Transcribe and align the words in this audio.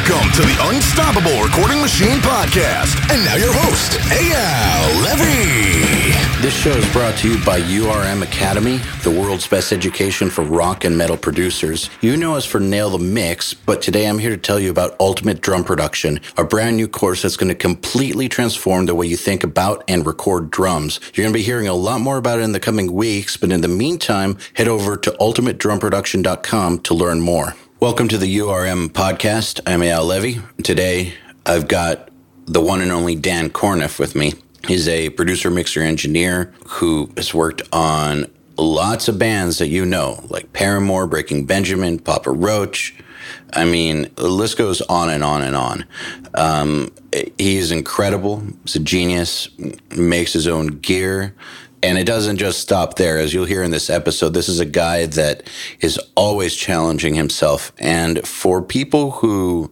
Welcome 0.00 0.32
to 0.32 0.42
the 0.42 0.56
Unstoppable 0.62 1.42
Recording 1.42 1.78
Machine 1.82 2.20
Podcast. 2.20 2.96
And 3.12 3.22
now 3.22 3.34
your 3.34 3.52
host, 3.52 3.98
Eyal 4.08 5.04
Levi. 5.04 6.40
This 6.40 6.54
show 6.54 6.70
is 6.70 6.90
brought 6.90 7.18
to 7.18 7.30
you 7.30 7.44
by 7.44 7.60
URM 7.60 8.22
Academy, 8.22 8.78
the 9.02 9.10
world's 9.10 9.46
best 9.46 9.72
education 9.72 10.30
for 10.30 10.42
rock 10.42 10.84
and 10.84 10.96
metal 10.96 11.18
producers. 11.18 11.90
You 12.00 12.16
know 12.16 12.34
us 12.34 12.46
for 12.46 12.60
Nail 12.60 12.88
the 12.88 12.98
Mix, 12.98 13.52
but 13.52 13.82
today 13.82 14.06
I'm 14.08 14.18
here 14.18 14.30
to 14.30 14.38
tell 14.38 14.58
you 14.58 14.70
about 14.70 14.96
Ultimate 15.00 15.42
Drum 15.42 15.64
Production, 15.64 16.20
a 16.38 16.44
brand 16.44 16.78
new 16.78 16.88
course 16.88 17.20
that's 17.20 17.36
going 17.36 17.50
to 17.50 17.54
completely 17.54 18.26
transform 18.26 18.86
the 18.86 18.94
way 18.94 19.06
you 19.06 19.18
think 19.18 19.44
about 19.44 19.84
and 19.86 20.06
record 20.06 20.50
drums. 20.50 20.98
You're 21.12 21.24
going 21.24 21.34
to 21.34 21.38
be 21.38 21.44
hearing 21.44 21.68
a 21.68 21.74
lot 21.74 22.00
more 22.00 22.16
about 22.16 22.38
it 22.38 22.42
in 22.42 22.52
the 22.52 22.60
coming 22.60 22.90
weeks, 22.90 23.36
but 23.36 23.52
in 23.52 23.60
the 23.60 23.68
meantime, 23.68 24.38
head 24.54 24.66
over 24.66 24.96
to 24.96 25.10
ultimatedrumproduction.com 25.10 26.78
to 26.78 26.94
learn 26.94 27.20
more. 27.20 27.54
Welcome 27.80 28.08
to 28.08 28.18
the 28.18 28.36
URM 28.36 28.90
podcast. 28.90 29.62
I'm 29.66 29.80
Eyal 29.80 30.06
Levi. 30.06 30.42
Today, 30.62 31.14
I've 31.46 31.66
got 31.66 32.10
the 32.44 32.60
one 32.60 32.82
and 32.82 32.92
only 32.92 33.14
Dan 33.14 33.48
Korneff 33.48 33.98
with 33.98 34.14
me. 34.14 34.34
He's 34.68 34.86
a 34.86 35.08
producer, 35.08 35.50
mixer, 35.50 35.80
engineer 35.80 36.52
who 36.66 37.10
has 37.16 37.32
worked 37.32 37.62
on 37.72 38.30
lots 38.58 39.08
of 39.08 39.18
bands 39.18 39.56
that 39.60 39.68
you 39.68 39.86
know, 39.86 40.22
like 40.28 40.52
Paramore, 40.52 41.06
Breaking 41.06 41.46
Benjamin, 41.46 41.98
Papa 41.98 42.30
Roach. 42.30 42.94
I 43.54 43.64
mean, 43.64 44.10
the 44.16 44.28
list 44.28 44.58
goes 44.58 44.82
on 44.82 45.08
and 45.08 45.24
on 45.24 45.40
and 45.40 45.56
on. 45.56 45.86
Um, 46.34 46.92
he's 47.38 47.72
incredible. 47.72 48.42
He's 48.64 48.76
a 48.76 48.80
genius, 48.80 49.48
makes 49.96 50.34
his 50.34 50.46
own 50.46 50.66
gear, 50.80 51.34
and 51.82 51.98
it 51.98 52.04
doesn't 52.04 52.36
just 52.36 52.60
stop 52.60 52.96
there. 52.96 53.18
As 53.18 53.32
you'll 53.32 53.46
hear 53.46 53.62
in 53.62 53.70
this 53.70 53.90
episode, 53.90 54.30
this 54.30 54.48
is 54.48 54.60
a 54.60 54.66
guy 54.66 55.06
that 55.06 55.48
is 55.80 55.98
always 56.14 56.54
challenging 56.54 57.14
himself. 57.14 57.72
And 57.78 58.26
for 58.26 58.62
people 58.62 59.12
who 59.12 59.70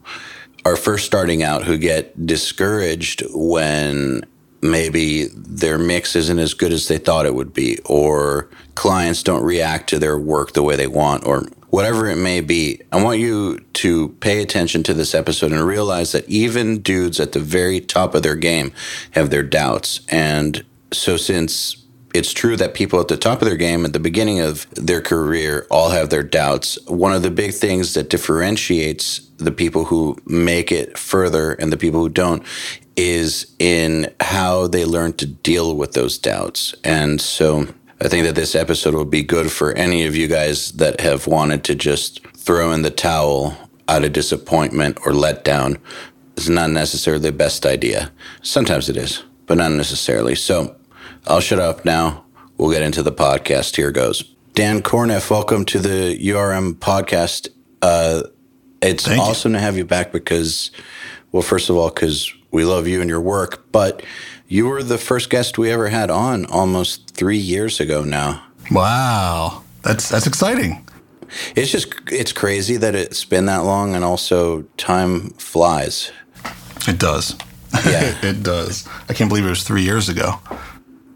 are 0.65 0.77
first 0.77 1.07
starting 1.07 1.43
out, 1.43 1.65
who 1.65 1.79
get 1.79 2.27
discouraged 2.27 3.23
when 3.33 4.25
maybe 4.61 5.27
their 5.34 5.78
mix 5.78 6.17
isn't 6.17 6.39
as 6.39 6.55
good 6.55 6.73
as 6.73 6.89
they 6.89 6.98
thought 6.98 7.27
it 7.27 7.34
would 7.34 7.55
be, 7.55 7.78
or 7.84 8.48
clients 8.75 9.22
don't 9.22 9.45
react 9.45 9.89
to 9.91 9.98
their 9.98 10.19
work 10.19 10.53
the 10.53 10.62
way 10.62 10.77
they 10.77 10.87
want, 10.87 11.25
or 11.27 11.47
whatever 11.70 12.09
it 12.09 12.17
may 12.17 12.41
be, 12.41 12.81
I 12.91 13.03
want 13.03 13.20
you 13.20 13.61
to 13.75 14.09
pay 14.20 14.43
attention 14.43 14.83
to 14.84 14.95
this 14.95 15.15
episode 15.15 15.53
and 15.53 15.65
realize 15.65 16.12
that 16.12 16.28
even 16.28 16.81
dudes 16.81 17.20
at 17.20 17.33
the 17.33 17.41
very 17.41 17.81
top 17.81 18.15
of 18.15 18.22
their 18.22 18.34
game 18.34 18.72
have 19.12 19.31
their 19.31 19.43
doubts. 19.43 20.00
And 20.09 20.65
so, 20.93 21.17
since 21.17 21.84
it's 22.14 22.33
true 22.33 22.56
that 22.56 22.75
people 22.75 23.01
at 23.01 23.09
the 23.09 23.17
top 23.17 23.42
of 23.42 23.48
their 23.48 23.56
game 23.56 23.84
at 23.84 23.92
the 23.92 24.01
beginning 24.01 24.41
of 24.41 24.69
their 24.75 25.01
career 25.01 25.67
all 25.70 25.91
have 25.91 26.11
their 26.11 26.23
doubts. 26.23 26.78
One 26.87 27.12
of 27.12 27.23
the 27.23 27.31
big 27.31 27.53
things 27.53 27.95
that 27.95 28.09
differentiates 28.09 29.20
the 29.37 29.53
people 29.53 29.84
who 29.84 30.17
make 30.27 30.73
it 30.73 30.98
further 30.98 31.53
and 31.53 31.73
the 31.73 31.77
people 31.77 32.00
who 32.00 32.09
don't 32.09 32.42
is 32.97 33.55
in 33.59 34.12
how 34.20 34.67
they 34.67 34.84
learn 34.84 35.12
to 35.15 35.27
deal 35.27 35.77
with 35.77 35.92
those 35.92 36.19
doubts. 36.19 36.75
And 36.83 37.20
so 37.20 37.69
I 38.00 38.09
think 38.09 38.27
that 38.27 38.34
this 38.34 38.55
episode 38.55 38.95
will 38.95 39.05
be 39.05 39.22
good 39.22 39.53
for 39.53 39.72
any 39.72 40.05
of 40.06 40.17
you 40.17 40.28
guys 40.28 40.72
that 40.72 41.00
have 41.00 41.27
wanted 41.27 41.62
to 41.65 41.75
just 41.75 42.27
throw 42.28 42.72
in 42.72 42.83
the 42.83 42.91
towel 42.91 43.56
out 43.89 44.05
of 44.05 44.12
disappointment 44.12 44.98
or 45.05 45.12
letdown. 45.12 45.78
It's 46.37 46.48
not 46.48 46.70
necessarily 46.70 47.22
the 47.22 47.33
best 47.33 47.67
idea. 47.67 48.11
Sometimes 48.43 48.89
it 48.89 48.97
is, 48.97 49.22
but 49.47 49.59
not 49.59 49.72
necessarily. 49.72 50.34
So 50.34 50.78
I'll 51.29 51.41
shut 51.41 51.59
up 51.59 51.84
now. 51.84 52.25
We'll 52.57 52.71
get 52.71 52.81
into 52.81 53.03
the 53.03 53.12
podcast. 53.12 53.77
Here 53.77 53.93
goes. 53.93 54.23
Dan 54.55 54.81
Korneff, 54.81 55.31
welcome 55.31 55.67
to 55.67 55.79
the 55.79 56.19
URM 56.19 56.75
podcast. 56.77 57.48
Uh, 57.83 58.23
it's 58.81 59.05
Thank 59.05 59.21
awesome 59.21 59.53
to 59.53 59.59
have 59.59 59.77
you 59.77 59.84
back 59.84 60.11
because, 60.11 60.71
well, 61.31 61.43
first 61.43 61.69
of 61.69 61.77
all, 61.77 61.91
because 61.91 62.33
we 62.51 62.65
love 62.65 62.89
you 62.89 63.03
and 63.03 63.11
your 63.11 63.21
work, 63.21 63.71
but 63.73 64.03
you 64.49 64.67
were 64.69 64.83
the 64.83 64.97
first 64.97 65.29
guest 65.29 65.59
we 65.59 65.71
ever 65.71 65.89
had 65.89 66.11
on 66.11 66.47
almost 66.47 67.11
three 67.11 67.37
years 67.37 67.79
ago 67.79 68.03
now. 68.05 68.43
Wow, 68.71 69.65
that's 69.83 70.09
that's 70.09 70.27
exciting. 70.27 70.88
It's 71.55 71.71
just 71.71 71.93
it's 72.11 72.33
crazy 72.33 72.78
that 72.78 72.94
it's 72.94 73.27
been 73.27 73.44
that 73.47 73.65
long, 73.65 73.94
and 73.94 74.03
also 74.03 74.62
time 74.78 75.31
flies. 75.33 76.11
It 76.88 76.99
does. 76.99 77.37
Yeah. 77.84 78.17
it 78.22 78.43
does. 78.43 78.88
I 79.11 79.12
can't 79.12 79.28
believe 79.28 79.44
it 79.44 79.50
was 79.50 79.62
three 79.62 79.83
years 79.83 80.09
ago. 80.09 80.41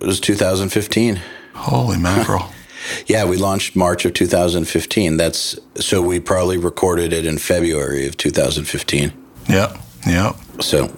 It 0.03 0.07
was 0.07 0.19
2015. 0.21 1.21
Holy 1.55 1.99
mackerel. 1.99 2.47
Yeah, 3.07 3.27
we 3.27 3.37
launched 3.37 3.77
March 3.77 4.05
of 4.05 4.13
2015. 4.13 5.17
That's 5.17 5.57
so 5.77 6.03
we 6.03 6.19
probably 6.19 6.57
recorded 6.59 7.13
it 7.13 7.25
in 7.25 7.39
February 7.39 8.09
of 8.09 8.17
2015. 8.17 9.13
Yeah. 9.49 9.81
Yeah. 10.05 10.33
So 10.61 10.93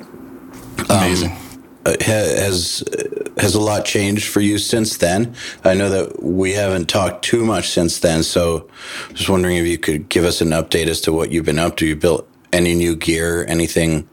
Amazing. 0.89 1.33
uh, 1.85 1.95
ha- 2.01 2.37
has 2.41 2.83
has 3.37 3.55
a 3.55 3.61
lot 3.61 3.85
changed 3.85 4.29
for 4.29 4.41
you 4.41 4.57
since 4.57 4.97
then? 4.97 5.35
I 5.63 5.75
know 5.75 5.91
that 5.91 6.23
we 6.23 6.55
haven't 6.55 6.89
talked 6.89 7.23
too 7.23 7.45
much 7.45 7.69
since 7.69 7.99
then, 7.99 8.23
so 8.23 8.67
just 9.13 9.29
wondering 9.29 9.59
if 9.59 9.67
you 9.67 9.77
could 9.77 10.09
give 10.09 10.25
us 10.25 10.41
an 10.41 10.49
update 10.53 10.87
as 10.87 11.03
to 11.03 11.13
what 11.13 11.31
you've 11.33 11.45
been 11.45 11.59
up 11.59 11.77
to. 11.77 11.87
You 11.87 11.97
built 11.97 12.27
any 12.51 12.73
new 12.75 12.97
gear, 12.97 13.45
anything 13.47 14.09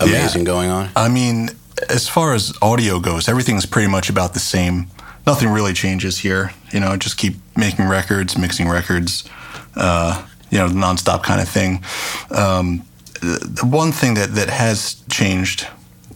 amazing 0.00 0.44
going 0.44 0.70
on? 0.70 0.88
I 0.96 1.10
mean, 1.10 1.50
as 1.88 2.08
far 2.08 2.34
as 2.34 2.52
audio 2.60 3.00
goes, 3.00 3.28
everything's 3.28 3.66
pretty 3.66 3.88
much 3.88 4.10
about 4.10 4.34
the 4.34 4.40
same. 4.40 4.88
Nothing 5.26 5.48
really 5.48 5.72
changes 5.72 6.18
here. 6.18 6.52
You 6.72 6.80
know, 6.80 6.96
just 6.96 7.16
keep 7.16 7.34
making 7.56 7.86
records, 7.86 8.38
mixing 8.38 8.68
records, 8.68 9.28
uh, 9.76 10.26
you 10.50 10.58
know, 10.58 10.68
nonstop 10.68 11.22
kind 11.22 11.40
of 11.40 11.48
thing. 11.48 11.82
Um, 12.30 12.84
the 13.20 13.66
one 13.68 13.92
thing 13.92 14.14
that, 14.14 14.34
that 14.34 14.48
has 14.48 15.02
changed 15.10 15.66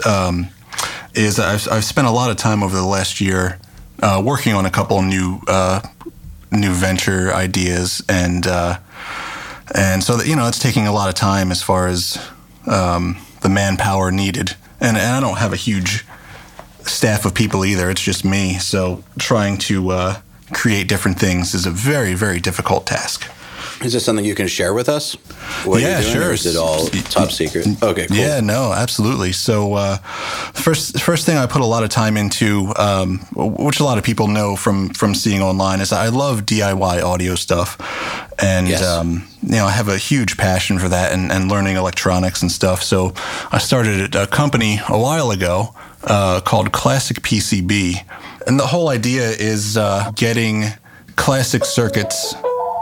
um, 0.07 0.49
is 1.15 1.39
I've, 1.39 1.69
I've 1.71 1.85
spent 1.85 2.07
a 2.07 2.11
lot 2.11 2.31
of 2.31 2.37
time 2.37 2.63
over 2.63 2.77
the 2.77 2.87
last 2.87 3.21
year 3.21 3.59
uh, 4.03 4.23
working 4.25 4.55
on 4.55 4.67
a 4.67 4.71
couple 4.71 5.01
new 5.03 5.41
uh, 5.47 5.81
new 6.51 6.73
venture 6.73 7.33
ideas, 7.33 8.03
and 8.09 8.47
uh, 8.47 8.79
and 9.75 10.03
so 10.03 10.17
that, 10.17 10.27
you 10.27 10.37
know 10.37 10.49
it's 10.49 10.59
taking 10.59 10.87
a 10.87 10.93
lot 10.93 11.09
of 11.09 11.15
time 11.15 11.51
as 11.51 11.63
far 11.63 11.89
as 11.89 12.19
um, 12.67 13.17
the 13.43 13.49
manpower 13.49 14.11
needed, 14.11 14.57
and, 14.83 14.97
and 14.97 15.17
I 15.17 15.21
don't 15.21 15.39
have 15.39 15.53
a 15.53 15.57
huge 15.57 16.05
staff 16.83 17.25
of 17.25 17.35
people 17.35 17.65
either. 17.65 17.91
It's 17.91 18.03
just 18.03 18.25
me, 18.25 18.59
so 18.59 19.05
trying 19.19 19.57
to 19.59 19.91
uh, 19.91 20.21
create 20.53 20.89
different 20.89 21.19
things 21.19 21.55
is 21.55 21.67
a 21.67 21.71
very 21.71 22.15
very 22.15 22.41
difficult 22.41 22.87
task. 22.87 23.31
Is 23.85 23.93
this 23.93 24.05
something 24.05 24.25
you 24.25 24.35
can 24.35 24.47
share 24.47 24.73
with 24.75 24.89
us? 24.89 25.15
What 25.65 25.81
Yeah, 25.81 26.01
doing, 26.01 26.13
sure. 26.13 26.29
Or 26.29 26.33
is 26.33 26.47
it 26.47 26.57
all 26.57 26.87
top 27.11 27.31
secret? 27.31 27.67
Okay, 27.83 28.07
cool. 28.07 28.17
Yeah, 28.17 28.41
no, 28.41 28.73
absolutely. 28.73 29.33
So, 29.33 29.75
uh, 29.75 29.97
first, 30.55 31.01
first 31.01 31.27
thing 31.27 31.37
I 31.37 31.47
put 31.47 31.63
a 31.63 31.67
lot 31.67 31.83
of 31.83 31.91
time 31.91 32.17
into, 32.17 32.73
um, 32.77 33.19
which 33.35 33.81
a 33.81 33.85
lot 33.85 33.99
of 33.99 34.05
people 34.05 34.29
know 34.29 34.57
from 34.57 34.91
from 34.91 35.15
seeing 35.15 35.43
online, 35.43 35.81
is 35.81 35.93
I 35.93 36.09
love 36.09 36.43
DIY 36.47 37.03
audio 37.03 37.35
stuff, 37.35 37.77
and 38.39 38.69
Yes. 38.69 38.83
um, 38.83 39.27
you 39.43 39.57
know 39.57 39.67
I 39.67 39.71
have 39.73 39.89
a 39.89 39.99
huge 39.99 40.37
passion 40.37 40.79
for 40.79 40.89
that 40.89 41.13
and, 41.13 41.33
and 41.33 41.51
learning 41.51 41.77
electronics 41.77 42.43
and 42.43 42.51
stuff. 42.53 42.83
So, 42.83 43.13
I 43.51 43.59
started 43.59 44.15
a 44.15 44.27
company 44.27 44.81
a 44.89 44.99
while 44.99 45.31
ago 45.33 45.75
uh, 46.05 46.41
called 46.41 46.73
Classic 46.73 47.21
PCB, 47.23 48.05
and 48.47 48.59
the 48.61 48.67
whole 48.67 48.89
idea 48.89 49.29
is 49.31 49.77
uh, 49.77 50.13
getting 50.15 50.65
classic 51.17 51.65
circuits 51.65 52.35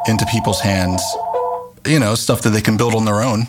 into 0.06 0.26
people's 0.26 0.60
hands 0.60 1.02
you 1.86 1.98
know 1.98 2.14
stuff 2.14 2.42
that 2.42 2.50
they 2.50 2.60
can 2.60 2.76
build 2.76 2.94
on 2.94 3.04
their 3.04 3.22
own 3.22 3.46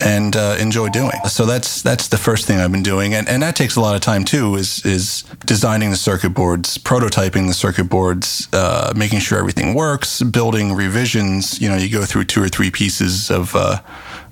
and 0.00 0.34
uh, 0.34 0.56
enjoy 0.58 0.88
doing. 0.88 1.12
So 1.28 1.44
that's 1.44 1.82
that's 1.82 2.08
the 2.08 2.16
first 2.16 2.46
thing 2.46 2.58
I've 2.58 2.72
been 2.72 2.82
doing, 2.82 3.14
and 3.14 3.28
and 3.28 3.42
that 3.42 3.56
takes 3.56 3.76
a 3.76 3.80
lot 3.80 3.94
of 3.94 4.00
time 4.00 4.24
too. 4.24 4.54
Is 4.56 4.84
is 4.84 5.24
designing 5.44 5.90
the 5.90 5.96
circuit 5.96 6.30
boards, 6.30 6.78
prototyping 6.78 7.46
the 7.46 7.54
circuit 7.54 7.84
boards, 7.84 8.48
uh, 8.52 8.92
making 8.96 9.20
sure 9.20 9.38
everything 9.38 9.74
works, 9.74 10.22
building 10.22 10.74
revisions. 10.74 11.60
You 11.60 11.68
know, 11.68 11.76
you 11.76 11.90
go 11.90 12.04
through 12.04 12.24
two 12.24 12.42
or 12.42 12.48
three 12.48 12.70
pieces 12.70 13.30
of 13.30 13.54
uh, 13.54 13.80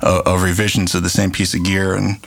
of 0.01 0.43
revisions 0.43 0.95
of 0.95 1.03
the 1.03 1.11
same 1.11 1.31
piece 1.31 1.55
of 1.55 1.65
gear, 1.65 1.95
and 1.95 2.19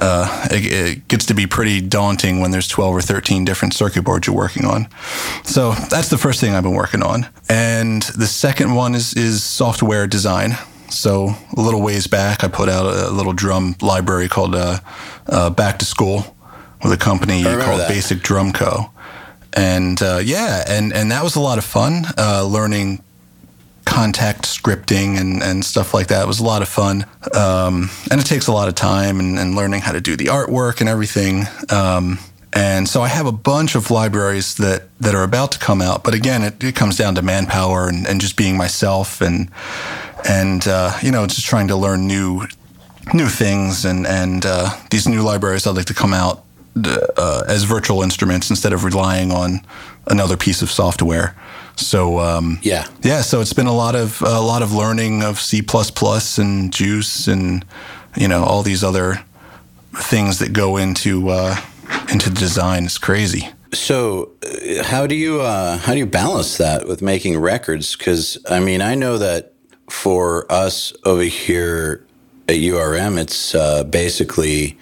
uh, 0.00 0.48
it, 0.50 0.72
it 0.72 1.08
gets 1.08 1.26
to 1.26 1.34
be 1.34 1.46
pretty 1.46 1.80
daunting 1.80 2.40
when 2.40 2.50
there's 2.50 2.68
12 2.68 2.96
or 2.96 3.00
13 3.00 3.44
different 3.44 3.74
circuit 3.74 4.02
boards 4.02 4.26
you're 4.26 4.36
working 4.36 4.64
on. 4.64 4.88
So 5.44 5.72
that's 5.72 6.08
the 6.08 6.18
first 6.18 6.40
thing 6.40 6.54
I've 6.54 6.62
been 6.62 6.74
working 6.74 7.02
on. 7.02 7.26
And 7.48 8.02
the 8.02 8.26
second 8.26 8.74
one 8.74 8.94
is, 8.94 9.14
is 9.14 9.42
software 9.42 10.06
design. 10.06 10.56
So 10.90 11.34
a 11.56 11.60
little 11.60 11.82
ways 11.82 12.06
back, 12.06 12.42
I 12.44 12.48
put 12.48 12.68
out 12.68 12.86
a, 12.86 13.10
little 13.10 13.32
drum 13.32 13.76
library 13.80 14.28
called 14.28 14.54
uh, 14.54 14.78
uh, 15.26 15.50
Back 15.50 15.78
to 15.78 15.84
School 15.84 16.36
with 16.82 16.92
a 16.92 16.96
company 16.96 17.42
called 17.42 17.80
that. 17.80 17.88
Basic 17.88 18.20
Drum 18.20 18.52
Co. 18.52 18.90
And 19.52 20.00
uh, 20.02 20.20
yeah, 20.22 20.64
and, 20.68 20.92
and 20.92 21.10
that 21.10 21.24
was 21.24 21.36
a 21.36 21.40
lot 21.40 21.58
of 21.58 21.64
fun 21.64 22.04
uh, 22.16 22.44
learning 22.44 23.02
Kontakt 23.84 24.42
scripting 24.42 25.18
and, 25.18 25.42
and 25.42 25.64
stuff 25.64 25.94
like 25.94 26.08
that. 26.08 26.22
It 26.22 26.26
was 26.26 26.40
a 26.40 26.44
lot 26.44 26.62
of 26.62 26.68
fun. 26.68 27.06
Um, 27.34 27.90
and 28.10 28.20
it 28.20 28.26
takes 28.26 28.46
a 28.46 28.52
lot 28.52 28.68
of 28.68 28.74
time 28.74 29.20
and, 29.20 29.38
and 29.38 29.54
learning 29.54 29.80
how 29.80 29.92
to 29.92 30.00
do 30.00 30.16
the 30.16 30.26
artwork 30.26 30.80
and 30.80 30.88
everything. 30.88 31.44
Um, 31.70 32.18
and 32.52 32.88
so 32.88 33.00
I 33.02 33.08
have 33.08 33.26
a 33.26 33.32
bunch 33.32 33.74
of 33.74 33.90
libraries 33.90 34.56
that, 34.56 34.88
that 35.00 35.14
are 35.14 35.22
about 35.22 35.52
to 35.52 35.58
come 35.58 35.80
out. 35.80 36.02
But 36.02 36.14
again, 36.14 36.42
it, 36.42 36.62
it 36.62 36.74
comes 36.74 36.96
down 36.96 37.14
to 37.14 37.22
manpower 37.22 37.88
and, 37.88 38.06
and 38.06 38.20
just 38.20 38.36
being 38.36 38.56
myself 38.56 39.20
and, 39.20 39.50
and 40.28 40.66
uh, 40.66 40.92
you 41.02 41.10
know, 41.10 41.26
just 41.26 41.46
trying 41.46 41.68
to 41.68 41.76
learn 41.76 42.06
new 42.06 42.46
new 43.14 43.28
things 43.28 43.84
and 43.84 44.06
and 44.06 44.44
uh, 44.46 44.70
these 44.90 45.08
new 45.08 45.22
libraries 45.22 45.66
I'd 45.66 45.76
like 45.76 45.86
to 45.86 45.94
come 45.94 46.12
out 46.12 46.44
uh, 46.76 47.42
as 47.48 47.64
virtual 47.64 48.02
instruments 48.02 48.50
instead 48.50 48.72
of 48.72 48.84
relying 48.84 49.32
on 49.32 49.60
another 50.06 50.36
piece 50.36 50.62
of 50.62 50.70
software. 50.70 51.34
So 51.76 52.18
um, 52.20 52.58
Yeah. 52.62 52.86
yeah. 53.02 53.22
So 53.22 53.40
it's 53.40 53.52
been 53.52 53.66
a 53.66 53.74
lot 53.74 53.94
of 53.94 54.22
a 54.22 54.40
lot 54.40 54.62
of 54.62 54.72
learning 54.72 55.22
of 55.22 55.40
C 55.40 55.62
and 56.38 56.72
JUCE 56.72 57.28
and 57.28 57.64
you 58.16 58.28
know 58.28 58.44
all 58.44 58.62
these 58.62 58.84
other 58.84 59.24
things 59.94 60.38
that 60.38 60.52
go 60.52 60.76
into 60.76 61.30
uh, 61.30 61.56
into 62.10 62.30
design. 62.30 62.84
It's 62.84 62.98
crazy. 62.98 63.48
So, 63.72 64.32
uh, 64.42 64.82
how 64.82 65.06
do 65.06 65.14
you 65.14 65.40
uh, 65.40 65.78
how 65.78 65.92
do 65.92 65.98
you 65.98 66.06
balance 66.06 66.58
that 66.58 66.88
with 66.88 67.02
making 67.02 67.38
records? 67.38 67.96
Because 67.96 68.38
I 68.48 68.60
mean, 68.60 68.82
I 68.82 68.94
know 68.94 69.18
that 69.18 69.52
for 69.88 70.50
us 70.50 70.92
over 71.04 71.22
here 71.22 72.04
at 72.48 72.56
URM, 72.56 73.18
it's 73.18 73.54
uh, 73.54 73.84
basically, 73.84 74.76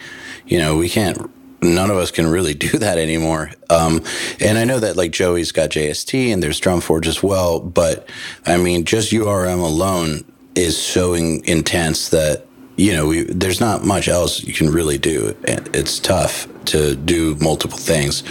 you 0.46 0.58
know, 0.58 0.76
we 0.76 0.88
can't. 0.88 1.30
None 1.60 1.90
of 1.90 1.96
us 1.96 2.10
can 2.10 2.26
really 2.26 2.54
do 2.54 2.78
that 2.78 2.98
anymore. 2.98 3.50
Um, 3.70 4.02
and 4.40 4.58
I 4.58 4.64
know 4.64 4.78
that 4.80 4.96
like 4.96 5.12
Joey's 5.12 5.52
got 5.52 5.70
JST 5.70 6.32
and 6.32 6.42
there's 6.42 6.60
Drumforge 6.60 7.06
as 7.06 7.22
well. 7.22 7.60
But 7.60 8.08
I 8.46 8.56
mean, 8.56 8.84
just 8.84 9.12
URM 9.12 9.62
alone 9.62 10.24
is 10.54 10.80
so 10.80 11.14
in- 11.14 11.44
intense 11.44 12.08
that 12.10 12.44
you 12.78 12.92
know, 12.92 13.08
we, 13.08 13.24
there's 13.24 13.60
not 13.60 13.84
much 13.84 14.06
else 14.06 14.44
you 14.44 14.54
can 14.54 14.70
really 14.70 14.98
do. 14.98 15.36
It's 15.42 15.98
tough 15.98 16.46
to 16.66 16.94
do 16.94 17.34
multiple 17.40 17.76
things. 17.76 18.22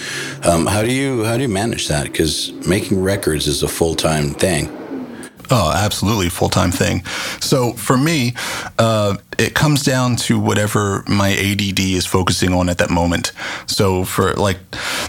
Um, 0.46 0.66
how 0.66 0.84
do 0.84 0.92
you 0.92 1.26
how 1.26 1.36
do 1.36 1.42
you 1.42 1.50
manage 1.50 1.90
that? 1.90 2.04
Because 2.04 2.54
making 2.66 3.04
records 3.04 3.46
is 3.46 3.62
a 3.62 3.68
full 3.68 3.94
time 3.94 4.34
thing. 4.34 4.70
Oh, 5.50 5.72
absolutely, 5.74 6.30
full 6.30 6.50
time 6.50 6.72
thing. 6.72 7.04
So 7.40 7.74
for 7.74 7.98
me, 7.98 8.34
uh, 8.78 9.18
it 9.38 9.54
comes 9.54 9.84
down 9.84 10.16
to 10.28 10.40
whatever 10.40 11.04
my 11.08 11.30
ADD 11.32 11.80
is 11.80 12.06
focusing 12.06 12.54
on 12.54 12.70
at 12.70 12.80
that 12.80 12.90
moment. 12.90 13.32
So 13.66 14.04
for 14.04 14.34
like 14.34 14.58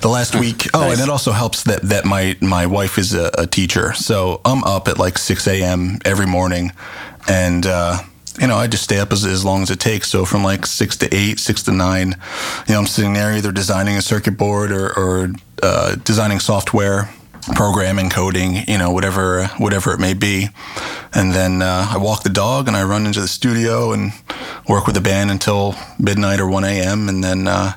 the 0.01 0.09
last 0.09 0.35
week, 0.37 0.67
oh, 0.75 0.81
Nice. 0.81 0.93
and 0.99 1.09
it 1.09 1.11
also 1.11 1.33
helps 1.33 1.65
that 1.65 1.83
that 1.83 2.05
my 2.05 2.37
my 2.41 2.67
wife 2.67 2.99
is 2.99 3.15
a, 3.15 3.31
a 3.37 3.47
teacher, 3.47 3.93
so 3.95 4.41
I'm 4.45 4.63
up 4.65 4.89
at 4.89 4.99
like 4.99 5.19
six 5.19 5.47
a.m. 5.47 5.99
every 6.05 6.27
morning, 6.27 6.73
and. 7.29 7.67
Uh, 7.67 7.99
you 8.41 8.47
know, 8.47 8.55
I 8.55 8.69
just 8.69 8.85
stay 8.85 9.01
up 9.01 9.13
as, 9.13 9.25
as 9.25 9.45
long 9.45 9.63
as 9.63 9.71
it 9.73 9.81
takes. 9.81 10.09
So 10.09 10.25
from 10.25 10.45
like 10.45 10.65
six 10.65 10.97
to 10.99 11.13
eight, 11.13 11.41
six 11.41 11.65
to 11.65 11.73
nine, 11.73 12.15
you 12.69 12.73
know, 12.75 12.79
I'm 12.79 12.87
sitting 12.87 13.15
there 13.15 13.33
either 13.33 13.51
designing 13.51 13.97
a 13.97 14.01
circuit 14.01 14.39
board 14.39 14.71
or, 14.71 14.97
or 14.97 15.33
uh, 15.61 15.97
designing 16.05 16.39
software, 16.39 17.11
programming, 17.55 18.11
coding, 18.11 18.57
you 18.67 18.79
know, 18.79 18.91
whatever 18.91 19.47
whatever 19.59 19.93
it 19.93 20.01
may 20.01 20.15
be. 20.15 20.49
And 21.15 21.33
then 21.33 21.63
uh, 21.63 21.87
I 21.91 21.99
walk 21.99 22.23
the 22.23 22.31
dog 22.31 22.69
and 22.69 22.77
I 22.77 22.85
run 22.85 23.07
into 23.07 23.21
the 23.21 23.29
studio 23.29 23.93
and 23.93 24.13
work 24.69 24.87
with 24.87 24.95
the 24.95 25.01
band 25.01 25.31
until 25.31 25.75
midnight 25.99 26.41
or 26.41 26.49
1 26.49 26.65
a.m. 26.65 27.09
And 27.09 27.25
then 27.25 27.49
uh, 27.49 27.73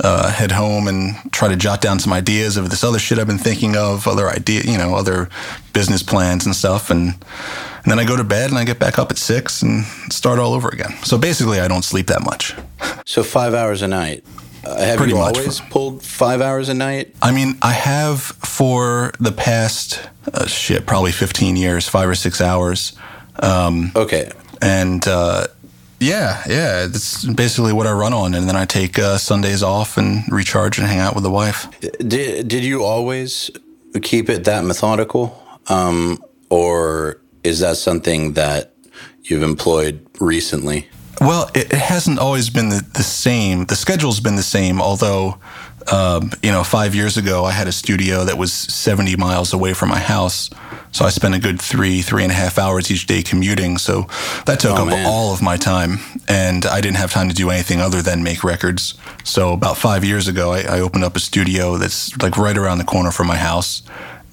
uh, 0.00 0.30
head 0.30 0.52
home 0.52 0.86
and 0.86 1.16
try 1.32 1.48
to 1.48 1.56
jot 1.56 1.80
down 1.80 1.98
some 1.98 2.12
ideas 2.12 2.56
of 2.56 2.70
this 2.70 2.84
other 2.84 2.98
shit 2.98 3.18
I've 3.18 3.26
been 3.26 3.38
thinking 3.38 3.76
of, 3.76 4.06
other 4.06 4.28
idea, 4.28 4.62
you 4.62 4.78
know, 4.78 4.94
other 4.94 5.28
business 5.72 6.02
plans 6.02 6.46
and 6.46 6.54
stuff. 6.54 6.90
And, 6.90 7.14
and 7.82 7.86
then 7.86 7.98
I 7.98 8.04
go 8.04 8.16
to 8.16 8.24
bed 8.24 8.50
and 8.50 8.58
I 8.58 8.64
get 8.64 8.78
back 8.78 8.98
up 8.98 9.10
at 9.10 9.18
six 9.18 9.62
and 9.62 9.84
start 10.12 10.38
all 10.38 10.52
over 10.52 10.68
again. 10.68 10.92
So 11.02 11.18
basically, 11.18 11.60
I 11.60 11.68
don't 11.68 11.84
sleep 11.84 12.06
that 12.08 12.22
much. 12.22 12.54
So 13.06 13.22
five 13.22 13.54
hours 13.54 13.82
a 13.82 13.88
night. 13.88 14.24
Uh, 14.64 14.76
have 14.84 14.96
Pretty 14.98 15.12
you 15.12 15.18
much. 15.18 15.36
always 15.38 15.60
pulled 15.60 16.02
five 16.02 16.40
hours 16.40 16.68
a 16.68 16.74
night? 16.74 17.14
I 17.22 17.32
mean, 17.32 17.56
I 17.62 17.72
have 17.72 18.20
for 18.20 19.12
the 19.20 19.32
past 19.32 20.00
uh, 20.32 20.46
shit, 20.46 20.86
probably 20.86 21.12
15 21.12 21.56
years, 21.56 21.88
five 21.88 22.08
or 22.08 22.14
six 22.14 22.40
hours. 22.40 22.92
Um, 23.40 23.92
Okay. 23.94 24.30
and 24.60 25.06
uh, 25.06 25.46
yeah, 26.00 26.42
yeah, 26.48 26.86
that's 26.86 27.24
basically 27.24 27.72
what 27.72 27.86
I 27.86 27.92
run 27.92 28.12
on. 28.12 28.34
And 28.34 28.48
then 28.48 28.56
I 28.56 28.64
take 28.64 28.98
uh, 28.98 29.16
Sundays 29.18 29.62
off 29.62 29.96
and 29.96 30.24
recharge 30.30 30.78
and 30.78 30.86
hang 30.86 30.98
out 30.98 31.14
with 31.14 31.24
the 31.24 31.30
wife. 31.30 31.66
Did 31.80 32.48
did 32.48 32.64
you 32.64 32.84
always 32.84 33.50
keep 34.02 34.28
it 34.28 34.44
that 34.44 34.64
methodical, 34.64 35.42
um, 35.68 36.22
or 36.50 37.20
is 37.42 37.60
that 37.60 37.76
something 37.76 38.34
that 38.34 38.74
you've 39.24 39.42
employed 39.42 40.04
recently? 40.20 40.88
Well, 41.20 41.50
it, 41.54 41.72
hasn't 41.72 42.18
always 42.18 42.48
been 42.50 42.68
the, 42.68 42.86
the 42.94 43.02
same. 43.02 43.64
The 43.66 43.74
schedule's 43.76 44.20
been 44.20 44.36
the 44.36 44.42
same, 44.42 44.80
although, 44.80 45.38
um, 45.90 46.30
you 46.42 46.52
know, 46.52 46.62
five 46.62 46.94
years 46.94 47.16
ago, 47.16 47.44
I 47.44 47.50
had 47.52 47.66
a 47.66 47.72
studio 47.72 48.24
that 48.24 48.38
was 48.38 48.52
70 48.52 49.16
miles 49.16 49.52
away 49.52 49.74
from 49.74 49.88
my 49.88 49.98
house. 49.98 50.48
So 50.92 51.04
I 51.04 51.10
spent 51.10 51.34
a 51.34 51.38
good 51.38 51.60
three, 51.60 52.02
three 52.02 52.22
and 52.22 52.30
a 52.32 52.34
half 52.34 52.58
hours 52.58 52.90
each 52.90 53.06
day 53.06 53.22
commuting. 53.22 53.78
So 53.78 54.02
that 54.46 54.60
took 54.60 54.78
Oh, 54.78 54.82
up 54.82 54.88
man. 54.88 55.06
all 55.06 55.32
of 55.34 55.42
my 55.42 55.56
time. 55.56 55.98
And 56.28 56.64
I 56.64 56.80
didn't 56.80 56.96
have 56.98 57.10
time 57.12 57.28
to 57.28 57.34
do 57.34 57.50
anything 57.50 57.80
other 57.80 58.00
than 58.00 58.22
make 58.22 58.44
records. 58.44 58.94
So 59.24 59.52
about 59.52 59.76
five 59.76 60.04
years 60.04 60.28
ago, 60.28 60.52
I, 60.52 60.60
I 60.60 60.80
opened 60.80 61.04
up 61.04 61.16
a 61.16 61.20
studio 61.20 61.76
that's 61.78 62.16
like 62.22 62.36
right 62.38 62.56
around 62.56 62.78
the 62.78 62.84
corner 62.84 63.10
from 63.10 63.26
my 63.26 63.36
house. 63.36 63.82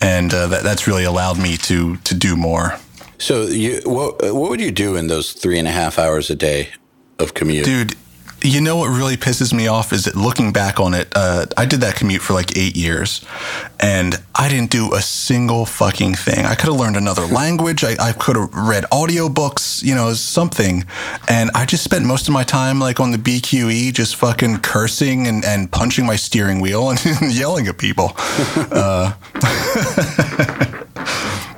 And 0.01 0.33
uh, 0.33 0.47
that, 0.47 0.63
that's 0.63 0.87
really 0.87 1.03
allowed 1.03 1.37
me 1.39 1.57
to, 1.57 1.97
to 1.97 2.13
do 2.15 2.35
more. 2.35 2.77
So 3.17 3.43
you 3.43 3.81
what 3.85 4.21
what 4.21 4.49
would 4.49 4.61
you 4.61 4.71
do 4.71 4.95
in 4.95 5.07
those 5.07 5.33
three 5.33 5.59
and 5.59 5.67
a 5.67 5.71
half 5.71 5.97
hours 5.97 6.29
a 6.29 6.35
day 6.35 6.69
of 7.19 7.33
commute? 7.33 7.65
Dude, 7.65 7.95
you 8.45 8.61
know 8.61 8.77
what 8.77 8.87
really 8.87 9.17
pisses 9.17 9.53
me 9.53 9.67
off 9.67 9.91
is 9.91 10.05
that 10.05 10.15
looking 10.15 10.51
back 10.53 10.79
on 10.79 10.93
it, 10.93 11.07
uh, 11.15 11.47
I 11.57 11.65
did 11.65 11.81
that 11.81 11.95
commute 11.95 12.21
for 12.21 12.33
like 12.33 12.55
eight 12.57 12.75
years 12.75 13.25
and 13.79 14.15
I 14.35 14.49
didn't 14.49 14.69
do 14.69 14.93
a 14.93 15.01
single 15.01 15.65
fucking 15.65 16.15
thing. 16.15 16.45
I 16.45 16.55
could 16.55 16.67
have 16.67 16.79
learned 16.79 16.97
another 16.97 17.25
language. 17.41 17.83
I, 17.83 17.95
I 17.99 18.11
could 18.11 18.35
have 18.35 18.53
read 18.53 18.83
audiobooks, 18.85 19.83
you 19.83 19.95
know, 19.95 20.13
something. 20.13 20.85
And 21.27 21.49
I 21.55 21.65
just 21.65 21.83
spent 21.83 22.05
most 22.05 22.27
of 22.27 22.33
my 22.33 22.43
time 22.43 22.79
like 22.79 22.99
on 22.99 23.11
the 23.11 23.17
BQE 23.17 23.93
just 23.93 24.15
fucking 24.15 24.59
cursing 24.59 25.27
and, 25.27 25.43
and 25.43 25.71
punching 25.71 26.05
my 26.05 26.15
steering 26.15 26.59
wheel 26.59 26.89
and 27.05 27.33
yelling 27.33 27.67
at 27.67 27.77
people. 27.77 28.11
uh, 28.17 29.13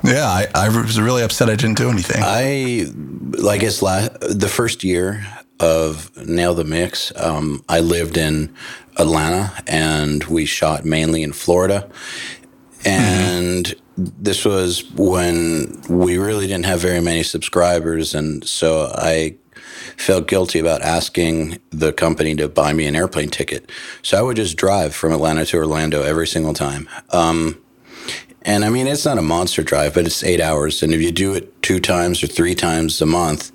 yeah, 0.08 0.26
I, 0.26 0.46
I 0.54 0.68
was 0.68 1.00
really 1.00 1.22
upset 1.22 1.48
I 1.48 1.56
didn't 1.56 1.78
do 1.78 1.90
anything. 1.90 2.22
I, 2.24 2.86
I 3.48 3.58
guess 3.58 3.82
la- 3.82 4.08
the 4.20 4.48
first 4.48 4.84
year 4.84 5.26
of 5.60 6.16
Nail 6.26 6.54
the 6.54 6.64
Mix, 6.64 7.12
um, 7.16 7.64
I 7.68 7.80
lived 7.80 8.16
in 8.16 8.54
Atlanta 8.96 9.52
and 9.66 10.24
we 10.24 10.44
shot 10.44 10.84
mainly 10.84 11.22
in 11.22 11.32
Florida. 11.32 11.88
And 12.84 13.74
this 13.96 14.44
was 14.44 14.88
when 14.92 15.82
we 15.88 16.18
really 16.18 16.46
didn't 16.46 16.66
have 16.66 16.80
very 16.80 17.00
many 17.00 17.22
subscribers. 17.22 18.14
And 18.14 18.46
so 18.46 18.92
I 18.94 19.36
felt 19.96 20.28
guilty 20.28 20.60
about 20.60 20.82
asking 20.82 21.58
the 21.70 21.92
company 21.92 22.34
to 22.36 22.48
buy 22.48 22.72
me 22.72 22.86
an 22.86 22.94
airplane 22.94 23.28
ticket. 23.28 23.70
So 24.02 24.16
I 24.18 24.22
would 24.22 24.36
just 24.36 24.56
drive 24.56 24.94
from 24.94 25.12
Atlanta 25.12 25.44
to 25.46 25.56
Orlando 25.56 26.02
every 26.02 26.26
single 26.26 26.54
time. 26.54 26.88
Um, 27.10 27.60
and 28.42 28.64
I 28.64 28.70
mean, 28.70 28.86
it's 28.86 29.04
not 29.04 29.18
a 29.18 29.22
monster 29.22 29.62
drive, 29.62 29.94
but 29.94 30.06
it's 30.06 30.22
eight 30.22 30.40
hours. 30.40 30.82
And 30.82 30.94
if 30.94 31.00
you 31.00 31.12
do 31.12 31.34
it 31.34 31.62
two 31.62 31.80
times 31.80 32.22
or 32.22 32.26
three 32.26 32.54
times 32.54 33.00
a 33.00 33.06
month, 33.06 33.52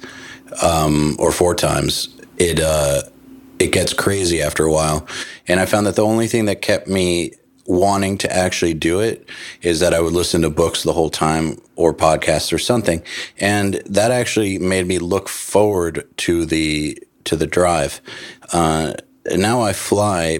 um, 0.61 1.15
or 1.19 1.31
four 1.31 1.55
times, 1.55 2.09
it 2.37 2.59
uh, 2.59 3.03
it 3.59 3.71
gets 3.71 3.93
crazy 3.93 4.41
after 4.41 4.65
a 4.65 4.71
while. 4.71 5.07
And 5.47 5.59
I 5.59 5.65
found 5.65 5.87
that 5.87 5.95
the 5.95 6.05
only 6.05 6.27
thing 6.27 6.45
that 6.45 6.61
kept 6.61 6.87
me 6.87 7.33
wanting 7.65 8.17
to 8.17 8.35
actually 8.35 8.73
do 8.73 8.99
it 8.99 9.27
is 9.61 9.79
that 9.79 9.93
I 9.93 10.01
would 10.01 10.11
listen 10.11 10.41
to 10.41 10.49
books 10.49 10.83
the 10.83 10.93
whole 10.93 11.09
time 11.09 11.57
or 11.77 11.93
podcasts 11.93 12.51
or 12.51 12.57
something, 12.57 13.01
and 13.39 13.75
that 13.85 14.11
actually 14.11 14.59
made 14.59 14.85
me 14.85 14.99
look 14.99 15.29
forward 15.29 16.07
to 16.17 16.45
the 16.45 17.01
to 17.23 17.35
the 17.35 17.47
drive. 17.47 18.01
Uh, 18.51 18.93
now 19.35 19.61
I 19.61 19.73
fly 19.73 20.39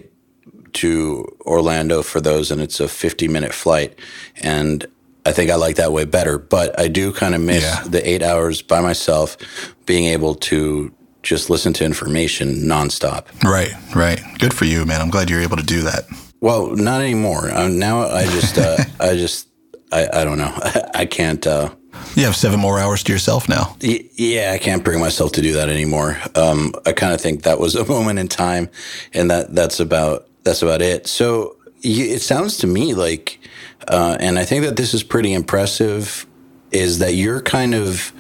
to 0.76 1.26
Orlando 1.46 2.02
for 2.02 2.22
those, 2.22 2.52
and 2.52 2.62
it's 2.62 2.80
a 2.80 2.88
50 2.88 3.28
minute 3.28 3.54
flight. 3.54 3.98
And 4.42 4.86
I 5.26 5.32
think 5.32 5.50
I 5.52 5.56
like 5.56 5.76
that 5.78 5.92
way 5.94 6.06
better. 6.06 6.38
But 6.38 6.80
I 6.80 6.88
do 6.88 7.12
kind 7.14 7.36
of 7.36 7.42
miss 7.42 7.64
Yeah. 7.64 7.84
the 7.88 8.08
eight 8.08 8.22
hours 8.24 8.62
by 8.62 8.82
myself, 8.82 9.38
being 9.86 10.06
able 10.06 10.36
to 10.36 10.92
just 11.22 11.50
listen 11.50 11.72
to 11.74 11.86
information 11.86 12.64
nonstop. 12.64 13.26
right, 13.44 13.72
right. 13.96 14.20
Good 14.40 14.54
for 14.54 14.66
you, 14.66 14.86
man. 14.86 15.00
I'm 15.02 15.10
glad 15.10 15.30
you're 15.30 15.42
able 15.42 15.58
to 15.58 15.64
do 15.64 15.82
that. 15.84 16.04
Well, 16.42 16.76
not 16.76 17.00
anymore. 17.02 17.50
Uh, 17.50 17.70
now 17.70 18.02
I 18.02 18.26
just, 18.26 18.58
uh, 18.58 18.78
I 19.00 19.16
just, 19.16 19.48
I, 19.94 20.10
I 20.12 20.24
don't 20.26 20.38
know. 20.38 20.52
I 20.94 21.06
can't. 21.06 21.46
Uh, 21.48 21.70
You 22.16 22.26
have 22.26 22.36
seven 22.36 22.60
more 22.60 22.78
hours 22.80 23.04
to 23.04 23.14
yourself 23.14 23.48
now. 23.48 23.78
Y- 23.82 24.10
Yeah, 24.16 24.52
I 24.54 24.58
can't 24.58 24.84
bring 24.84 25.00
myself 25.00 25.32
to 25.34 25.42
do 25.42 25.54
that 25.54 25.70
anymore. 25.70 26.18
Um, 26.36 26.74
I 26.86 26.92
kind 26.92 27.14
of 27.14 27.22
think 27.22 27.44
that 27.44 27.58
was 27.60 27.76
a 27.84 27.86
moment 27.86 28.20
in 28.20 28.28
time, 28.28 28.70
and 29.14 29.32
that 29.32 29.56
that's 29.56 29.80
about 29.80 30.28
that's 30.44 30.62
about 30.62 30.82
it. 30.82 31.08
So 31.08 31.58
it 31.82 32.22
sounds 32.22 32.58
to 32.60 32.68
me 32.68 32.94
like, 32.94 33.40
uh, 33.88 34.18
and 34.20 34.40
I 34.40 34.46
think 34.46 34.64
that 34.64 34.76
this 34.76 34.94
is 34.94 35.04
pretty 35.04 35.34
impressive, 35.34 36.26
is 36.72 37.00
that 37.00 37.14
you're 37.14 37.42
kind 37.42 37.76
of 37.76 38.12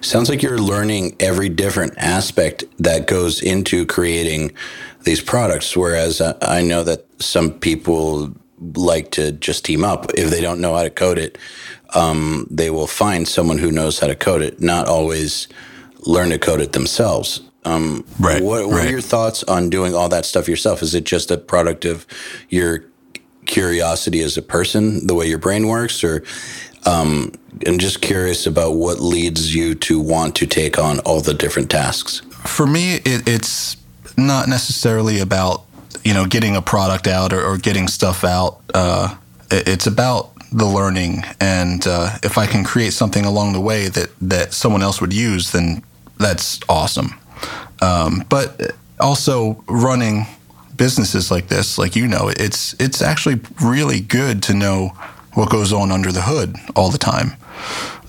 sounds 0.00 0.28
like 0.28 0.42
you're 0.42 0.58
learning 0.58 1.16
every 1.20 1.48
different 1.48 1.94
aspect 1.96 2.64
that 2.78 3.06
goes 3.06 3.42
into 3.42 3.86
creating 3.86 4.52
these 5.04 5.20
products. 5.20 5.76
Whereas 5.76 6.20
I, 6.20 6.34
I 6.40 6.62
know 6.62 6.82
that 6.82 7.06
some 7.22 7.52
people 7.52 8.34
like 8.74 9.10
to 9.12 9.32
just 9.32 9.64
team 9.64 9.84
up 9.84 10.12
if 10.14 10.30
they 10.30 10.40
don't 10.40 10.60
know 10.60 10.74
how 10.74 10.82
to 10.82 10.90
code 10.90 11.18
it 11.18 11.38
um, 11.94 12.46
they 12.50 12.70
will 12.70 12.86
find 12.86 13.26
someone 13.26 13.58
who 13.58 13.70
knows 13.70 14.00
how 14.00 14.08
to 14.08 14.14
code 14.14 14.42
it, 14.42 14.60
not 14.60 14.88
always 14.88 15.48
learn 16.00 16.30
to 16.30 16.38
code 16.38 16.60
it 16.60 16.72
themselves. 16.72 17.40
Um, 17.64 18.04
Right, 18.20 18.42
What, 18.42 18.66
what 18.68 18.74
right. 18.76 18.86
are 18.86 18.90
your 18.90 19.00
thoughts 19.00 19.42
on 19.44 19.70
doing 19.70 19.94
all 19.94 20.08
that 20.10 20.24
stuff 20.26 20.48
yourself? 20.48 20.82
Is 20.82 20.94
it 20.94 21.04
just 21.04 21.30
a 21.30 21.38
product 21.38 21.84
of 21.84 22.06
your 22.48 22.84
curiosity 23.46 24.20
as 24.22 24.36
a 24.36 24.42
person, 24.42 25.06
the 25.06 25.14
way 25.14 25.26
your 25.28 25.38
brain 25.38 25.68
works, 25.68 26.02
or 26.04 26.22
um, 26.86 27.32
I'm 27.66 27.78
just 27.78 28.00
curious 28.00 28.46
about 28.46 28.72
what 28.74 29.00
leads 29.00 29.54
you 29.54 29.74
to 29.76 30.00
want 30.00 30.34
to 30.36 30.46
take 30.46 30.78
on 30.78 30.98
all 31.00 31.20
the 31.20 31.34
different 31.34 31.70
tasks. 31.70 32.20
for 32.44 32.66
me, 32.66 32.96
it, 33.04 33.26
it's 33.28 33.76
not 34.16 34.48
necessarily 34.48 35.20
about 35.20 35.62
you 36.04 36.12
know 36.14 36.26
getting 36.26 36.56
a 36.56 36.62
product 36.62 37.06
out 37.06 37.32
or, 37.32 37.42
or 37.42 37.56
getting 37.58 37.88
stuff 37.88 38.24
out. 38.24 38.60
Uh, 38.74 39.14
it- 39.50 39.68
it's 39.68 39.86
about 39.86 40.30
the 40.52 40.66
learning, 40.66 41.24
and 41.40 41.86
uh, 41.86 42.16
if 42.22 42.36
I 42.38 42.46
can 42.46 42.64
create 42.64 42.92
something 42.92 43.24
along 43.24 43.52
the 43.54 43.60
way 43.60 43.88
that 43.88 44.10
that 44.20 44.52
someone 44.54 44.82
else 44.82 45.00
would 45.00 45.12
use, 45.12 45.52
then 45.52 45.82
that's 46.18 46.60
awesome. 46.68 47.14
Um, 47.84 48.24
but 48.28 48.74
also 48.98 49.62
running 49.68 50.26
businesses 50.76 51.30
like 51.30 51.48
this, 51.48 51.78
like 51.78 51.96
you 51.96 52.06
know, 52.06 52.28
it's 52.28 52.74
it's 52.80 53.02
actually 53.02 53.40
really 53.62 54.00
good 54.00 54.42
to 54.44 54.54
know 54.54 54.92
what 55.34 55.50
goes 55.50 55.72
on 55.72 55.90
under 55.90 56.12
the 56.12 56.22
hood 56.22 56.56
all 56.74 56.90
the 56.90 56.98
time. 56.98 57.32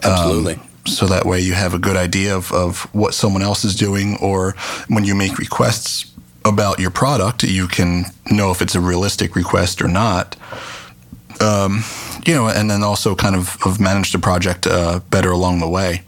Absolutely. 0.04 0.60
so 0.86 1.08
that 1.08 1.26
way 1.26 1.40
you 1.40 1.54
have 1.54 1.74
a 1.74 1.80
good 1.80 1.96
idea 1.96 2.36
of, 2.36 2.52
of 2.52 2.82
what 2.94 3.14
someone 3.14 3.42
else 3.42 3.66
is 3.66 3.76
doing 3.76 4.18
or 4.22 4.52
when 4.88 5.04
you 5.04 5.16
make 5.16 5.38
requests 5.40 6.12
about 6.44 6.80
your 6.80 6.92
product 6.92 7.42
you 7.44 7.68
can 7.68 8.06
know 8.30 8.52
if 8.52 8.62
it's 8.62 8.76
a 8.76 8.82
realistic 8.82 9.36
request 9.36 9.82
or 9.82 9.88
not. 9.88 10.36
Um, 11.42 11.84
you 12.26 12.34
know 12.34 12.48
and 12.48 12.70
then 12.70 12.84
also 12.84 13.16
kind 13.16 13.36
of, 13.36 13.58
of 13.66 13.80
manage 13.80 14.12
the 14.12 14.20
project 14.20 14.68
uh, 14.68 15.00
better 15.10 15.32
along 15.32 15.60
the 15.60 15.70
way 15.70 16.04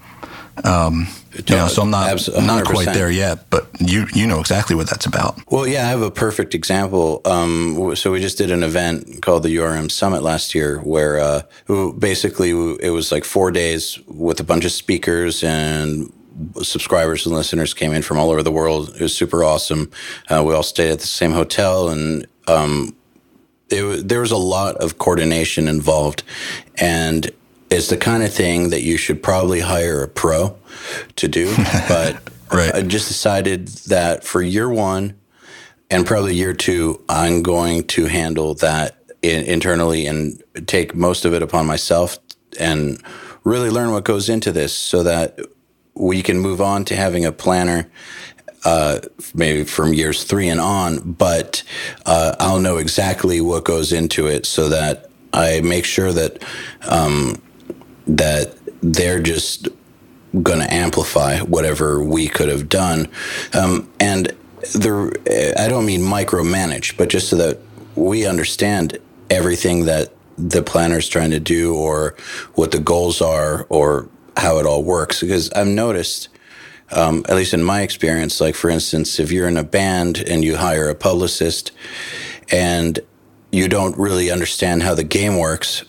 um, 0.63 1.07
you 1.33 1.55
know, 1.55 1.67
so 1.67 1.83
I'm 1.83 1.91
not 1.91 2.27
not 2.41 2.65
quite 2.65 2.93
there 2.93 3.11
yet, 3.11 3.49
but 3.49 3.67
you 3.79 4.07
you 4.13 4.25
know 4.25 4.39
exactly 4.39 4.75
what 4.75 4.89
that's 4.89 5.05
about. 5.05 5.39
Well, 5.51 5.67
yeah, 5.67 5.85
I 5.85 5.89
have 5.89 6.01
a 6.01 6.11
perfect 6.11 6.55
example. 6.55 7.21
Um, 7.25 7.95
so 7.95 8.11
we 8.11 8.19
just 8.19 8.37
did 8.37 8.51
an 8.51 8.63
event 8.63 9.21
called 9.21 9.43
the 9.43 9.55
URM 9.57 9.91
Summit 9.91 10.23
last 10.23 10.55
year, 10.55 10.79
where 10.79 11.19
uh, 11.19 11.41
basically 11.91 12.51
it 12.51 12.91
was 12.91 13.11
like 13.11 13.23
four 13.23 13.51
days 13.51 13.99
with 14.07 14.39
a 14.39 14.43
bunch 14.43 14.65
of 14.65 14.71
speakers 14.71 15.43
and 15.43 16.11
subscribers 16.61 17.25
and 17.25 17.35
listeners 17.35 17.73
came 17.73 17.93
in 17.93 18.01
from 18.01 18.17
all 18.17 18.29
over 18.29 18.43
the 18.43 18.51
world. 18.51 18.89
It 18.95 19.01
was 19.01 19.15
super 19.15 19.43
awesome. 19.43 19.91
Uh, 20.29 20.43
we 20.45 20.53
all 20.53 20.63
stayed 20.63 20.91
at 20.91 20.99
the 20.99 21.07
same 21.07 21.31
hotel, 21.31 21.89
and 21.89 22.27
um, 22.47 22.95
it, 23.69 24.07
there 24.07 24.21
was 24.21 24.31
a 24.31 24.37
lot 24.37 24.75
of 24.77 24.97
coordination 24.97 25.67
involved, 25.67 26.23
and 26.75 27.31
it's 27.69 27.89
the 27.89 27.97
kind 27.97 28.23
of 28.23 28.33
thing 28.33 28.69
that 28.69 28.81
you 28.81 28.97
should 28.97 29.21
probably 29.21 29.59
hire 29.59 30.03
a 30.03 30.07
pro 30.07 30.57
to 31.17 31.27
do. 31.27 31.53
But 31.87 32.21
Right. 32.51 32.73
I 32.73 32.81
just 32.81 33.07
decided 33.07 33.67
that 33.87 34.23
for 34.23 34.41
year 34.41 34.69
one 34.69 35.15
and 35.89 36.05
probably 36.05 36.35
year 36.35 36.53
two, 36.53 37.03
I'm 37.09 37.43
going 37.43 37.85
to 37.87 38.05
handle 38.05 38.53
that 38.55 38.97
in, 39.21 39.43
internally 39.43 40.05
and 40.05 40.41
take 40.65 40.95
most 40.95 41.25
of 41.25 41.33
it 41.33 41.43
upon 41.43 41.65
myself 41.65 42.17
and 42.59 43.01
really 43.43 43.69
learn 43.69 43.91
what 43.91 44.05
goes 44.05 44.29
into 44.29 44.51
this 44.51 44.73
so 44.73 45.03
that 45.03 45.39
we 45.93 46.21
can 46.21 46.39
move 46.39 46.61
on 46.61 46.85
to 46.85 46.95
having 46.95 47.25
a 47.25 47.31
planner 47.31 47.89
uh, 48.65 48.99
maybe 49.33 49.63
from 49.63 49.93
years 49.93 50.23
three 50.23 50.47
and 50.47 50.59
on, 50.59 50.99
but 51.13 51.63
uh, 52.05 52.35
I'll 52.39 52.59
know 52.59 52.77
exactly 52.77 53.39
what 53.39 53.63
goes 53.63 53.93
into 53.93 54.27
it 54.27 54.45
so 54.45 54.69
that 54.69 55.09
I 55.31 55.61
make 55.61 55.85
sure 55.85 56.11
that 56.11 56.43
um, 56.87 57.41
that 58.07 58.55
they're 58.81 59.21
just 59.21 59.67
going 60.43 60.59
to 60.59 60.73
amplify 60.73 61.39
whatever 61.39 62.03
we 62.03 62.27
could 62.27 62.49
have 62.49 62.69
done. 62.69 63.07
Um, 63.53 63.89
and 63.99 64.35
the 64.73 65.55
I 65.59 65.67
don't 65.67 65.85
mean 65.85 66.01
micromanage, 66.01 66.97
but 66.97 67.09
just 67.09 67.29
so 67.29 67.35
that 67.37 67.59
we 67.95 68.25
understand 68.25 68.97
everything 69.29 69.85
that 69.85 70.13
the 70.37 70.61
planner's 70.61 71.07
trying 71.07 71.31
to 71.31 71.39
do 71.39 71.75
or 71.75 72.15
what 72.53 72.71
the 72.71 72.79
goals 72.79 73.21
are 73.21 73.65
or 73.69 74.09
how 74.35 74.59
it 74.59 74.65
all 74.65 74.83
works. 74.83 75.21
Because 75.21 75.51
I've 75.51 75.67
noticed, 75.67 76.29
um, 76.91 77.25
at 77.27 77.35
least 77.35 77.53
in 77.53 77.63
my 77.63 77.81
experience, 77.81 78.39
like 78.39 78.55
for 78.55 78.69
instance, 78.69 79.19
if 79.19 79.31
you're 79.31 79.47
in 79.47 79.57
a 79.57 79.63
band 79.63 80.19
and 80.19 80.43
you 80.43 80.57
hire 80.57 80.89
a 80.89 80.95
publicist 80.95 81.71
and 82.51 82.99
you 83.51 83.67
don't 83.67 83.97
really 83.97 84.29
understand 84.29 84.83
how 84.83 84.93
the 84.93 85.03
game 85.03 85.37
works, 85.37 85.83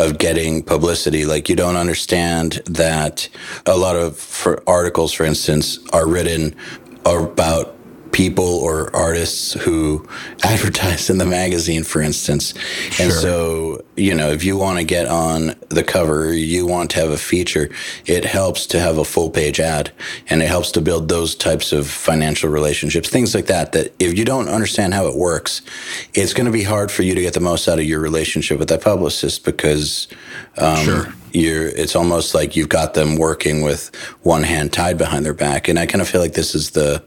of 0.00 0.18
getting 0.18 0.62
publicity. 0.62 1.26
Like 1.26 1.48
you 1.48 1.56
don't 1.56 1.76
understand 1.76 2.62
that 2.66 3.28
a 3.66 3.76
lot 3.76 3.96
of 3.96 4.16
for 4.16 4.62
articles, 4.66 5.12
for 5.12 5.24
instance, 5.24 5.78
are 5.92 6.08
written 6.08 6.56
about 7.04 7.76
people 8.20 8.44
or 8.44 8.94
artists 8.94 9.54
who 9.54 10.06
advertise 10.42 11.08
in 11.08 11.16
the 11.16 11.24
magazine, 11.24 11.82
for 11.82 12.02
instance. 12.02 12.52
And 13.00 13.10
Sure. 13.10 13.22
so, 13.26 13.84
you 13.96 14.14
know, 14.14 14.28
if 14.30 14.44
you 14.44 14.58
want 14.58 14.78
to 14.78 14.84
get 14.84 15.06
on 15.06 15.54
the 15.70 15.82
cover, 15.82 16.30
you 16.34 16.66
want 16.66 16.90
to 16.90 17.00
have 17.00 17.08
a 17.10 17.16
feature, 17.16 17.70
it 18.04 18.26
helps 18.26 18.66
to 18.66 18.78
have 18.78 18.98
a 18.98 19.04
full 19.06 19.30
page 19.30 19.58
ad 19.58 19.90
and 20.28 20.42
it 20.42 20.48
helps 20.48 20.70
to 20.72 20.82
build 20.82 21.08
those 21.08 21.34
types 21.34 21.72
of 21.72 21.86
financial 21.88 22.50
relationships, 22.50 23.08
things 23.08 23.34
like 23.34 23.46
that. 23.46 23.72
That 23.72 23.94
if 23.98 24.18
you 24.18 24.26
don't 24.26 24.48
understand 24.50 24.92
how 24.92 25.06
it 25.06 25.16
works, 25.16 25.62
it's 26.12 26.34
going 26.34 26.44
to 26.44 26.52
be 26.52 26.64
hard 26.64 26.90
for 26.90 27.02
you 27.02 27.14
to 27.14 27.22
get 27.22 27.32
the 27.32 27.40
most 27.40 27.68
out 27.68 27.78
of 27.78 27.86
your 27.86 28.00
relationship 28.00 28.58
with 28.58 28.68
that 28.68 28.82
publicist 28.82 29.46
because 29.46 30.08
um, 30.58 30.84
Sure. 30.84 31.14
You're 31.32 31.66
it's 31.68 31.94
almost 31.96 32.34
like 32.34 32.56
you've 32.56 32.68
got 32.68 32.94
them 32.94 33.16
working 33.16 33.62
with 33.62 33.94
one 34.22 34.42
hand 34.42 34.72
tied 34.72 34.96
behind 34.98 35.24
their 35.24 35.34
back 35.34 35.68
and 35.68 35.78
i 35.78 35.86
kind 35.86 36.02
of 36.02 36.08
feel 36.08 36.20
like 36.20 36.34
this 36.34 36.54
is 36.54 36.70
the 36.70 37.02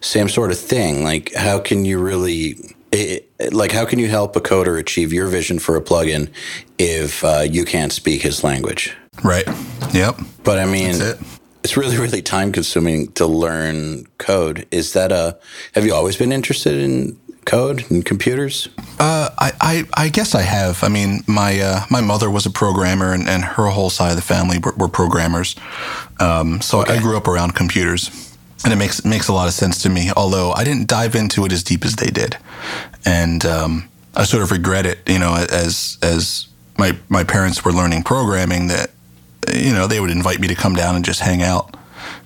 same 0.00 0.28
sort 0.28 0.50
of 0.50 0.58
thing 0.58 1.04
like 1.04 1.32
how 1.34 1.58
can 1.58 1.84
you 1.84 1.98
really 1.98 2.56
it, 2.92 3.28
like 3.52 3.70
how 3.72 3.84
can 3.84 3.98
you 3.98 4.08
help 4.08 4.34
a 4.36 4.40
coder 4.40 4.78
achieve 4.78 5.12
your 5.12 5.26
vision 5.26 5.58
for 5.58 5.76
a 5.76 5.80
plugin 5.82 6.30
if 6.78 7.22
uh, 7.24 7.44
you 7.48 7.64
can't 7.64 7.92
speak 7.92 8.22
his 8.22 8.42
language 8.44 8.94
Right. 9.24 9.46
Yep. 9.92 10.20
but 10.44 10.58
i 10.58 10.64
mean 10.64 10.98
That's 10.98 11.20
it. 11.20 11.26
it's 11.64 11.76
really 11.76 11.98
really 11.98 12.22
time 12.22 12.52
consuming 12.52 13.12
to 13.12 13.26
learn 13.26 14.06
code 14.18 14.66
is 14.70 14.92
that 14.94 15.12
a 15.12 15.38
have 15.74 15.84
you 15.84 15.94
always 15.94 16.16
been 16.16 16.32
interested 16.32 16.74
in 16.76 17.18
code 17.48 17.84
and 17.90 18.04
computers 18.04 18.68
Uh, 19.00 19.30
I, 19.38 19.52
I, 19.60 19.84
I 20.04 20.08
guess 20.08 20.34
I 20.34 20.42
have. 20.42 20.82
I 20.82 20.88
mean, 20.88 21.22
my 21.26 21.60
uh, 21.60 21.84
my 21.88 22.00
mother 22.00 22.28
was 22.30 22.46
a 22.46 22.50
programmer, 22.50 23.12
and, 23.12 23.28
and 23.28 23.44
her 23.44 23.66
whole 23.68 23.90
side 23.90 24.10
of 24.10 24.16
the 24.16 24.22
family 24.34 24.58
were, 24.58 24.74
were 24.76 24.88
programmers. 24.88 25.54
Um, 26.18 26.60
so 26.60 26.80
I 26.80 26.98
grew 26.98 27.16
up 27.16 27.28
around 27.28 27.54
computers, 27.54 28.10
and 28.64 28.72
it 28.72 28.76
makes 28.76 28.98
it 28.98 29.04
makes 29.06 29.28
a 29.28 29.32
lot 29.32 29.46
of 29.46 29.54
sense 29.54 29.80
to 29.82 29.88
me. 29.88 30.10
Although 30.16 30.50
I 30.50 30.64
didn't 30.64 30.88
dive 30.88 31.14
into 31.14 31.44
it 31.46 31.52
as 31.52 31.62
deep 31.62 31.84
as 31.84 31.94
they 31.94 32.10
did, 32.10 32.36
and 33.04 33.44
um, 33.46 33.88
I 34.16 34.24
sort 34.24 34.42
of 34.42 34.50
regret 34.50 34.84
it. 34.84 34.98
You 35.06 35.20
know, 35.20 35.32
as 35.48 35.96
as 36.02 36.48
my 36.76 36.98
my 37.08 37.24
parents 37.24 37.64
were 37.64 37.72
learning 37.72 38.02
programming, 38.02 38.68
that 38.68 38.90
you 39.54 39.72
know 39.72 39.86
they 39.86 40.00
would 40.00 40.10
invite 40.10 40.40
me 40.40 40.48
to 40.48 40.56
come 40.56 40.74
down 40.74 40.96
and 40.96 41.04
just 41.04 41.20
hang 41.20 41.42
out 41.42 41.76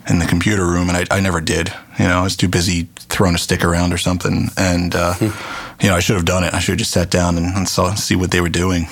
in 0.09 0.19
the 0.21 0.27
computer 0.27 0.65
room, 0.65 0.89
and 0.89 0.97
I, 0.97 1.19
I 1.19 1.21
never 1.21 1.41
did. 1.43 1.73
You 1.99 2.07
know, 2.07 2.21
I 2.21 2.23
was 2.23 2.37
too 2.37 2.49
busy 2.49 2.89
throwing 2.97 3.35
a 3.35 3.39
stick 3.39 3.65
around 3.65 3.93
or 3.93 3.99
something, 3.99 4.49
and 4.57 4.95
uh, 4.95 5.15
you 5.21 5.89
know, 5.89 5.95
I 5.95 6.01
should 6.01 6.17
have 6.17 6.25
done 6.25 6.45
it. 6.45 6.55
I 6.55 6.59
should 6.59 6.73
have 6.73 6.79
just 6.79 6.93
sat 6.93 7.11
down 7.11 7.37
and, 7.37 7.55
and 7.55 7.69
saw 7.69 7.95
see 7.95 8.17
what 8.17 8.31
they 8.31 8.41
were 8.41 8.49
doing. 8.49 8.87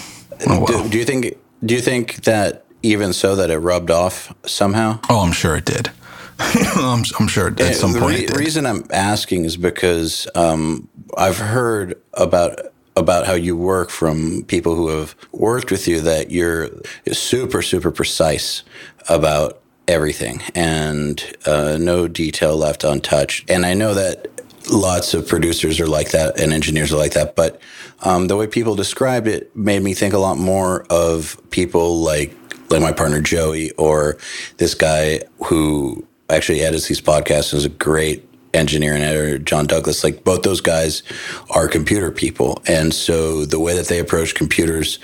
Oh, 0.46 0.66
do, 0.66 0.88
do 0.88 0.98
you 0.98 1.04
think 1.04 1.36
do 1.64 1.74
you 1.74 1.80
think 1.80 2.24
that 2.24 2.64
even 2.82 3.12
so 3.12 3.36
that 3.36 3.50
it 3.50 3.58
rubbed 3.58 3.90
off 3.90 4.34
somehow 4.46 4.98
oh 5.08 5.20
I'm 5.20 5.32
sure 5.32 5.56
it 5.56 5.64
did. 5.64 5.90
I'm, 6.38 7.04
I'm 7.18 7.28
sure 7.28 7.48
at 7.48 7.74
some 7.74 7.92
the 7.92 8.00
point 8.00 8.30
re- 8.30 8.36
reason 8.36 8.64
I'm 8.64 8.86
asking 8.90 9.44
is 9.44 9.58
because 9.58 10.26
um, 10.34 10.88
I've 11.16 11.36
heard 11.36 12.00
about 12.14 12.58
about 12.96 13.26
how 13.26 13.34
you 13.34 13.56
work 13.56 13.90
from 13.90 14.44
people 14.44 14.74
who 14.74 14.88
have 14.88 15.14
worked 15.32 15.70
with 15.70 15.86
you 15.86 16.00
that 16.00 16.30
you're 16.30 16.70
super 17.12 17.60
super 17.62 17.90
precise 17.90 18.62
about 19.08 19.59
everything 19.90 20.40
and 20.54 21.36
uh, 21.46 21.76
no 21.78 22.06
detail 22.08 22.56
left 22.56 22.84
untouched. 22.84 23.50
And 23.50 23.66
I 23.66 23.74
know 23.74 23.92
that 23.94 24.28
lots 24.70 25.14
of 25.14 25.26
producers 25.26 25.80
are 25.80 25.86
like 25.86 26.12
that 26.12 26.38
and 26.38 26.52
engineers 26.52 26.92
are 26.92 26.96
like 26.96 27.12
that, 27.12 27.34
but 27.34 27.60
um, 28.02 28.28
the 28.28 28.36
way 28.36 28.46
people 28.46 28.76
described 28.76 29.26
it 29.26 29.54
made 29.56 29.82
me 29.82 29.92
think 29.94 30.14
a 30.14 30.18
lot 30.18 30.38
more 30.38 30.86
of 30.90 31.40
people 31.50 32.00
like 32.00 32.34
like 32.70 32.80
my 32.80 32.92
partner 32.92 33.20
Joey 33.20 33.72
or 33.72 34.16
this 34.58 34.74
guy 34.74 35.22
who 35.46 36.06
actually 36.28 36.60
edits 36.60 36.86
these 36.86 37.00
podcasts 37.00 37.52
is 37.52 37.64
a 37.64 37.68
great 37.68 38.24
engineer 38.54 38.94
and 38.94 39.02
editor, 39.02 39.38
John 39.38 39.66
Douglas. 39.66 40.04
Like 40.04 40.22
both 40.22 40.42
those 40.42 40.60
guys 40.60 41.02
are 41.50 41.66
computer 41.66 42.12
people. 42.12 42.62
And 42.66 42.94
so 42.94 43.44
the 43.44 43.58
way 43.58 43.74
that 43.74 43.86
they 43.86 43.98
approach 43.98 44.36
computers 44.36 45.00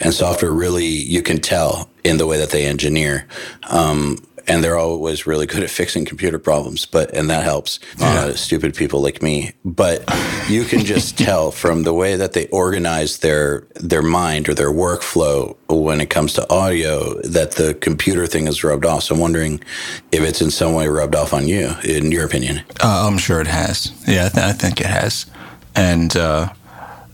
and 0.00 0.14
software 0.14 0.52
really 0.52 0.86
you 0.86 1.22
can 1.22 1.38
tell 1.38 1.90
in 2.04 2.16
the 2.16 2.26
way 2.26 2.38
that 2.38 2.50
they 2.50 2.66
engineer. 2.66 3.26
Um, 3.70 4.18
and 4.48 4.62
they're 4.62 4.76
always 4.78 5.26
really 5.26 5.46
good 5.46 5.62
at 5.62 5.70
fixing 5.70 6.04
computer 6.04 6.38
problems. 6.38 6.86
But 6.86 7.14
and 7.14 7.30
that 7.30 7.44
helps 7.44 7.78
uh, 8.00 8.34
stupid 8.34 8.74
people 8.74 9.00
like 9.00 9.22
me. 9.22 9.52
But 9.64 10.02
you 10.48 10.64
can 10.64 10.84
just 10.84 11.16
tell 11.26 11.50
from 11.50 11.84
the 11.84 11.94
way 11.94 12.16
that 12.16 12.32
they 12.32 12.46
organize 12.48 13.18
their 13.18 13.66
their 13.76 14.02
mind 14.02 14.48
or 14.48 14.54
their 14.54 14.70
workflow 14.70 15.56
when 15.68 16.00
it 16.00 16.10
comes 16.10 16.32
to 16.34 16.50
audio 16.50 17.20
that 17.22 17.52
the 17.52 17.74
computer 17.74 18.26
thing 18.26 18.46
is 18.46 18.64
rubbed 18.64 18.84
off. 18.84 19.04
So 19.04 19.14
I'm 19.14 19.20
wondering 19.20 19.62
if 20.10 20.22
it's 20.22 20.42
in 20.42 20.50
some 20.50 20.74
way 20.74 20.88
rubbed 20.88 21.14
off 21.14 21.32
on 21.32 21.46
you, 21.46 21.74
in 21.84 22.10
your 22.12 22.26
opinion. 22.26 22.62
Uh, 22.82 23.08
I'm 23.08 23.18
sure 23.18 23.40
it 23.40 23.46
has. 23.46 23.92
Yeah, 24.06 24.26
I, 24.26 24.28
th- 24.28 24.44
I 24.44 24.52
think 24.52 24.80
it 24.80 24.86
has. 24.86 25.26
And 25.74 26.16
uh, 26.16 26.52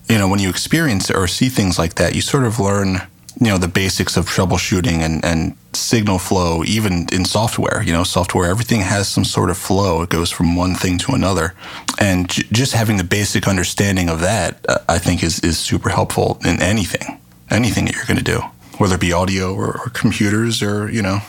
you 0.08 0.18
know, 0.18 0.28
when 0.28 0.40
you 0.40 0.48
experience 0.48 1.10
or 1.10 1.26
see 1.28 1.48
things 1.48 1.78
like 1.78 1.94
that, 1.96 2.14
you 2.14 2.22
sort 2.22 2.44
of 2.44 2.58
learn 2.58 3.02
you 3.40 3.46
know 3.46 3.58
the 3.58 3.68
basics 3.68 4.16
of 4.16 4.26
troubleshooting 4.26 4.98
and, 5.00 5.24
and 5.24 5.56
signal 5.72 6.18
flow 6.18 6.64
even 6.64 7.06
in 7.12 7.24
software 7.24 7.82
you 7.82 7.92
know 7.92 8.02
software 8.02 8.50
everything 8.50 8.80
has 8.80 9.08
some 9.08 9.24
sort 9.24 9.50
of 9.50 9.56
flow. 9.56 10.02
It 10.02 10.10
goes 10.10 10.30
from 10.30 10.56
one 10.56 10.74
thing 10.74 10.98
to 10.98 11.12
another. 11.12 11.54
And 12.00 12.28
j- 12.28 12.44
just 12.52 12.72
having 12.72 12.96
the 12.96 13.04
basic 13.04 13.46
understanding 13.46 14.08
of 14.08 14.20
that 14.20 14.64
uh, 14.68 14.78
i 14.88 14.98
think 14.98 15.22
is, 15.22 15.40
is 15.40 15.58
super 15.58 15.88
helpful 15.88 16.38
in 16.44 16.60
anything 16.62 17.20
anything 17.50 17.84
that 17.86 17.94
you're 17.94 18.06
going 18.06 18.18
to 18.18 18.24
do 18.24 18.40
whether 18.78 18.94
it 18.94 19.00
be 19.00 19.12
audio 19.12 19.54
or, 19.54 19.78
or 19.80 19.90
computers 19.90 20.62
or 20.62 20.90
you 20.90 21.02
know 21.02 21.20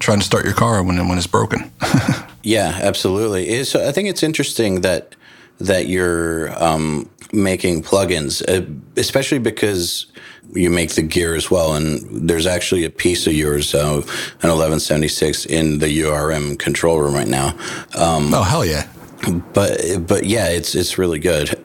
trying 0.00 0.18
to 0.18 0.24
start 0.24 0.44
your 0.44 0.54
car 0.54 0.82
when, 0.82 0.96
when 1.08 1.16
it's 1.16 1.28
broken. 1.28 1.70
Yeah 2.44 2.76
absolutely. 2.82 3.62
So 3.62 3.86
i 3.88 3.92
think 3.92 4.08
it's 4.08 4.24
interesting 4.24 4.80
that 4.80 5.14
that 5.58 5.86
you're 5.86 6.52
um, 6.62 7.08
making 7.32 7.82
plugins, 7.82 8.42
uh, 8.48 8.66
especially 8.96 9.38
because 9.38 10.06
you 10.52 10.70
make 10.70 10.94
the 10.94 11.02
gear 11.02 11.34
as 11.34 11.50
well. 11.50 11.74
And 11.74 12.28
there's 12.28 12.46
actually 12.46 12.84
a 12.84 12.90
piece 12.90 13.26
of 13.26 13.32
yours, 13.32 13.74
uh, 13.74 13.78
an 13.78 14.50
1176, 14.50 15.46
in 15.46 15.78
the 15.78 16.00
URM 16.00 16.58
control 16.58 16.98
room 16.98 17.14
right 17.14 17.28
now. 17.28 17.48
Um, 17.94 18.32
oh 18.34 18.42
hell 18.42 18.64
yeah! 18.64 18.88
But 19.52 20.06
but 20.06 20.24
yeah, 20.24 20.48
it's 20.48 20.74
it's 20.74 20.98
really 20.98 21.18
good. 21.18 21.58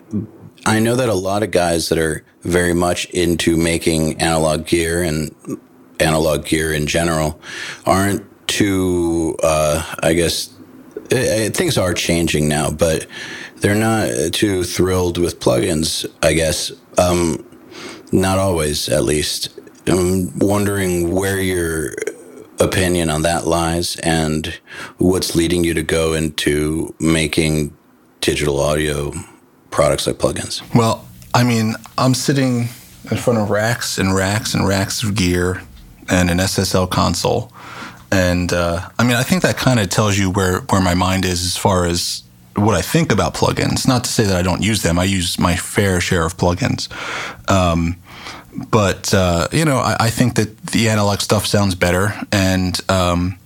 I 0.65 0.79
know 0.79 0.95
that 0.95 1.07
a 1.07 1.13
lot 1.13 1.43
of 1.43 1.51
guys 1.51 1.89
that 1.89 1.97
are 1.97 2.25
very 2.41 2.73
much 2.73 3.05
into 3.11 3.55
making 3.55 4.21
analog 4.21 4.65
gear 4.65 5.01
and 5.01 5.33
analog 5.99 6.45
gear 6.45 6.73
in 6.73 6.87
general 6.87 7.39
aren't 7.85 8.25
too, 8.47 9.35
uh, 9.43 9.83
I 10.01 10.13
guess, 10.13 10.53
it, 11.09 11.13
it, 11.13 11.57
things 11.57 11.77
are 11.77 11.93
changing 11.93 12.47
now, 12.47 12.71
but 12.71 13.07
they're 13.57 13.75
not 13.75 14.33
too 14.33 14.63
thrilled 14.63 15.17
with 15.17 15.39
plugins, 15.39 16.05
I 16.21 16.33
guess. 16.33 16.71
Um, 16.97 17.45
not 18.11 18.37
always, 18.37 18.89
at 18.89 19.03
least. 19.03 19.49
I'm 19.87 20.37
wondering 20.39 21.13
where 21.13 21.39
your 21.39 21.93
opinion 22.59 23.09
on 23.09 23.21
that 23.21 23.45
lies 23.45 23.95
and 23.97 24.59
what's 24.97 25.35
leading 25.35 25.63
you 25.63 25.73
to 25.73 25.83
go 25.83 26.13
into 26.13 26.93
making 26.99 27.75
digital 28.21 28.59
audio 28.59 29.13
products 29.71 30.07
like 30.07 30.17
plugins. 30.17 30.61
Well, 30.75 31.07
I 31.33 31.43
mean, 31.43 31.75
I'm 31.97 32.13
sitting 32.13 32.69
in 33.11 33.17
front 33.17 33.39
of 33.39 33.49
racks 33.49 33.97
and 33.97 34.15
racks 34.15 34.53
and 34.53 34.67
racks 34.67 35.03
of 35.03 35.15
gear 35.15 35.61
and 36.09 36.29
an 36.29 36.39
SSL 36.39 36.89
console. 36.89 37.51
And 38.11 38.51
uh, 38.53 38.89
I 38.97 39.03
mean, 39.03 39.15
I 39.15 39.23
think 39.23 39.43
that 39.43 39.57
kind 39.57 39.79
of 39.79 39.89
tells 39.89 40.17
you 40.17 40.29
where, 40.29 40.61
where 40.61 40.81
my 40.81 40.93
mind 40.93 41.25
is 41.25 41.43
as 41.43 41.57
far 41.57 41.85
as 41.85 42.23
what 42.57 42.75
I 42.75 42.81
think 42.81 43.11
about 43.11 43.35
plugins. 43.35 43.87
Not 43.87 44.03
to 44.03 44.09
say 44.09 44.23
that 44.23 44.35
I 44.35 44.41
don't 44.41 44.63
use 44.63 44.81
them. 44.81 44.97
I 44.97 45.03
use 45.03 45.37
my 45.39 45.55
fair 45.55 46.01
share 46.01 46.25
of 46.25 46.37
plugins. 46.37 46.89
Um, 47.49 47.97
but 48.71 49.13
uh, 49.13 49.47
you 49.51 49.65
know, 49.65 49.77
I, 49.77 49.95
I, 49.99 50.09
think 50.09 50.35
that 50.35 50.57
the 50.67 50.89
analog 50.89 51.21
stuff 51.21 51.45
sounds 51.45 51.75
better, 51.75 52.13
and 52.31 52.79
um, 52.89 53.37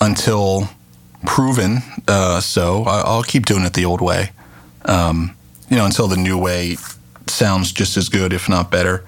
until 0.00 0.70
proven 1.26 1.82
uh, 2.08 2.40
so, 2.40 2.84
I, 2.84 3.16
will 3.16 3.22
keep 3.22 3.46
doing 3.46 3.64
it 3.64 3.74
the 3.74 3.84
old 3.84 4.00
way. 4.00 4.30
Um, 4.84 5.36
you 5.68 5.76
know, 5.76 5.84
until 5.84 6.08
the 6.08 6.16
new 6.16 6.38
way 6.38 6.76
sounds 7.26 7.72
just 7.72 7.96
as 7.96 8.08
good, 8.08 8.32
if 8.32 8.48
not 8.48 8.70
better. 8.70 9.04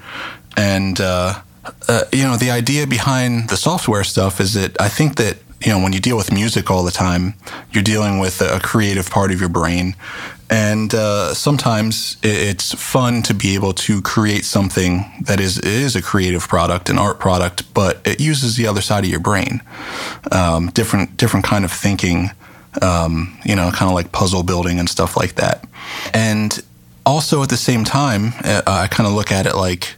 And 0.57 1.01
uh, 1.01 1.41
uh 1.89 2.05
you 2.13 2.25
know, 2.25 2.37
the 2.37 2.51
idea 2.51 2.87
behind 2.87 3.49
the 3.49 3.57
software 3.57 4.05
stuff 4.05 4.41
is 4.41 4.55
that 4.55 4.81
I 4.81 4.89
think 4.89 5.17
that 5.17 5.39
you 5.63 5.73
know, 5.73 5.79
when 5.83 5.93
you 5.93 6.01
deal 6.01 6.17
with 6.17 6.33
music 6.33 6.71
all 6.71 6.85
the 6.85 6.91
time, 6.91 7.35
you're 7.73 7.83
dealing 7.83 8.19
with 8.19 8.41
a 8.41 8.61
creative 8.61 9.11
part 9.11 9.31
of 9.33 9.41
your 9.41 9.49
brain. 9.49 9.95
And 10.49 10.95
uh, 10.95 11.35
sometimes 11.35 12.19
it's 12.23 12.73
fun 12.73 13.23
to 13.23 13.35
be 13.35 13.55
able 13.55 13.73
to 13.73 14.01
create 14.01 14.45
something 14.45 15.05
that 15.23 15.41
is 15.41 15.59
is 15.59 15.97
a 15.97 16.03
creative 16.03 16.47
product, 16.47 16.89
an 16.89 16.99
art 16.99 17.19
product, 17.19 17.75
but 17.75 18.01
it 18.05 18.21
uses 18.21 18.57
the 18.57 18.69
other 18.69 18.81
side 18.81 19.03
of 19.03 19.11
your 19.11 19.19
brain, 19.21 19.61
um, 20.31 20.71
different 20.71 21.17
different 21.17 21.45
kind 21.45 21.65
of 21.65 21.73
thinking, 21.73 22.31
um, 22.81 23.37
you 23.45 23.57
know, 23.57 23.73
kind 23.73 23.91
of 23.91 23.95
like 23.95 24.13
puzzle 24.13 24.45
building 24.45 24.79
and 24.79 24.89
stuff 24.89 25.17
like 25.17 25.35
that. 25.35 25.65
And 26.15 26.63
also 27.05 27.43
at 27.43 27.49
the 27.49 27.57
same 27.57 27.83
time, 27.83 28.33
uh, 28.45 28.63
I 28.67 28.87
kind 28.87 29.09
of 29.09 29.15
look 29.15 29.33
at 29.33 29.47
it 29.47 29.57
like, 29.57 29.97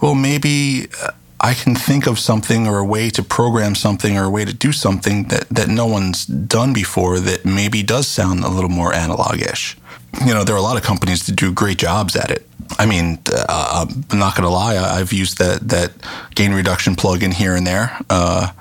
well, 0.00 0.16
maybe 0.16 0.88
uh, 1.00 1.12
I 1.40 1.54
can 1.54 1.74
think 1.74 2.06
of 2.06 2.18
something 2.18 2.66
or 2.66 2.78
a 2.78 2.84
way 2.84 3.10
to 3.10 3.22
program 3.22 3.74
something 3.74 4.16
or 4.16 4.24
a 4.24 4.30
way 4.30 4.44
to 4.44 4.54
do 4.54 4.72
something 4.72 5.24
that, 5.24 5.48
that 5.50 5.68
no 5.68 5.86
one's 5.86 6.24
done 6.24 6.72
before 6.72 7.20
that 7.20 7.44
maybe 7.44 7.82
does 7.82 8.08
sound 8.08 8.42
a 8.42 8.48
little 8.48 8.70
more 8.70 8.94
analog-ish. 8.94 9.76
You 10.24 10.32
know, 10.32 10.44
there 10.44 10.54
are 10.54 10.58
a 10.58 10.62
lot 10.62 10.78
of 10.78 10.82
companies 10.82 11.26
that 11.26 11.36
do 11.36 11.52
great 11.52 11.76
jobs 11.76 12.16
at 12.16 12.30
it. 12.30 12.46
I 12.78 12.86
mean, 12.86 13.18
uh, 13.30 13.86
I'm 13.86 14.18
not 14.18 14.34
going 14.34 14.44
to 14.44 14.48
lie, 14.48 14.76
I've 14.76 15.12
used 15.12 15.38
that, 15.38 15.68
that 15.68 15.92
gain 16.34 16.52
reduction 16.52 16.96
plugin 16.96 17.34
here 17.34 17.54
and 17.54 17.66
there. 17.66 17.96
Uh, 18.08 18.52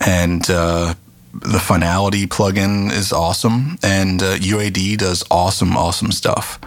and 0.00 0.48
uh, 0.48 0.94
the 1.32 1.58
finality 1.58 2.26
plugin 2.26 2.92
is 2.92 3.12
awesome. 3.12 3.76
And 3.82 4.20
UAD 4.20 4.94
uh, 4.94 4.96
does 4.96 5.24
awesome, 5.30 5.76
awesome 5.76 6.12
stuff. 6.12 6.60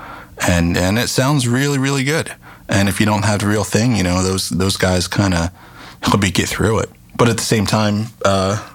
And, 0.46 0.76
and 0.76 1.00
it 1.00 1.08
sounds 1.08 1.48
really, 1.48 1.78
really 1.78 2.04
good. 2.04 2.34
And 2.72 2.90
if 2.90 3.00
you 3.00 3.06
don't 3.06 3.26
have 3.26 3.42
the 3.42 3.48
real 3.48 3.66
thing, 3.66 3.96
you 3.96 4.04
know, 4.04 4.24
those 4.24 4.50
those 4.50 4.78
guys 4.78 5.08
kind 5.08 5.34
of 5.34 5.50
help 6.02 6.24
you 6.24 6.32
get 6.32 6.50
through 6.50 6.80
it. 6.80 6.90
But 7.16 7.30
at 7.30 7.38
the 7.38 7.44
same 7.44 7.66
time, 7.66 8.08
uh, 8.26 8.68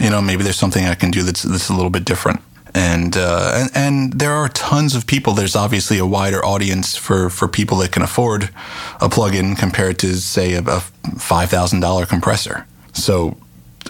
you 0.00 0.10
know, 0.10 0.22
maybe 0.22 0.42
there's 0.42 0.58
something 0.58 0.86
I 0.86 0.94
can 0.94 1.10
do 1.10 1.22
that's 1.22 1.42
that's 1.42 1.68
a 1.68 1.74
little 1.74 1.90
bit 1.90 2.04
different. 2.04 2.40
And, 2.72 3.16
uh, 3.16 3.52
and 3.54 3.70
and 3.74 4.12
there 4.12 4.32
are 4.32 4.48
tons 4.48 4.94
of 4.94 5.04
people. 5.06 5.34
There's 5.34 5.56
obviously 5.56 5.98
a 5.98 6.06
wider 6.06 6.44
audience 6.44 6.96
for 6.96 7.28
for 7.28 7.48
people 7.48 7.78
that 7.78 7.92
can 7.92 8.02
afford 8.02 8.44
a 9.00 9.08
plugin 9.08 9.58
compared 9.58 9.98
to 9.98 10.14
say 10.16 10.54
a, 10.54 10.62
a 10.66 10.80
five 11.18 11.50
thousand 11.50 11.80
dollar 11.80 12.06
compressor. 12.06 12.66
So, 12.92 13.36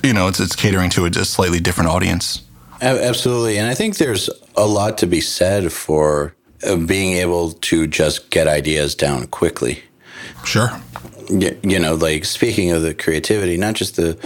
you 0.03 0.13
know, 0.13 0.29
it's 0.29 0.41
it's 0.41 0.57
catering 0.57 0.91
to 0.91 1.05
a, 1.05 1.09
a 1.09 1.25
slightly 1.25 1.61
different 1.61 1.91
audience. 1.91 2.43
Absolutely, 2.81 3.59
and 3.59 3.69
I 3.71 3.75
think 3.75 3.99
there's 3.99 4.31
a 4.57 4.67
lot 4.67 4.97
to 4.99 5.07
be 5.07 5.21
said 5.21 5.73
for 5.73 6.35
being 6.87 7.17
able 7.17 7.53
to 7.53 7.87
just 7.87 8.31
get 8.31 8.47
ideas 8.47 8.95
down 8.95 9.27
quickly. 9.29 9.83
Sure. 10.45 10.71
You 11.29 11.79
know, 11.79 11.95
like 11.95 12.25
speaking 12.25 12.71
of 12.73 12.83
the 12.83 12.95
creativity, 12.95 13.57
not 13.57 13.75
just 13.75 13.97
the, 13.97 14.19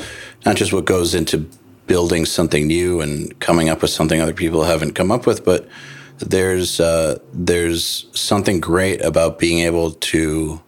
not 0.46 0.56
just 0.56 0.72
what 0.72 0.84
goes 0.84 1.14
into 1.14 1.48
building 1.86 2.24
something 2.24 2.66
new 2.66 3.00
and 3.00 3.38
coming 3.40 3.68
up 3.68 3.82
with 3.82 3.90
something 3.90 4.20
other 4.20 4.32
people 4.32 4.64
haven't 4.64 4.94
come 4.94 5.12
up 5.12 5.26
with, 5.26 5.44
but 5.44 5.68
there's 6.18 6.80
uh, 6.80 7.18
there's 7.32 8.06
something 8.12 8.60
great 8.60 9.04
about 9.04 9.38
being 9.38 9.60
able 9.60 9.90
to, 9.92 10.62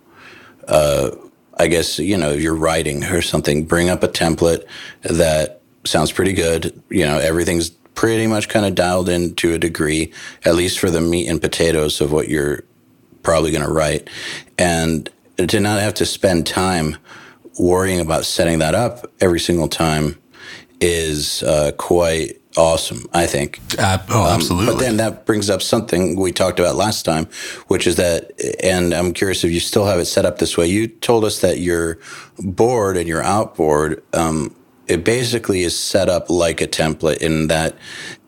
uh, 0.68 1.10
I 1.56 1.68
guess 1.68 1.98
you 1.98 2.16
know, 2.16 2.32
you're 2.32 2.56
writing 2.56 3.04
or 3.04 3.22
something, 3.22 3.64
bring 3.64 3.88
up 3.88 4.02
a 4.02 4.08
template 4.08 4.66
that 5.02 5.62
sounds 5.84 6.12
pretty 6.12 6.32
good. 6.32 6.82
You 6.90 7.06
know, 7.06 7.18
everything's 7.18 7.70
pretty 7.96 8.28
much 8.28 8.48
kind 8.48 8.64
of 8.64 8.76
dialed 8.76 9.08
in 9.08 9.34
to 9.34 9.54
a 9.54 9.58
degree, 9.58 10.12
at 10.44 10.54
least 10.54 10.78
for 10.78 10.90
the 10.90 11.00
meat 11.00 11.26
and 11.26 11.40
potatoes 11.40 12.00
of 12.00 12.12
what 12.12 12.28
you're 12.28 12.62
probably 13.24 13.50
going 13.50 13.64
to 13.64 13.72
write. 13.72 14.08
And 14.56 15.10
to 15.38 15.58
not 15.58 15.80
have 15.80 15.94
to 15.94 16.06
spend 16.06 16.46
time 16.46 16.96
worrying 17.58 17.98
about 17.98 18.24
setting 18.24 18.60
that 18.60 18.74
up 18.74 19.10
every 19.20 19.40
single 19.40 19.66
time 19.66 20.16
is 20.80 21.42
uh, 21.42 21.72
quite 21.78 22.40
awesome, 22.56 23.06
I 23.12 23.26
think. 23.26 23.60
Uh, 23.78 23.98
oh, 24.10 24.34
absolutely. 24.34 24.68
Um, 24.68 24.74
but 24.74 24.80
then 24.80 24.96
that 24.98 25.26
brings 25.26 25.50
up 25.50 25.62
something 25.62 26.16
we 26.16 26.32
talked 26.32 26.58
about 26.58 26.76
last 26.76 27.04
time, 27.04 27.26
which 27.68 27.86
is 27.86 27.96
that, 27.96 28.32
and 28.62 28.92
I'm 28.92 29.12
curious 29.12 29.42
if 29.44 29.50
you 29.50 29.60
still 29.60 29.86
have 29.86 29.98
it 29.98 30.06
set 30.06 30.24
up 30.24 30.38
this 30.38 30.56
way. 30.56 30.66
You 30.66 30.86
told 30.86 31.24
us 31.24 31.40
that 31.40 31.58
your 31.60 31.98
board 32.38 32.96
and 32.96 33.08
your 33.08 33.22
outboard 33.22 34.02
um, 34.12 34.54
it 34.88 35.04
basically 35.04 35.62
is 35.62 35.78
set 35.78 36.08
up 36.08 36.30
like 36.30 36.60
a 36.60 36.66
template 36.66 37.18
in 37.18 37.48
that 37.48 37.76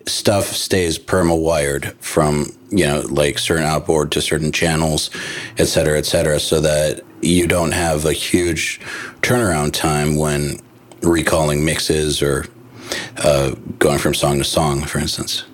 stuff 0.06 0.46
stays 0.46 0.98
perma 0.98 1.38
wired 1.38 1.92
from 2.00 2.52
you 2.70 2.86
know 2.86 3.00
like 3.08 3.38
certain 3.38 3.64
outboard 3.64 4.10
to 4.10 4.20
certain 4.20 4.50
channels 4.50 5.10
et 5.58 5.66
cetera 5.66 5.98
et 5.98 6.06
cetera 6.06 6.40
so 6.40 6.60
that 6.60 7.02
you 7.20 7.46
don't 7.46 7.72
have 7.72 8.04
a 8.04 8.12
huge 8.12 8.80
turnaround 9.20 9.72
time 9.72 10.16
when 10.16 10.58
recalling 11.02 11.64
mixes 11.64 12.22
or 12.22 12.46
uh, 13.18 13.50
going 13.78 13.98
from 13.98 14.14
song 14.14 14.38
to 14.38 14.44
song 14.44 14.80
for 14.82 14.98
instance. 14.98 15.44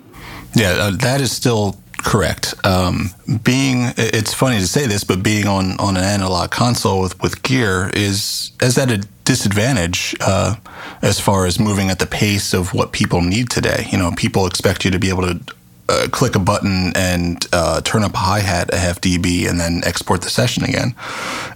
Yeah 0.55 0.71
uh, 0.71 0.91
that 0.97 1.21
is 1.21 1.31
still 1.31 1.77
correct. 1.97 2.53
Um, 2.63 3.09
being 3.43 3.93
it's 3.97 4.33
funny 4.33 4.59
to 4.59 4.67
say 4.67 4.87
this 4.87 5.03
but 5.03 5.21
being 5.23 5.47
on 5.47 5.77
on 5.79 5.97
an 5.97 6.03
analog 6.03 6.51
console 6.51 7.01
with 7.01 7.21
with 7.21 7.41
gear 7.43 7.91
is 7.93 8.51
is 8.61 8.77
at 8.77 8.91
a 8.91 8.97
disadvantage 9.25 10.15
uh, 10.21 10.55
as 11.01 11.19
far 11.19 11.45
as 11.45 11.59
moving 11.59 11.89
at 11.89 11.99
the 11.99 12.05
pace 12.05 12.53
of 12.53 12.73
what 12.73 12.91
people 12.91 13.21
need 13.21 13.49
today. 13.49 13.87
You 13.91 13.97
know, 13.97 14.11
people 14.15 14.45
expect 14.45 14.85
you 14.85 14.91
to 14.91 14.99
be 14.99 15.09
able 15.09 15.23
to 15.23 15.55
uh, 15.87 16.07
click 16.11 16.35
a 16.35 16.39
button 16.39 16.91
and 16.95 17.45
uh, 17.53 17.81
turn 17.81 18.03
up 18.03 18.13
a 18.13 18.17
hi 18.17 18.39
hat 18.39 18.73
a 18.73 18.77
half 18.77 18.99
dB 19.01 19.47
and 19.47 19.59
then 19.59 19.81
export 19.85 20.21
the 20.21 20.29
session 20.29 20.63
again. 20.63 20.95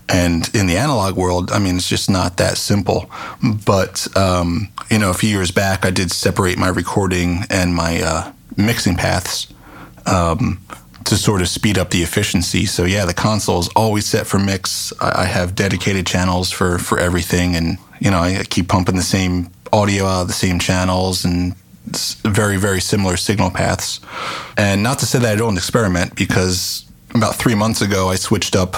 And 0.07 0.49
in 0.53 0.67
the 0.67 0.77
analog 0.77 1.15
world, 1.15 1.51
I 1.51 1.59
mean, 1.59 1.77
it's 1.77 1.89
just 1.89 2.09
not 2.09 2.37
that 2.37 2.57
simple. 2.57 3.09
But 3.65 4.07
um, 4.15 4.69
you 4.89 4.99
know, 4.99 5.09
a 5.09 5.15
few 5.15 5.29
years 5.29 5.51
back, 5.51 5.85
I 5.85 5.89
did 5.89 6.11
separate 6.11 6.57
my 6.57 6.69
recording 6.69 7.43
and 7.49 7.73
my 7.73 8.01
uh, 8.01 8.31
mixing 8.57 8.95
paths. 8.95 9.47
Um, 10.05 10.61
to 11.05 11.17
sort 11.17 11.41
of 11.41 11.49
speed 11.49 11.77
up 11.77 11.89
the 11.89 12.03
efficiency. 12.03 12.65
So 12.65 12.83
yeah, 12.85 13.05
the 13.05 13.15
console 13.15 13.59
is 13.59 13.67
always 13.75 14.05
set 14.05 14.27
for 14.27 14.37
mix. 14.37 14.93
I, 15.01 15.25
have 15.25 15.55
dedicated 15.55 16.05
channels 16.05 16.51
for 16.51 16.77
for 16.77 16.99
everything, 16.99 17.55
and 17.55 17.79
you 17.99 18.11
know 18.11 18.19
I 18.19 18.43
keep 18.49 18.67
pumping 18.67 18.95
the 18.95 19.01
same 19.01 19.49
audio 19.71 20.05
out 20.05 20.21
of 20.21 20.27
the 20.27 20.33
same 20.33 20.59
channels 20.59 21.25
and 21.25 21.55
very 22.23 22.57
very 22.57 22.81
similar 22.81 23.17
signal 23.17 23.51
paths. 23.51 23.99
And 24.57 24.83
not 24.83 24.99
to 24.99 25.05
say 25.05 25.19
that 25.19 25.33
I 25.33 25.35
don't 25.35 25.57
experiment, 25.57 26.15
because 26.15 26.85
about 27.15 27.35
three 27.35 27.55
months 27.55 27.81
ago 27.81 28.09
I 28.09 28.15
switched 28.15 28.55
up 28.55 28.75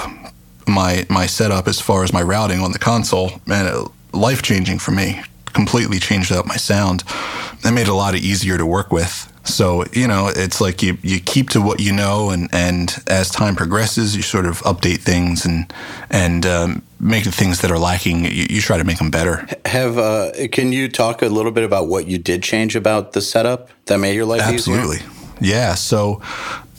my 0.68 1.06
my 1.10 1.26
setup 1.26 1.68
as 1.68 1.80
far 1.80 2.04
as 2.04 2.14
my 2.14 2.22
routing 2.22 2.60
on 2.60 2.72
the 2.72 2.80
console, 2.80 3.42
and 3.48 3.88
life 4.14 4.42
changing 4.42 4.80
for 4.80 4.92
me. 4.92 5.22
Completely 5.54 6.00
changed 6.00 6.32
up 6.32 6.46
my 6.46 6.56
sound. 6.56 7.04
It 7.64 7.72
made 7.72 7.82
it 7.82 7.90
a 7.90 7.94
lot 7.94 8.16
easier 8.16 8.58
to 8.58 8.66
work 8.66 8.92
with 8.92 9.31
so 9.44 9.86
you 9.92 10.08
know, 10.08 10.32
it's 10.34 10.62
like 10.62 10.84
you 10.84 10.98
you 11.02 11.20
keep 11.20 11.50
to 11.50 11.62
what 11.62 11.80
you 11.80 11.92
know, 11.92 12.30
and 12.30 12.48
and 12.54 12.96
as 13.08 13.30
time 13.30 13.56
progresses, 13.56 14.16
you 14.16 14.22
sort 14.22 14.46
of 14.46 14.60
update 14.60 15.00
things 15.00 15.46
and 15.46 15.74
and 16.10 16.46
um, 16.46 16.82
make 17.00 17.24
the 17.24 17.32
things 17.32 17.62
that 17.62 17.72
are 17.72 17.80
lacking. 17.80 18.26
You, 18.26 18.48
you 18.50 18.62
try 18.62 18.78
to 18.78 18.84
make 18.84 19.00
them 19.00 19.10
better. 19.10 19.48
Have 19.66 19.98
uh, 19.98 20.32
can 20.52 20.72
you 20.72 20.90
talk 20.90 21.22
a 21.22 21.28
little 21.28 21.52
bit 21.52 21.64
about 21.64 21.88
what 21.88 22.06
you 22.06 22.18
did 22.18 22.44
change 22.44 22.76
about 22.76 23.14
the 23.14 23.22
setup 23.22 23.70
that 23.86 23.98
made 23.98 24.16
your 24.16 24.26
life 24.26 24.42
Absolutely. 24.42 24.98
easier? 24.98 25.10
Yeah. 25.42 25.76
So. 25.76 26.22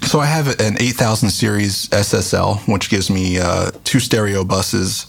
So 0.02 0.18
I 0.18 0.26
have 0.26 0.58
an 0.58 0.82
8000 0.82 1.30
series 1.30 1.86
SSL, 1.90 2.66
which 2.66 2.90
gives 2.90 3.08
me 3.08 3.38
uh, 3.38 3.70
two 3.84 4.00
stereo 4.00 4.42
buses 4.42 5.06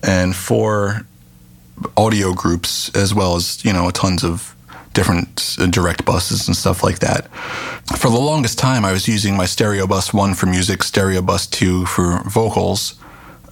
and 0.00 0.34
four 0.34 1.04
audio 1.96 2.34
groups, 2.34 2.88
as 2.94 3.12
well 3.12 3.34
as 3.34 3.64
you 3.64 3.72
know 3.72 3.90
tons 3.90 4.22
of 4.22 4.54
different 4.98 5.56
uh, 5.60 5.66
direct 5.66 6.04
buses 6.04 6.48
and 6.48 6.56
stuff 6.56 6.82
like 6.82 6.98
that. 6.98 7.28
For 7.96 8.10
the 8.10 8.18
longest 8.18 8.58
time, 8.58 8.84
I 8.84 8.90
was 8.90 9.06
using 9.06 9.36
my 9.36 9.46
stereo 9.46 9.86
bus 9.86 10.12
one 10.12 10.34
for 10.34 10.46
music, 10.46 10.82
stereo 10.82 11.22
bus 11.22 11.46
two 11.46 11.86
for 11.86 12.20
vocals, 12.28 12.96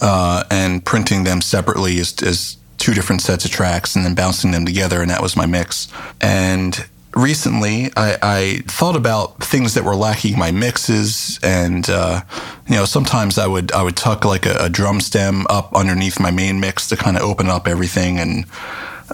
uh, 0.01 0.43
and 0.51 0.83
printing 0.83 1.23
them 1.23 1.39
separately 1.39 1.99
as, 1.99 2.13
as 2.21 2.57
two 2.77 2.93
different 2.93 3.21
sets 3.21 3.45
of 3.45 3.51
tracks 3.51 3.95
and 3.95 4.03
then 4.03 4.13
bouncing 4.13 4.51
them 4.51 4.65
together, 4.65 5.01
and 5.01 5.09
that 5.09 5.21
was 5.21 5.37
my 5.37 5.45
mix. 5.45 5.87
And 6.19 6.85
recently 7.15 7.91
I, 7.95 8.17
I, 8.21 8.63
thought 8.67 8.97
about 8.97 9.41
things 9.41 9.73
that 9.73 9.83
were 9.85 9.95
lacking 9.95 10.37
my 10.37 10.51
mixes 10.51 11.39
and 11.41 11.89
uh, 11.89 12.21
you 12.67 12.75
know 12.75 12.85
sometimes 12.85 13.39
I 13.39 13.47
would 13.47 13.71
I 13.71 13.81
would 13.81 13.95
tuck 13.95 14.23
like 14.23 14.45
a, 14.45 14.55
a 14.65 14.69
drum 14.69 14.99
stem 14.99 15.47
up 15.49 15.73
underneath 15.73 16.19
my 16.19 16.29
main 16.29 16.59
mix 16.59 16.87
to 16.89 16.95
kind 16.95 17.17
of 17.17 17.23
open 17.23 17.47
up 17.47 17.67
everything 17.67 18.19
and 18.19 18.45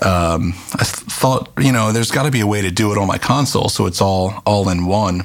um, 0.02 0.54
I 0.74 0.84
thought, 0.84 1.50
you 1.60 1.72
know, 1.72 1.92
there's 1.92 2.12
got 2.12 2.24
to 2.24 2.32
be 2.32 2.42
a 2.42 2.48
way 2.48 2.62
to 2.62 2.72
do 2.72 2.92
it 2.92 2.98
on 2.98 3.08
my 3.08 3.18
console 3.18 3.70
so 3.70 3.86
it's 3.86 4.02
all 4.02 4.42
all 4.46 4.70
in 4.70 4.86
one. 4.86 5.24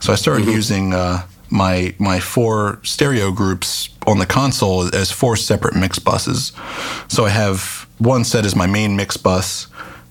So 0.00 0.12
I 0.12 0.16
started 0.16 0.42
mm-hmm. 0.42 0.54
using 0.56 0.94
uh, 0.94 1.26
my 1.50 1.94
my 1.98 2.20
four 2.20 2.80
stereo 2.82 3.32
groups 3.32 3.88
on 4.06 4.18
the 4.18 4.26
console 4.26 4.94
as 4.94 5.10
four 5.10 5.36
separate 5.36 5.74
mix 5.74 5.98
buses. 5.98 6.52
So 7.08 7.24
I 7.24 7.30
have 7.30 7.88
one 7.98 8.24
set 8.24 8.44
as 8.44 8.54
my 8.54 8.66
main 8.66 8.96
mix 8.96 9.16
bus, 9.16 9.66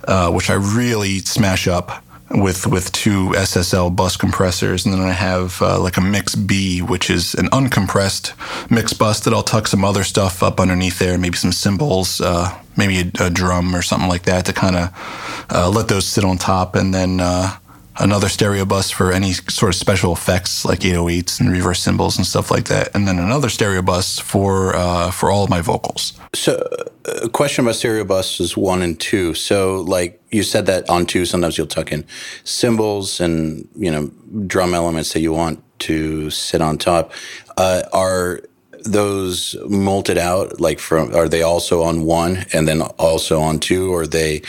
uh, 0.07 0.31
which 0.31 0.49
I 0.49 0.53
really 0.53 1.19
smash 1.19 1.67
up 1.67 2.03
with 2.31 2.67
with 2.67 2.91
two 2.91 3.29
SSL 3.29 3.95
bus 3.95 4.15
compressors, 4.17 4.85
and 4.85 4.93
then 4.93 5.01
I 5.01 5.11
have 5.11 5.61
uh, 5.61 5.79
like 5.79 5.97
a 5.97 6.01
mix 6.01 6.35
B, 6.35 6.81
which 6.81 7.09
is 7.09 7.33
an 7.35 7.47
uncompressed 7.49 8.33
mix 8.69 8.93
bus 8.93 9.19
that 9.21 9.33
I'll 9.33 9.43
tuck 9.43 9.67
some 9.67 9.83
other 9.83 10.03
stuff 10.03 10.43
up 10.43 10.59
underneath 10.59 10.99
there, 10.99 11.17
maybe 11.17 11.37
some 11.37 11.51
cymbals, 11.51 12.21
uh, 12.21 12.57
maybe 12.77 13.11
a, 13.19 13.25
a, 13.25 13.29
drum 13.29 13.75
or 13.75 13.81
something 13.81 14.09
like 14.09 14.23
that 14.23 14.45
to 14.45 14.53
kind 14.53 14.75
of 14.75 15.45
uh, 15.49 15.69
let 15.69 15.87
those 15.87 16.05
sit 16.05 16.23
on 16.23 16.37
top, 16.37 16.75
and 16.75 16.93
then 16.93 17.19
uh, 17.19 17.57
another 17.99 18.29
stereo 18.29 18.65
bus 18.65 18.89
for 18.89 19.11
any 19.11 19.33
sort 19.33 19.69
of 19.69 19.75
special 19.75 20.13
effects 20.13 20.65
like 20.65 20.79
808s 20.79 21.39
and 21.39 21.51
reverse 21.51 21.81
cymbals 21.81 22.17
and 22.17 22.25
stuff 22.25 22.49
like 22.49 22.65
that, 22.65 22.93
and 22.95 23.07
then 23.07 23.19
another 23.19 23.49
stereo 23.49 23.81
bus 23.81 24.19
for 24.19 24.75
uh, 24.75 25.11
for 25.11 25.31
all 25.31 25.43
of 25.43 25.49
my 25.49 25.61
vocals. 25.61 26.13
So, 26.33 26.67
a 27.05 27.25
uh, 27.25 27.27
question 27.29 27.65
about 27.65 27.75
stereo 27.75 28.03
buses 28.03 28.55
one 28.55 28.81
and 28.81 28.99
two. 28.99 29.33
So, 29.33 29.81
like 29.81 30.21
you 30.31 30.43
said 30.43 30.65
that 30.67 30.89
on 30.89 31.05
two, 31.05 31.25
sometimes 31.25 31.57
you'll 31.57 31.67
tuck 31.67 31.91
in 31.91 32.05
cymbals 32.43 33.19
and 33.19 33.67
you 33.75 33.91
know 33.91 34.11
drum 34.47 34.73
elements 34.73 35.13
that 35.13 35.21
you 35.21 35.33
want 35.33 35.63
to 35.79 36.29
sit 36.29 36.61
on 36.61 36.77
top. 36.77 37.11
Uh, 37.57 37.83
are 37.93 38.41
those 38.85 39.55
multed 39.67 40.17
out 40.17 40.59
like 40.61 40.79
from 40.79 41.13
are 41.13 41.27
they 41.27 41.41
also 41.41 41.83
on 41.83 42.03
one 42.03 42.45
and 42.53 42.67
then 42.67 42.81
also 42.81 43.41
on 43.41 43.59
two 43.59 43.93
or 43.93 44.07
they 44.07 44.41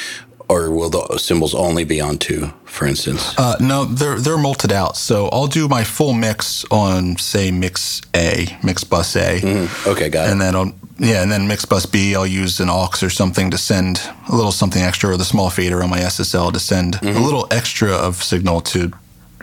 or 0.50 0.68
will 0.68 0.90
the 0.90 1.16
cymbals 1.18 1.54
only 1.54 1.84
be 1.84 2.00
on 2.00 2.18
two, 2.18 2.52
for 2.64 2.84
instance? 2.84 3.34
Uh, 3.38 3.56
no, 3.60 3.84
they're 3.84 4.18
they're 4.18 4.36
multed 4.36 4.72
out. 4.72 4.96
So 4.96 5.28
I'll 5.28 5.46
do 5.46 5.68
my 5.68 5.84
full 5.84 6.12
mix 6.12 6.64
on 6.70 7.16
say 7.18 7.52
mix 7.52 8.02
A, 8.14 8.58
mix 8.64 8.82
bus 8.82 9.14
A. 9.14 9.40
Mm, 9.40 9.86
okay, 9.86 10.08
got 10.08 10.26
it. 10.26 10.32
And 10.32 10.40
then 10.40 10.56
I'll 10.56 10.72
yeah, 10.98 11.22
and 11.22 11.30
then 11.30 11.46
mix 11.46 11.64
bus 11.64 11.86
B, 11.86 12.14
I'll 12.16 12.26
use 12.26 12.60
an 12.60 12.68
aux 12.68 12.90
or 13.02 13.10
something 13.10 13.50
to 13.52 13.58
send 13.58 14.02
a 14.28 14.34
little 14.34 14.52
something 14.52 14.82
extra, 14.82 15.10
or 15.10 15.16
the 15.16 15.24
small 15.24 15.50
fader 15.50 15.82
on 15.82 15.88
my 15.88 16.00
SSL 16.00 16.52
to 16.52 16.60
send 16.60 16.96
mm-hmm. 16.96 17.16
a 17.16 17.20
little 17.24 17.46
extra 17.50 17.92
of 17.92 18.22
signal 18.22 18.60
to 18.60 18.92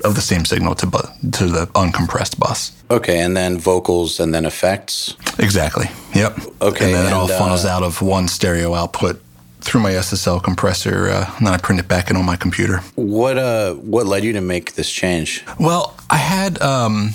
of 0.04 0.14
the 0.14 0.22
same 0.22 0.46
signal 0.46 0.76
to 0.76 0.86
bu- 0.86 1.32
to 1.32 1.48
the 1.48 1.68
uncompressed 1.68 2.38
bus. 2.38 2.74
Okay, 2.92 3.20
and 3.20 3.36
then 3.36 3.58
vocals 3.58 4.20
and 4.20 4.34
then 4.34 4.46
effects. 4.46 5.16
Exactly. 5.40 5.86
Yep. 6.14 6.38
Okay, 6.62 6.86
and 6.86 6.94
then 6.94 7.06
and, 7.06 7.08
it 7.08 7.14
all 7.14 7.28
funnels 7.28 7.66
uh, 7.66 7.70
out 7.70 7.84
of 7.84 8.02
one 8.02 8.28
stereo 8.28 8.76
output 8.76 9.22
through 9.62 9.82
my 9.82 9.92
SSL 9.92 10.42
compressor, 10.44 11.10
uh, 11.10 11.34
and 11.38 11.46
then 11.46 11.54
I 11.54 11.58
print 11.58 11.80
it 11.80 11.88
back 11.88 12.10
in 12.10 12.16
on 12.16 12.26
my 12.26 12.36
computer. 12.36 12.78
What 12.96 13.38
uh, 13.38 13.74
what 13.74 14.06
led 14.06 14.24
you 14.24 14.34
to 14.34 14.42
make 14.42 14.74
this 14.74 14.90
change? 14.92 15.44
Well, 15.60 15.96
I 16.10 16.18
had. 16.18 16.62
Um, 16.62 17.14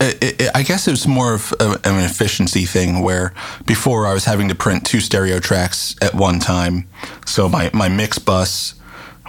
it, 0.00 0.40
it, 0.40 0.50
I 0.54 0.62
guess 0.62 0.86
it 0.86 0.92
was 0.92 1.06
more 1.06 1.34
of 1.34 1.52
a, 1.58 1.80
an 1.84 2.04
efficiency 2.04 2.66
thing 2.66 3.00
where 3.00 3.34
before 3.66 4.06
I 4.06 4.14
was 4.14 4.24
having 4.24 4.48
to 4.48 4.54
print 4.54 4.86
two 4.86 5.00
stereo 5.00 5.40
tracks 5.40 5.96
at 6.00 6.14
one 6.14 6.38
time. 6.38 6.88
So 7.26 7.48
my, 7.48 7.70
my 7.74 7.88
mix 7.88 8.18
bus 8.18 8.74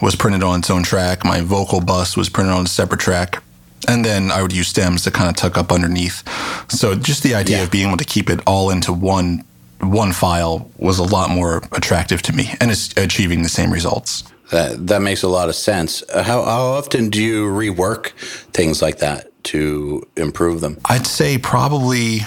was 0.02 0.16
printed 0.16 0.44
on 0.44 0.60
its 0.60 0.70
own 0.70 0.84
track, 0.84 1.26
my 1.26 1.42
vocal 1.42 1.82
bus 1.82 2.16
was 2.16 2.30
printed 2.30 2.54
on 2.54 2.66
a 2.66 2.70
separate 2.70 3.00
track. 3.00 3.42
And 3.88 4.06
then 4.06 4.30
I 4.30 4.42
would 4.42 4.54
use 4.54 4.68
stems 4.68 5.04
to 5.04 5.12
kind 5.12 5.30
of 5.30 5.36
tuck 5.36 5.58
up 5.58 5.72
underneath. 5.72 6.24
So 6.70 6.96
just 6.96 7.24
the 7.24 7.34
idea 7.34 7.58
yeah. 7.58 7.64
of 7.64 7.72
being 7.72 7.88
able 7.88 7.98
to 7.98 8.06
keep 8.06 8.30
it 8.30 8.40
all 8.46 8.70
into 8.70 8.94
one 8.94 9.46
one 9.82 10.12
file 10.12 10.70
was 10.78 11.00
a 11.00 11.04
lot 11.04 11.30
more 11.30 11.62
attractive 11.72 12.22
to 12.24 12.34
me 12.34 12.54
and 12.60 12.72
it's 12.72 12.96
achieving 12.98 13.44
the 13.44 13.50
same 13.50 13.72
results. 13.72 14.24
That 14.52 14.88
that 14.88 15.02
makes 15.02 15.22
a 15.22 15.28
lot 15.28 15.50
of 15.50 15.56
sense. 15.56 16.04
Uh, 16.10 16.24
how 16.24 16.44
how 16.44 16.62
often 16.70 17.10
do 17.10 17.22
you 17.22 17.48
rework 17.48 18.10
things 18.52 18.82
like 18.82 18.98
that 18.98 19.32
to 19.46 20.08
improve 20.16 20.62
them? 20.62 20.78
I'd 20.86 21.06
say 21.06 21.38
probably. 21.38 22.22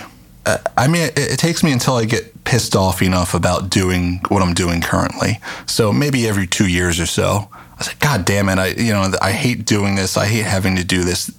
Uh, 0.45 0.59
I 0.77 0.89
mean, 0.89 1.03
it, 1.03 1.17
it, 1.17 1.39
takes 1.39 1.63
me 1.63 1.71
until 1.71 1.95
I 1.95 2.05
get 2.05 2.43
pissed 2.43 2.75
off 2.75 3.01
enough 3.01 3.33
about 3.33 3.71
doing 3.71 4.21
what 4.27 4.43
I'm 4.43 4.55
doing 4.55 4.81
currently. 4.81 5.39
So 5.67 5.93
maybe 5.93 6.27
every 6.27 6.49
two 6.49 6.67
years 6.67 6.99
or 6.99 7.07
so, 7.07 7.49
I 7.79 7.83
say, 7.85 7.93
"God 8.01 8.25
damn 8.25 8.49
it! 8.49 8.59
I 8.59 8.69
you 8.69 8.93
know 8.93 9.13
I 9.21 9.31
hate 9.31 9.65
doing 9.65 9.95
this. 9.95 10.17
I 10.17 10.27
hate 10.27 10.45
having 10.45 10.77
to 10.77 10.85
do 10.85 11.05
this. 11.05 11.31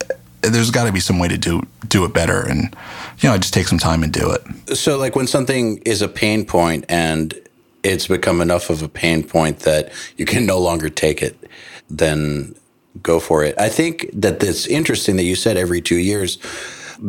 There's 0.43 0.71
got 0.71 0.85
to 0.85 0.91
be 0.91 0.99
some 0.99 1.19
way 1.19 1.27
to 1.27 1.37
do 1.37 1.61
do 1.87 2.05
it 2.05 2.13
better." 2.13 2.41
And 2.41 2.75
you 3.19 3.29
know, 3.29 3.37
just 3.37 3.53
take 3.53 3.67
some 3.67 3.79
time 3.79 4.03
and 4.03 4.11
do 4.11 4.31
it. 4.31 4.77
So, 4.77 4.97
like 4.97 5.15
when 5.15 5.27
something 5.27 5.77
is 5.79 6.01
a 6.01 6.07
pain 6.07 6.45
point 6.45 6.85
and 6.89 7.33
it's 7.83 8.07
become 8.07 8.41
enough 8.41 8.69
of 8.69 8.81
a 8.81 8.89
pain 8.89 9.23
point 9.23 9.59
that 9.59 9.91
you 10.17 10.25
can 10.25 10.45
no 10.45 10.57
longer 10.57 10.89
take 10.89 11.21
it, 11.21 11.37
then 11.89 12.55
go 13.01 13.19
for 13.19 13.43
it. 13.43 13.55
I 13.59 13.69
think 13.69 14.09
that 14.13 14.41
it's 14.43 14.67
interesting 14.67 15.15
that 15.17 15.23
you 15.23 15.35
said 15.35 15.57
every 15.57 15.81
two 15.81 15.97
years 15.97 16.37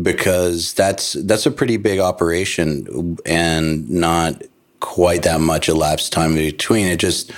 because 0.03 0.73
that's 0.75 1.13
that's 1.13 1.47
a 1.47 1.51
pretty 1.51 1.77
big 1.77 2.01
operation 2.01 3.17
and 3.27 3.89
not 3.89 4.43
quite 4.81 5.23
that 5.23 5.41
much 5.41 5.69
elapsed 5.69 6.13
time 6.13 6.33
in 6.33 6.51
between. 6.51 6.87
It 6.87 6.99
just 6.99 7.33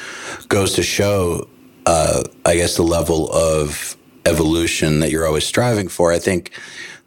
goes 0.49 0.73
to 0.75 0.83
show, 0.83 1.49
uh, 1.85 2.23
I 2.45 2.57
guess, 2.57 2.77
the 2.77 2.83
level 2.83 3.31
of 3.33 3.97
evolution 4.27 5.01
that 5.01 5.11
you're 5.11 5.27
always 5.27 5.47
striving 5.47 5.89
for. 5.89 6.13
I 6.13 6.19
think 6.19 6.51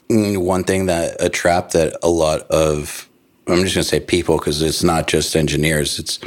mm, 0.09 0.37
one 0.37 0.63
thing 0.63 0.87
that 0.87 1.17
a 1.19 1.29
trap 1.29 1.71
that 1.71 1.95
a 2.01 2.09
lot 2.09 2.41
of 2.49 3.09
I'm 3.47 3.63
just 3.63 3.75
going 3.75 3.83
to 3.83 3.89
say 3.89 3.99
people 3.99 4.37
because 4.37 4.61
it's 4.61 4.83
not 4.83 5.07
just 5.07 5.35
engineers, 5.35 5.97
it's 5.97 6.19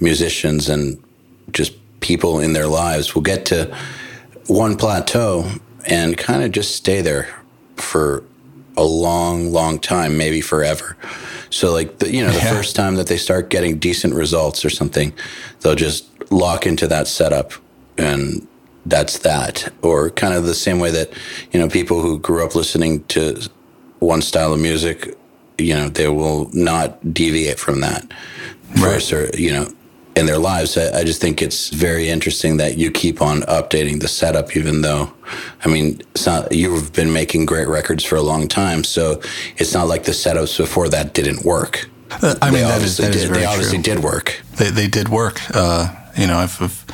musicians 0.00 0.68
and 0.68 1.02
just 1.52 1.74
people 2.00 2.40
in 2.40 2.52
their 2.52 2.66
lives 2.66 3.14
will 3.14 3.22
get 3.22 3.46
to 3.46 3.76
one 4.46 4.76
plateau 4.76 5.50
and 5.86 6.18
kind 6.18 6.42
of 6.42 6.50
just 6.50 6.74
stay 6.74 7.00
there 7.00 7.28
for 7.76 8.24
a 8.76 8.84
long, 8.84 9.52
long 9.52 9.78
time, 9.78 10.18
maybe 10.18 10.40
forever. 10.40 10.96
So, 11.50 11.72
like, 11.72 11.98
the, 11.98 12.12
you 12.12 12.24
know, 12.24 12.32
the 12.32 12.38
yeah. 12.38 12.52
first 12.52 12.76
time 12.76 12.96
that 12.96 13.06
they 13.06 13.16
start 13.16 13.48
getting 13.48 13.78
decent 13.78 14.14
results 14.14 14.64
or 14.64 14.70
something, 14.70 15.12
they'll 15.60 15.74
just 15.74 16.06
lock 16.30 16.66
into 16.66 16.86
that 16.88 17.06
setup 17.06 17.52
and 17.96 18.46
that's 18.86 19.18
that. 19.18 19.72
Or 19.82 20.10
kind 20.10 20.34
of 20.34 20.46
the 20.46 20.54
same 20.54 20.78
way 20.78 20.90
that, 20.92 21.12
you 21.52 21.60
know, 21.60 21.68
people 21.68 22.00
who 22.00 22.18
grew 22.18 22.44
up 22.44 22.54
listening 22.54 23.04
to 23.04 23.40
one 23.98 24.22
style 24.22 24.52
of 24.52 24.60
music, 24.60 25.16
you 25.58 25.74
know, 25.74 25.88
they 25.88 26.08
will 26.08 26.50
not 26.52 27.12
deviate 27.12 27.58
from 27.58 27.80
that. 27.80 28.10
Right. 28.78 29.02
For, 29.02 29.28
you 29.36 29.52
know, 29.52 29.68
in 30.16 30.26
their 30.26 30.38
lives. 30.38 30.76
I, 30.78 31.00
I, 31.00 31.04
just 31.04 31.20
think 31.20 31.42
it's 31.42 31.68
very 31.68 32.08
interesting 32.08 32.56
that 32.56 32.78
you 32.78 32.90
keep 32.90 33.20
on 33.20 33.42
updating 33.42 34.00
the 34.00 34.08
setup, 34.08 34.56
even 34.56 34.80
though, 34.80 35.12
I 35.62 35.68
mean, 35.68 36.00
it's 36.14 36.26
not, 36.26 36.52
you've 36.52 36.92
been 36.94 37.12
making 37.12 37.44
great 37.44 37.68
records 37.68 38.02
for 38.02 38.16
a 38.16 38.22
long 38.22 38.48
time. 38.48 38.82
So 38.82 39.20
it's 39.58 39.74
not 39.74 39.88
like 39.88 40.04
the 40.04 40.12
setups 40.12 40.56
before 40.56 40.88
that 40.88 41.12
didn't 41.12 41.44
work. 41.44 41.90
Uh, 42.10 42.34
I 42.40 42.50
mean, 42.50 42.62
that 42.62 42.82
is, 42.82 42.96
that 42.96 43.12
did, 43.12 43.28
They 43.30 43.44
obviously 43.44 43.82
true. 43.82 43.94
did 43.94 44.02
work. 44.02 44.40
They, 44.56 44.70
they 44.70 44.88
did 44.88 45.10
work. 45.10 45.40
Uh, 45.54 45.94
you 46.16 46.26
know, 46.26 46.38
I've, 46.38 46.60
I've, 46.62 46.84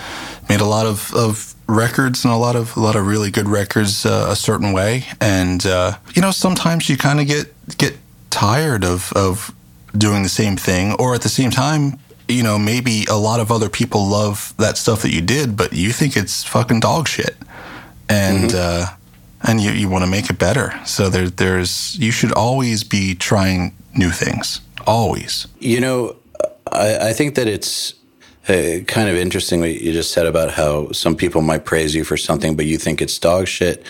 made 0.49 0.61
a 0.61 0.67
lot 0.67 0.85
of, 0.85 1.15
of 1.15 1.52
records 1.73 2.25
and 2.25 2.33
a 2.33 2.37
lot 2.37 2.57
of 2.57 2.77
a 2.77 2.81
lot 2.81 2.97
of 2.97 3.07
really 3.07 3.31
good 3.31 3.49
records 3.49 4.07
uh, 4.07 4.27
a 4.29 4.37
certain 4.37 4.73
way, 4.73 5.05
and 5.21 5.65
uh, 5.67 5.97
you 6.15 6.23
know, 6.23 6.31
sometimes 6.31 6.89
you 6.89 6.97
kind 6.97 7.21
of 7.21 7.27
get 7.27 7.53
get 7.79 7.97
tired 8.31 8.85
of 8.85 9.13
of 9.15 9.55
doing 9.97 10.23
the 10.23 10.29
same 10.29 10.57
thing, 10.57 10.93
or 10.95 11.15
at 11.15 11.23
the 11.23 11.29
same 11.29 11.51
time, 11.51 11.99
you 12.29 12.43
know, 12.43 12.59
maybe 12.59 13.05
a 13.11 13.17
lot 13.17 13.41
of 13.41 13.51
other 13.51 13.69
people 13.69 14.07
love 14.07 14.55
that 14.59 14.77
stuff 14.77 15.03
that 15.03 15.11
you 15.11 15.21
did, 15.21 15.57
but 15.57 15.73
you 15.73 15.93
think 15.93 16.17
it's 16.17 16.45
fucking 16.45 16.81
dog 16.81 17.09
shit, 17.09 17.37
and 18.09 18.51
mm-hmm. 18.51 18.57
uh, 18.57 18.97
and 19.49 19.61
you, 19.61 19.73
you 19.73 19.89
want 19.89 20.05
to 20.05 20.11
make 20.11 20.31
it 20.31 20.39
better. 20.39 20.79
So 20.85 21.09
there 21.09 21.29
there's 21.29 21.97
you 21.99 22.13
should 22.13 22.33
always 22.33 22.85
be 22.85 23.15
trying 23.15 23.75
new 23.95 24.11
things, 24.11 24.61
always. 24.87 25.47
You 25.59 25.81
know, 25.81 26.17
I, 26.71 27.09
I 27.09 27.13
think 27.13 27.35
that 27.35 27.49
it's. 27.49 27.95
Uh, 28.49 28.81
kind 28.87 29.09
of 29.09 29.17
interesting 29.17 29.61
what 29.61 29.81
you 29.81 29.93
just 29.93 30.13
said 30.13 30.27
about 30.27 30.51
how 30.51 30.91
some 30.91 31.15
people 31.15 31.43
might 31.43 31.65
praise 31.65 31.95
you 31.95 32.03
for 32.03 32.17
something, 32.17 32.57
but 32.57 32.67
you 32.67 32.77
think 32.77 33.01
it's 33.01 33.19
dog 33.19 33.47
shit. 33.47 33.87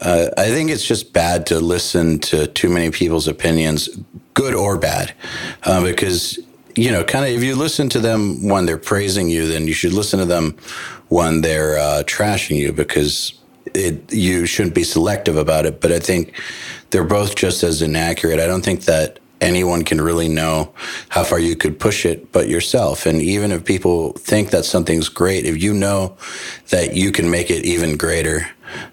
Uh, 0.00 0.28
I 0.36 0.50
think 0.50 0.70
it's 0.70 0.86
just 0.86 1.12
bad 1.12 1.46
to 1.46 1.58
listen 1.58 2.20
to 2.20 2.46
too 2.46 2.68
many 2.68 2.90
people's 2.92 3.26
opinions, 3.26 3.88
good 4.34 4.54
or 4.54 4.78
bad, 4.78 5.12
uh, 5.64 5.82
because 5.82 6.38
you 6.76 6.92
know, 6.92 7.02
kind 7.02 7.24
of 7.24 7.32
if 7.32 7.42
you 7.42 7.56
listen 7.56 7.88
to 7.88 7.98
them 7.98 8.48
when 8.48 8.64
they're 8.64 8.78
praising 8.78 9.28
you, 9.28 9.48
then 9.48 9.66
you 9.66 9.72
should 9.72 9.92
listen 9.92 10.20
to 10.20 10.24
them 10.24 10.56
when 11.08 11.40
they're 11.40 11.76
uh, 11.76 12.04
trashing 12.06 12.56
you 12.56 12.72
because 12.72 13.34
it, 13.74 14.12
you 14.12 14.46
shouldn't 14.46 14.76
be 14.76 14.84
selective 14.84 15.36
about 15.36 15.66
it. 15.66 15.80
But 15.80 15.90
I 15.90 15.98
think 15.98 16.40
they're 16.90 17.02
both 17.02 17.34
just 17.34 17.64
as 17.64 17.82
inaccurate. 17.82 18.38
I 18.38 18.46
don't 18.46 18.64
think 18.64 18.82
that 18.82 19.18
anyone 19.40 19.84
can 19.84 20.00
really 20.00 20.28
know 20.28 20.72
how 21.08 21.24
far 21.24 21.38
you 21.38 21.56
could 21.56 21.78
push 21.78 22.04
it 22.04 22.32
but 22.32 22.48
yourself. 22.48 23.06
And 23.06 23.20
even 23.22 23.52
if 23.52 23.64
people 23.64 24.12
think 24.12 24.50
that 24.50 24.64
something's 24.64 25.08
great, 25.08 25.44
if 25.44 25.62
you 25.62 25.72
know 25.72 26.16
that 26.70 26.94
you 26.94 27.12
can 27.12 27.30
make 27.30 27.50
it 27.50 27.64
even 27.64 27.96
greater, 27.96 28.48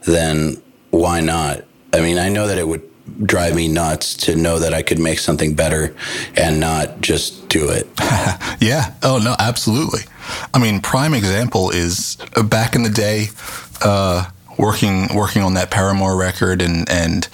then 0.06 0.62
why 0.92 1.22
not? 1.22 1.64
I 1.94 2.02
mean, 2.02 2.18
I 2.18 2.30
know 2.30 2.48
that 2.48 2.58
it 2.58 2.68
would 2.68 2.84
drive 3.24 3.56
me 3.56 3.68
nuts 3.68 4.16
to 4.16 4.36
know 4.36 4.60
that 4.60 4.74
I 4.74 4.82
could 4.82 5.00
make 5.00 5.20
something 5.20 5.54
better 5.54 5.96
and 6.36 6.60
not 6.60 7.02
just 7.02 7.48
do 7.50 7.70
it. 7.70 7.88
yeah. 8.60 8.94
Oh 9.04 9.20
no, 9.24 9.36
absolutely. 9.40 10.02
I 10.54 10.60
mean, 10.60 10.82
prime 10.82 11.14
example 11.14 11.70
is 11.70 12.18
back 12.46 12.76
in 12.76 12.84
the 12.84 12.90
day, 12.90 13.28
uh, 13.82 14.26
working 14.58 15.14
working 15.14 15.42
on 15.42 15.54
that 15.56 15.72
Paramore 15.72 16.16
record 16.16 16.62
and 16.62 16.90
and 16.90 17.28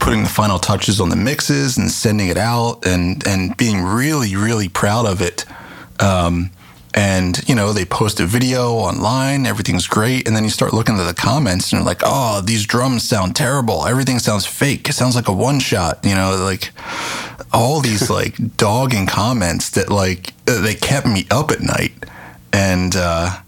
putting 0.00 0.22
the 0.22 0.28
final 0.28 0.58
touches 0.58 1.00
on 1.00 1.08
the 1.08 1.16
mixes 1.16 1.76
and 1.78 1.90
sending 1.90 2.28
it 2.28 2.36
out 2.36 2.86
and 2.86 3.26
and 3.26 3.56
being 3.56 3.82
really 3.82 4.36
really 4.36 4.68
proud 4.68 5.06
of 5.06 5.20
it. 5.20 5.44
Um, 6.00 6.50
and 6.94 7.46
you 7.48 7.54
know 7.54 7.72
they 7.72 7.84
post 7.84 8.18
a 8.18 8.26
video 8.26 8.72
online 8.72 9.46
everything's 9.46 9.86
great 9.86 10.26
and 10.26 10.34
then 10.34 10.42
you 10.42 10.50
start 10.50 10.72
looking 10.72 10.98
at 10.98 11.06
the 11.06 11.14
comments 11.14 11.70
and 11.70 11.78
you're 11.78 11.86
like 11.86 12.00
oh 12.02 12.40
these 12.40 12.66
drums 12.66 13.06
sound 13.06 13.36
terrible. 13.36 13.86
Everything 13.86 14.18
sounds 14.18 14.46
fake. 14.46 14.88
It 14.88 14.94
sounds 14.94 15.14
like 15.14 15.28
a 15.28 15.32
one 15.32 15.60
shot 15.60 16.00
you 16.02 16.14
know 16.14 16.36
like 16.42 16.70
all 17.52 17.80
these 17.80 18.10
like 18.18 18.56
dogging 18.56 19.06
comments 19.06 19.70
that 19.70 19.90
like 19.90 20.32
they 20.44 20.74
kept 20.74 21.06
me 21.06 21.26
up 21.30 21.50
at 21.50 21.60
night. 21.60 21.92
And 22.52 22.96
uh 22.96 23.38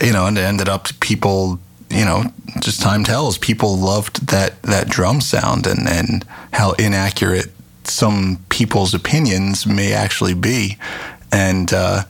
you 0.00 0.12
know 0.12 0.26
and 0.26 0.36
it 0.36 0.42
ended 0.42 0.68
up 0.68 0.88
people 1.00 1.60
you 1.94 2.04
know 2.04 2.24
just 2.60 2.82
time 2.82 3.04
tells 3.04 3.38
people 3.38 3.76
loved 3.76 4.26
that 4.28 4.60
that 4.62 4.88
drum 4.88 5.20
sound 5.20 5.66
and 5.66 5.88
and 5.88 6.24
how 6.52 6.72
inaccurate 6.72 7.46
some 7.84 8.38
people's 8.48 8.94
opinions 8.94 9.66
may 9.66 9.92
actually 9.92 10.34
be 10.34 10.76
and 11.32 11.72
uh 11.72 12.02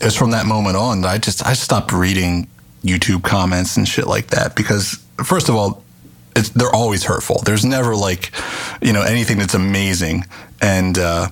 it 0.00 0.06
was 0.06 0.16
from 0.16 0.32
that 0.32 0.46
moment 0.46 0.76
on 0.76 1.00
that 1.02 1.08
I 1.08 1.18
just 1.18 1.46
I 1.46 1.52
stopped 1.52 1.92
reading 1.92 2.48
YouTube 2.82 3.22
comments 3.22 3.76
and 3.76 3.86
shit 3.86 4.06
like 4.06 4.28
that 4.28 4.56
because 4.56 5.02
first 5.24 5.48
of 5.48 5.54
all, 5.54 5.82
they're 6.54 6.74
always 6.74 7.04
hurtful. 7.04 7.40
There's 7.44 7.64
never 7.64 7.94
like, 7.94 8.32
you 8.80 8.92
know, 8.92 9.02
anything 9.02 9.38
that's 9.38 9.54
amazing. 9.54 10.24
And 10.60 10.98
uh, 10.98 11.28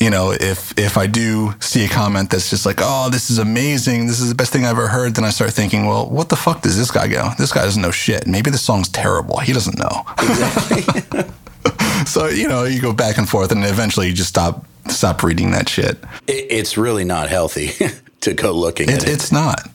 you 0.00 0.10
know, 0.10 0.32
if 0.32 0.76
if 0.78 0.96
I 0.96 1.06
do 1.06 1.54
see 1.60 1.84
a 1.84 1.88
comment 1.88 2.30
that's 2.30 2.50
just 2.50 2.66
like, 2.66 2.78
"Oh, 2.80 3.08
this 3.10 3.30
is 3.30 3.38
amazing. 3.38 4.06
This 4.06 4.20
is 4.20 4.28
the 4.28 4.34
best 4.34 4.52
thing 4.52 4.64
I've 4.64 4.72
ever 4.72 4.88
heard," 4.88 5.14
then 5.14 5.24
I 5.24 5.30
start 5.30 5.52
thinking, 5.52 5.86
"Well, 5.86 6.08
what 6.08 6.28
the 6.28 6.36
fuck 6.36 6.62
does 6.62 6.76
this 6.76 6.90
guy 6.90 7.08
go? 7.08 7.30
This 7.38 7.52
guy 7.52 7.62
doesn't 7.62 7.80
know 7.80 7.90
shit. 7.90 8.26
Maybe 8.26 8.50
the 8.50 8.58
song's 8.58 8.88
terrible. 8.88 9.38
He 9.38 9.52
doesn't 9.52 9.78
know." 9.78 10.04
Exactly. 10.18 11.24
so 12.06 12.26
you 12.28 12.48
know, 12.48 12.64
you 12.64 12.80
go 12.80 12.92
back 12.92 13.18
and 13.18 13.28
forth, 13.28 13.52
and 13.52 13.64
eventually 13.64 14.08
you 14.08 14.12
just 14.12 14.28
stop 14.28 14.64
stop 14.88 15.22
reading 15.22 15.50
that 15.52 15.68
shit. 15.68 15.98
It's 16.26 16.76
really 16.76 17.04
not 17.04 17.28
healthy 17.28 17.72
to 18.20 18.34
go 18.34 18.52
looking 18.52 18.88
it, 18.88 18.96
at 18.96 19.02
it. 19.04 19.12
It's 19.12 19.32
not. 19.32 19.70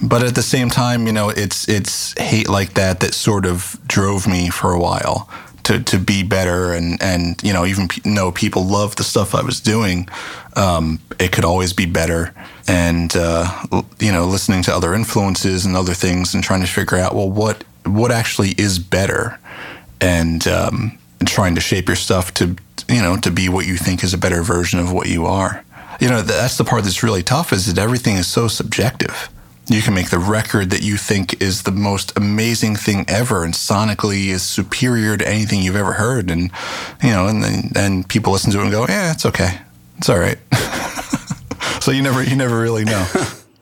But 0.00 0.22
at 0.22 0.34
the 0.34 0.42
same 0.42 0.68
time, 0.68 1.06
you 1.06 1.12
know, 1.12 1.30
it's 1.30 1.68
it's 1.68 2.18
hate 2.18 2.48
like 2.48 2.74
that 2.74 3.00
that 3.00 3.14
sort 3.14 3.46
of 3.46 3.78
drove 3.86 4.26
me 4.26 4.50
for 4.50 4.72
a 4.72 4.78
while 4.78 5.28
to, 5.66 5.82
to 5.82 5.98
be 5.98 6.22
better 6.22 6.72
and 6.72 7.02
and 7.02 7.42
you 7.42 7.52
know 7.52 7.66
even 7.66 7.88
know 8.04 8.30
people 8.30 8.64
love 8.64 8.94
the 8.96 9.04
stuff 9.04 9.34
I 9.34 9.42
was 9.42 9.60
doing. 9.60 10.08
Um, 10.54 11.00
it 11.18 11.32
could 11.32 11.44
always 11.44 11.72
be 11.72 11.86
better, 11.86 12.32
and 12.68 13.14
uh, 13.16 13.64
you 13.98 14.12
know, 14.12 14.26
listening 14.26 14.62
to 14.62 14.74
other 14.74 14.94
influences 14.94 15.66
and 15.66 15.76
other 15.76 15.92
things 15.92 16.34
and 16.34 16.42
trying 16.42 16.60
to 16.60 16.66
figure 16.68 16.98
out 16.98 17.14
well 17.14 17.30
what 17.30 17.64
what 17.84 18.12
actually 18.12 18.50
is 18.50 18.78
better, 18.78 19.38
and 20.00 20.46
um, 20.46 20.98
trying 21.24 21.56
to 21.56 21.60
shape 21.60 21.88
your 21.88 21.96
stuff 21.96 22.32
to 22.34 22.56
you 22.88 23.02
know 23.02 23.16
to 23.16 23.32
be 23.32 23.48
what 23.48 23.66
you 23.66 23.76
think 23.76 24.04
is 24.04 24.14
a 24.14 24.18
better 24.18 24.42
version 24.42 24.78
of 24.78 24.92
what 24.92 25.08
you 25.08 25.26
are. 25.26 25.64
You 26.00 26.08
know, 26.08 26.22
that's 26.22 26.58
the 26.58 26.64
part 26.64 26.84
that's 26.84 27.02
really 27.02 27.22
tough 27.22 27.52
is 27.52 27.66
that 27.66 27.82
everything 27.82 28.16
is 28.16 28.28
so 28.28 28.46
subjective. 28.48 29.30
You 29.68 29.82
can 29.82 29.94
make 29.94 30.10
the 30.10 30.18
record 30.18 30.70
that 30.70 30.82
you 30.82 30.96
think 30.96 31.42
is 31.42 31.64
the 31.64 31.72
most 31.72 32.16
amazing 32.16 32.76
thing 32.76 33.04
ever 33.08 33.42
and 33.42 33.52
sonically 33.52 34.26
is 34.26 34.42
superior 34.42 35.16
to 35.16 35.28
anything 35.28 35.60
you've 35.60 35.76
ever 35.76 35.94
heard. 35.94 36.30
And, 36.30 36.52
you 37.02 37.10
know, 37.10 37.26
and 37.26 37.42
then 37.72 38.04
people 38.04 38.32
listen 38.32 38.52
to 38.52 38.60
it 38.60 38.62
and 38.62 38.70
go, 38.70 38.86
yeah, 38.88 39.12
it's 39.12 39.26
okay. 39.26 39.58
It's 39.98 40.08
all 40.08 40.18
right. 40.18 40.38
so 41.82 41.90
you 41.90 42.02
never, 42.02 42.22
you 42.22 42.36
never 42.36 42.60
really 42.60 42.84
know. 42.84 43.06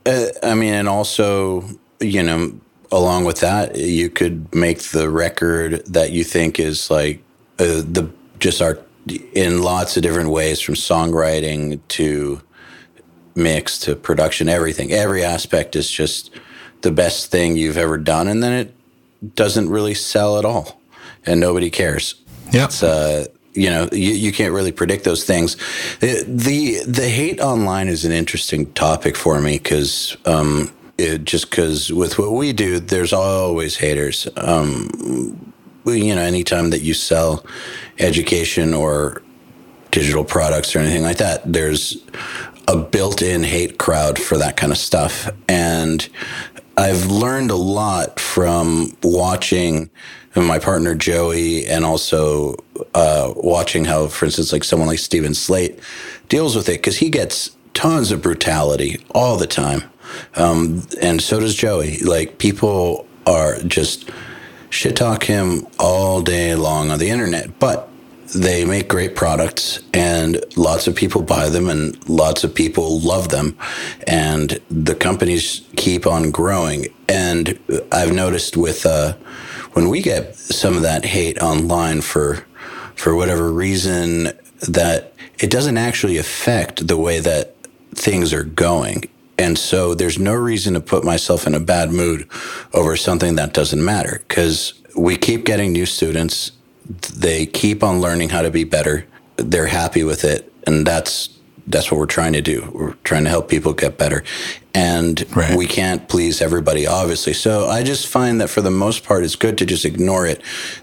Uh, 0.06 0.26
I 0.42 0.54
mean, 0.54 0.74
and 0.74 0.86
also, 0.86 1.64
you 1.98 2.22
know, 2.22 2.52
along 2.92 3.24
with 3.24 3.40
that, 3.40 3.76
you 3.76 4.10
could 4.10 4.54
make 4.54 4.80
the 4.80 5.08
record 5.08 5.84
that 5.86 6.12
you 6.12 6.24
think 6.24 6.60
is 6.60 6.90
like 6.90 7.22
uh, 7.58 7.80
the 7.80 8.10
just 8.38 8.60
art 8.60 8.86
in 9.32 9.62
lots 9.62 9.96
of 9.96 10.02
different 10.02 10.30
ways 10.30 10.60
from 10.60 10.74
songwriting 10.74 11.80
to 11.88 12.40
mix 13.34 13.78
to 13.80 13.96
production, 13.96 14.48
everything. 14.48 14.92
Every 14.92 15.24
aspect 15.24 15.76
is 15.76 15.90
just 15.90 16.30
the 16.82 16.90
best 16.90 17.30
thing 17.30 17.56
you've 17.56 17.78
ever 17.78 17.98
done. 17.98 18.28
And 18.28 18.42
then 18.42 18.52
it 18.52 19.34
doesn't 19.34 19.68
really 19.70 19.94
sell 19.94 20.38
at 20.38 20.44
all 20.44 20.80
and 21.26 21.40
nobody 21.40 21.70
cares. 21.70 22.14
Yeah. 22.52 22.66
It's, 22.66 22.82
uh, 22.82 23.26
you 23.54 23.70
know, 23.70 23.88
you, 23.92 24.12
you 24.12 24.32
can't 24.32 24.52
really 24.52 24.72
predict 24.72 25.04
those 25.04 25.24
things. 25.24 25.56
The, 26.00 26.24
the, 26.26 26.80
the 26.86 27.08
hate 27.08 27.40
online 27.40 27.88
is 27.88 28.04
an 28.04 28.12
interesting 28.12 28.72
topic 28.72 29.16
for 29.16 29.40
me 29.40 29.58
because, 29.58 30.16
um, 30.26 30.72
it, 30.98 31.24
just 31.24 31.50
because 31.50 31.92
with 31.92 32.18
what 32.18 32.32
we 32.32 32.52
do, 32.52 32.78
there's 32.80 33.12
always 33.12 33.76
haters. 33.76 34.28
Um, 34.36 35.52
you 35.86 36.14
know, 36.14 36.22
anytime 36.22 36.70
that 36.70 36.82
you 36.82 36.94
sell 36.94 37.44
education 37.98 38.74
or 38.74 39.22
digital 39.90 40.24
products 40.24 40.74
or 40.74 40.80
anything 40.80 41.02
like 41.02 41.18
that, 41.18 41.40
there's 41.50 41.98
a 42.68 42.76
built-in 42.76 43.42
hate 43.42 43.78
crowd 43.78 44.18
for 44.18 44.38
that 44.38 44.56
kind 44.56 44.72
of 44.72 44.78
stuff. 44.78 45.30
And 45.48 46.08
I've 46.76 47.06
learned 47.06 47.50
a 47.50 47.56
lot 47.56 48.18
from 48.18 48.96
watching 49.02 49.90
my 50.34 50.58
partner 50.58 50.94
Joey 50.94 51.66
and 51.66 51.84
also 51.84 52.56
uh, 52.94 53.32
watching 53.36 53.84
how, 53.84 54.08
for 54.08 54.24
instance, 54.24 54.52
like 54.52 54.64
someone 54.64 54.88
like 54.88 54.98
Steven 54.98 55.34
Slate 55.34 55.78
deals 56.28 56.56
with 56.56 56.68
it 56.68 56.78
because 56.78 56.96
he 56.96 57.08
gets 57.08 57.56
tons 57.74 58.10
of 58.10 58.22
brutality 58.22 59.04
all 59.14 59.36
the 59.36 59.46
time. 59.46 59.84
Um, 60.34 60.86
and 61.00 61.22
so 61.22 61.40
does 61.40 61.54
Joey. 61.54 61.98
Like 61.98 62.38
people 62.38 63.06
are 63.26 63.58
just 63.60 64.10
shit 64.70 64.96
talk 64.96 65.24
him 65.24 65.66
all 65.78 66.20
day 66.20 66.54
long 66.56 66.90
on 66.90 66.98
the 66.98 67.10
internet. 67.10 67.58
But 67.60 67.88
they 68.34 68.64
make 68.64 68.88
great 68.88 69.14
products 69.14 69.80
and 69.94 70.44
lots 70.56 70.86
of 70.86 70.94
people 70.94 71.22
buy 71.22 71.48
them 71.48 71.68
and 71.68 72.08
lots 72.08 72.42
of 72.42 72.54
people 72.54 73.00
love 73.00 73.28
them. 73.28 73.56
And 74.06 74.60
the 74.70 74.94
companies 74.94 75.62
keep 75.76 76.06
on 76.06 76.30
growing. 76.30 76.86
And 77.08 77.58
i've 77.92 78.12
noticed 78.12 78.56
with 78.56 78.84
uh, 78.86 79.14
when 79.72 79.88
we 79.88 80.02
get 80.02 80.34
some 80.34 80.76
of 80.76 80.82
that 80.82 81.04
hate 81.04 81.38
online 81.40 82.00
for 82.00 82.44
for 82.96 83.14
whatever 83.14 83.52
reason 83.52 84.30
that 84.68 85.12
it 85.38 85.50
doesn't 85.50 85.76
actually 85.76 86.16
affect 86.16 86.86
the 86.86 86.96
way 86.96 87.20
that 87.20 87.54
things 87.94 88.32
are 88.32 88.44
going. 88.44 89.04
And 89.36 89.58
so 89.58 89.94
there's 89.94 90.18
no 90.18 90.32
reason 90.32 90.74
to 90.74 90.80
put 90.80 91.04
myself 91.04 91.46
in 91.46 91.54
a 91.54 91.60
bad 91.60 91.90
mood 91.90 92.28
over 92.72 92.96
something 92.96 93.34
that 93.34 93.52
doesn't 93.52 93.84
matter 93.84 94.22
because 94.28 94.74
we 94.96 95.16
keep 95.16 95.44
getting 95.44 95.72
new 95.72 95.86
students 95.86 96.52
they 96.86 97.46
keep 97.46 97.82
on 97.82 98.00
learning 98.00 98.30
how 98.30 98.42
to 98.42 98.50
be 98.50 98.64
better. 98.64 99.06
They're 99.36 99.66
happy 99.66 100.04
with 100.04 100.24
it, 100.24 100.52
and 100.66 100.86
that's 100.86 101.30
that's 101.66 101.90
what 101.90 101.98
we're 101.98 102.06
trying 102.06 102.34
to 102.34 102.42
do. 102.42 102.70
We're 102.74 102.92
trying 103.04 103.24
to 103.24 103.30
help 103.30 103.48
people 103.48 103.72
get 103.72 103.96
better, 103.96 104.22
and 104.74 105.24
right. 105.34 105.56
we 105.56 105.66
can't 105.66 106.08
please 106.08 106.42
everybody, 106.42 106.86
obviously. 106.86 107.32
So 107.32 107.68
I 107.68 107.82
just 107.82 108.06
find 108.06 108.40
that 108.40 108.48
for 108.48 108.60
the 108.60 108.70
most 108.70 109.04
part, 109.04 109.24
it's 109.24 109.36
good 109.36 109.56
to 109.58 109.66
just 109.66 109.84
ignore 109.84 110.26
it 110.26 110.42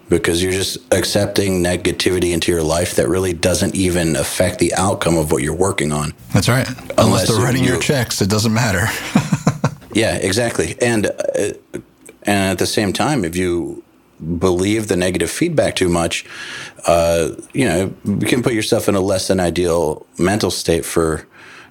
because 0.10 0.42
you're 0.42 0.52
just 0.52 0.80
accepting 0.92 1.64
negativity 1.64 2.34
into 2.34 2.52
your 2.52 2.64
life 2.64 2.96
that 2.96 3.08
really 3.08 3.34
doesn't 3.34 3.76
even 3.76 4.16
affect 4.16 4.60
the 4.60 4.74
outcome 4.74 5.18
of 5.18 5.32
what 5.32 5.44
you're 5.44 5.56
working 5.56 5.92
on. 5.92 6.14
That's 6.34 6.50
right. 6.50 6.68
Unless, 6.68 6.98
Unless 6.98 7.28
they're 7.30 7.46
writing 7.46 7.64
you, 7.64 7.74
your 7.74 7.82
checks, 7.82 8.22
it 8.22 8.30
doesn't 8.30 8.54
matter. 8.54 8.88
yeah, 9.94 10.16
exactly. 10.16 10.76
And 10.82 11.06
uh, 11.06 11.54
and 12.24 12.52
at 12.52 12.60
the 12.60 12.68
same 12.68 12.94
time, 12.94 13.24
if 13.24 13.36
you 13.36 13.84
believe 14.22 14.88
the 14.88 14.96
negative 14.96 15.30
feedback 15.30 15.76
too 15.76 15.90
much, 15.90 16.26
uh, 16.88 17.30
you 17.54 17.66
know, 17.66 17.94
you 18.06 18.28
can 18.28 18.44
put 18.44 18.54
yourself 18.54 18.88
in 18.88 18.96
a 18.96 19.02
less 19.02 19.28
than 19.28 19.40
ideal 19.40 20.06
mental 20.18 20.52
state 20.52 20.86
for 20.86 21.28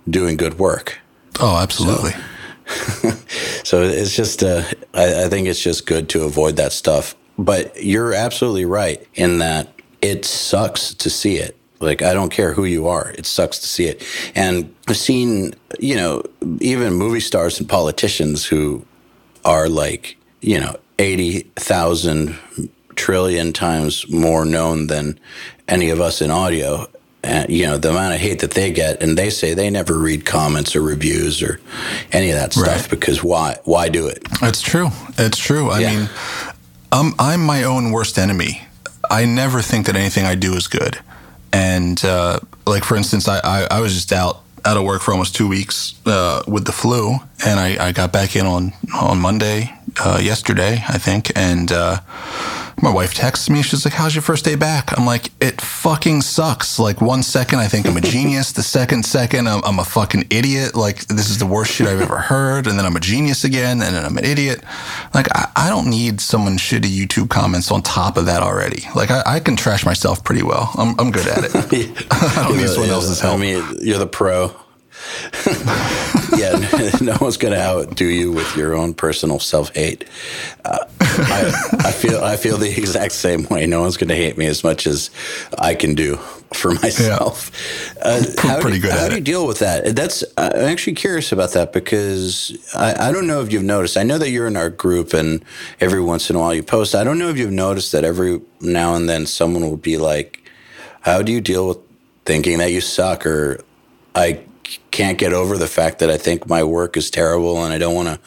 doing 0.09 0.37
good 0.37 0.59
work. 0.59 0.99
Oh, 1.39 1.59
absolutely. 1.59 2.13
So, 2.13 3.11
so 3.65 3.83
it's 3.83 4.15
just, 4.15 4.43
uh, 4.43 4.65
I, 4.95 5.25
I 5.25 5.29
think 5.29 5.49
it's 5.49 5.63
just 5.63 5.87
good 5.87 6.09
to 6.11 6.25
avoid 6.25 6.57
that 6.57 6.73
stuff. 6.73 7.15
But 7.39 7.83
you're 7.83 8.13
absolutely 8.13 8.67
right 8.67 9.07
in 9.15 9.39
that 9.39 9.73
it 10.03 10.25
sucks 10.25 10.95
to 10.95 11.09
see 11.09 11.37
it. 11.37 11.57
Like, 11.81 12.03
I 12.03 12.13
don't 12.13 12.31
care 12.31 12.53
who 12.53 12.65
you 12.65 12.89
are, 12.89 13.11
it 13.17 13.25
sucks 13.25 13.59
to 13.61 13.67
see 13.67 13.87
it. 13.87 14.07
And 14.35 14.75
I've 14.87 14.99
seen, 14.99 15.55
you 15.79 15.97
know, 15.97 16.23
even 16.61 16.93
movie 16.93 17.21
stars 17.21 17.59
and 17.59 17.67
politicians 17.67 18.45
who 18.45 18.85
are 19.47 19.69
like, 19.69 20.19
you 20.43 20.61
know, 20.61 20.77
80,000 21.01 22.39
trillion 22.95 23.55
times 23.55 24.09
more 24.11 24.45
known 24.45 24.87
than 24.87 25.19
any 25.67 25.89
of 25.89 26.01
us 26.01 26.21
in 26.21 26.31
audio. 26.31 26.87
And, 27.23 27.51
you 27.51 27.67
know, 27.67 27.79
the 27.79 27.91
amount 27.91 28.15
of 28.15 28.21
hate 28.21 28.41
that 28.41 28.51
they 28.51 28.71
get, 28.71 29.03
and 29.03 29.17
they 29.17 29.31
say 29.31 29.55
they 29.55 29.71
never 29.71 29.99
read 29.99 30.27
comments 30.27 30.77
or 30.77 30.83
reviews 30.83 31.43
or 31.43 31.59
any 32.13 32.31
of 32.31 32.37
that 32.37 32.53
stuff 32.53 32.83
right. 32.83 32.91
because 32.91 33.25
why? 33.25 33.57
Why 33.65 33.89
do 33.89 34.07
it? 34.09 34.23
It's 34.43 34.61
true. 34.61 34.89
It's 35.17 35.39
true. 35.39 35.71
I 35.71 35.79
yeah. 35.81 35.97
mean, 35.97 36.11
I'm, 36.93 37.13
I'm 37.19 37.45
my 37.45 37.65
own 37.65 37.93
worst 37.93 38.19
enemy. 38.19 38.63
I 39.11 39.25
never 39.25 39.63
think 39.63 39.87
that 39.87 39.97
anything 39.97 40.27
I 40.27 40.35
do 40.35 40.55
is 40.55 40.69
good. 40.69 40.99
And, 41.53 42.03
uh, 42.05 42.41
like, 42.67 42.85
for 42.85 42.97
instance, 42.97 43.27
I, 43.27 43.41
I, 43.43 43.69
I 43.71 43.81
was 43.81 43.95
just 43.95 44.13
out 44.13 44.43
out 44.65 44.77
of 44.77 44.85
work 44.85 45.03
for 45.03 45.13
almost 45.13 45.35
two 45.35 45.49
weeks 45.49 45.95
uh, 46.07 46.43
with 46.47 46.65
the 46.65 46.73
flu, 46.73 47.17
and 47.45 47.61
I, 47.61 47.89
I, 47.89 47.93
got 47.93 48.13
back 48.13 48.37
in 48.37 48.47
on 48.47 48.73
on 48.95 49.19
Monday, 49.19 49.73
uh, 50.05 50.19
yesterday, 50.23 50.85
I 50.89 50.99
think, 50.99 51.33
and 51.37 51.71
uh, 51.73 52.01
my 52.83 52.93
wife 52.93 53.15
texts 53.15 53.51
me. 53.51 53.63
She's 53.63 53.85
like, 53.85 53.95
"How's 53.95 54.15
your 54.15 54.23
first 54.23 54.45
day 54.45 54.55
back?" 54.55 54.97
I'm 54.99 55.07
like, 55.07 55.31
"It 55.41 55.61
fucking 55.61 56.23
sucks." 56.23 56.79
Like 56.79 57.01
one 57.01 57.23
second, 57.23 57.59
I 57.59 57.69
think 57.69 57.87
I'm 57.87 57.97
a 57.97 58.01
genius. 58.01 58.53
the 58.53 58.63
second 58.63 59.05
second, 59.05 59.49
I'm, 59.49 59.63
I'm, 59.65 59.79
a 59.79 59.85
fucking 59.85 60.27
idiot. 60.31 60.75
Like 60.75 61.07
this 61.07 61.31
is 61.31 61.39
the 61.39 61.47
worst 61.47 61.73
shit 61.73 61.87
I've 61.87 62.01
ever 62.01 62.19
heard. 62.19 62.67
And 62.67 62.79
then 62.79 62.87
I'm 62.87 62.97
a 62.97 63.01
genius 63.01 63.45
again, 63.45 63.83
and 63.83 63.95
then 63.95 64.05
I'm 64.05 64.17
an 64.17 64.25
idiot. 64.25 64.63
Like 65.15 65.29
I, 65.35 65.51
I 65.57 65.69
don't 65.69 65.89
need 65.89 66.21
someone 66.21 66.57
shitty 66.57 66.91
YouTube 66.91 67.31
comments 67.31 67.71
on 67.71 67.83
top 67.83 68.17
of 68.17 68.27
that 68.27 68.43
already. 68.43 68.85
Like 68.95 69.11
I, 69.11 69.23
I 69.27 69.41
can 69.41 69.57
trash 69.57 69.85
myself 69.85 70.25
pretty 70.25 70.43
well. 70.43 70.71
I'm, 70.77 70.99
I'm 70.99 71.11
good 71.11 71.27
at 71.27 71.45
it. 71.45 71.55
I 72.11 72.47
don't 72.47 72.57
need 72.57 72.69
someone 72.69 72.91
else's 72.91 73.21
help. 73.21 73.39
I 73.39 73.41
mean, 73.41 73.65
you're 73.81 73.99
the 73.99 74.07
pro. 74.07 74.55
yeah, 76.37 76.91
no 77.01 77.17
one's 77.21 77.37
going 77.37 77.55
to 77.55 77.61
outdo 77.61 78.07
you 78.07 78.33
with 78.33 78.57
your 78.57 78.75
own 78.75 78.95
personal 78.95 79.39
self 79.39 79.75
hate. 79.75 80.05
Uh, 80.65 80.85
I, 81.01 81.53
I, 81.87 81.93
feel 81.93 82.23
I 82.23 82.37
feel 82.37 82.57
the 82.57 82.71
exact 82.71 83.13
same 83.13 83.45
way. 83.45 83.67
No 83.67 83.81
one's 83.81 83.97
going 83.97 84.09
to 84.09 84.17
hate 84.17 84.37
me 84.39 84.47
as 84.47 84.65
much 84.65 84.87
as 84.87 85.11
I 85.59 85.75
can 85.75 85.95
do 85.95 86.17
for 86.53 86.73
myself. 86.83 87.51
Yeah. 87.97 88.03
Uh, 88.03 88.23
how 88.39 88.61
Pretty 88.61 88.79
do, 88.79 88.89
good. 88.89 88.93
How 88.93 89.09
do 89.09 89.17
you 89.17 89.21
deal 89.21 89.47
with 89.47 89.59
that? 89.61 89.95
That's 89.97 90.25
I'm 90.37 90.65
actually 90.65 90.95
curious 90.95 91.33
about 91.33 91.53
that 91.53 91.73
because 91.73 92.57
I, 92.75 93.09
I 93.09 93.13
don't 93.13 93.27
know 93.27 93.41
if 93.41 93.53
you've 93.53 93.63
noticed. 93.63 93.97
I 93.97 94.03
know 94.03 94.19
that 94.19 94.31
you're 94.31 94.47
in 94.47 94.57
our 94.57 94.71
group, 94.71 95.13
and 95.13 95.45
every 95.81 96.01
once 96.01 96.31
in 96.31 96.37
a 96.37 96.39
while 96.39 96.55
you 96.55 96.63
post. 96.63 96.95
I 96.95 97.05
don't 97.05 97.19
know 97.19 97.29
if 97.29 97.39
you've 97.39 97.53
noticed 97.53 97.93
that 97.93 98.05
every 98.05 98.41
now 98.61 98.95
and 98.95 99.09
then 99.09 99.27
someone 99.27 99.63
will 99.63 99.77
be 99.77 99.97
like, 99.97 100.43
"How 101.03 101.23
do 101.23 101.33
you 101.33 101.41
deal 101.41 101.69
with 101.69 101.79
thinking 102.25 102.59
that 102.59 102.73
you 102.73 102.81
suck?" 102.81 103.27
or 103.27 103.61
I 104.15 104.41
can't 104.91 105.19
get 105.19 105.33
over 105.33 105.57
the 105.57 105.67
fact 105.67 105.99
that 106.01 106.11
I 106.11 106.17
think 106.17 106.49
my 106.49 106.63
work 106.63 106.97
is 106.97 107.11
terrible 107.11 107.65
and 107.65 107.73
I 107.73 107.79
don't 107.79 107.95
want 107.95 108.09
to 108.09 108.21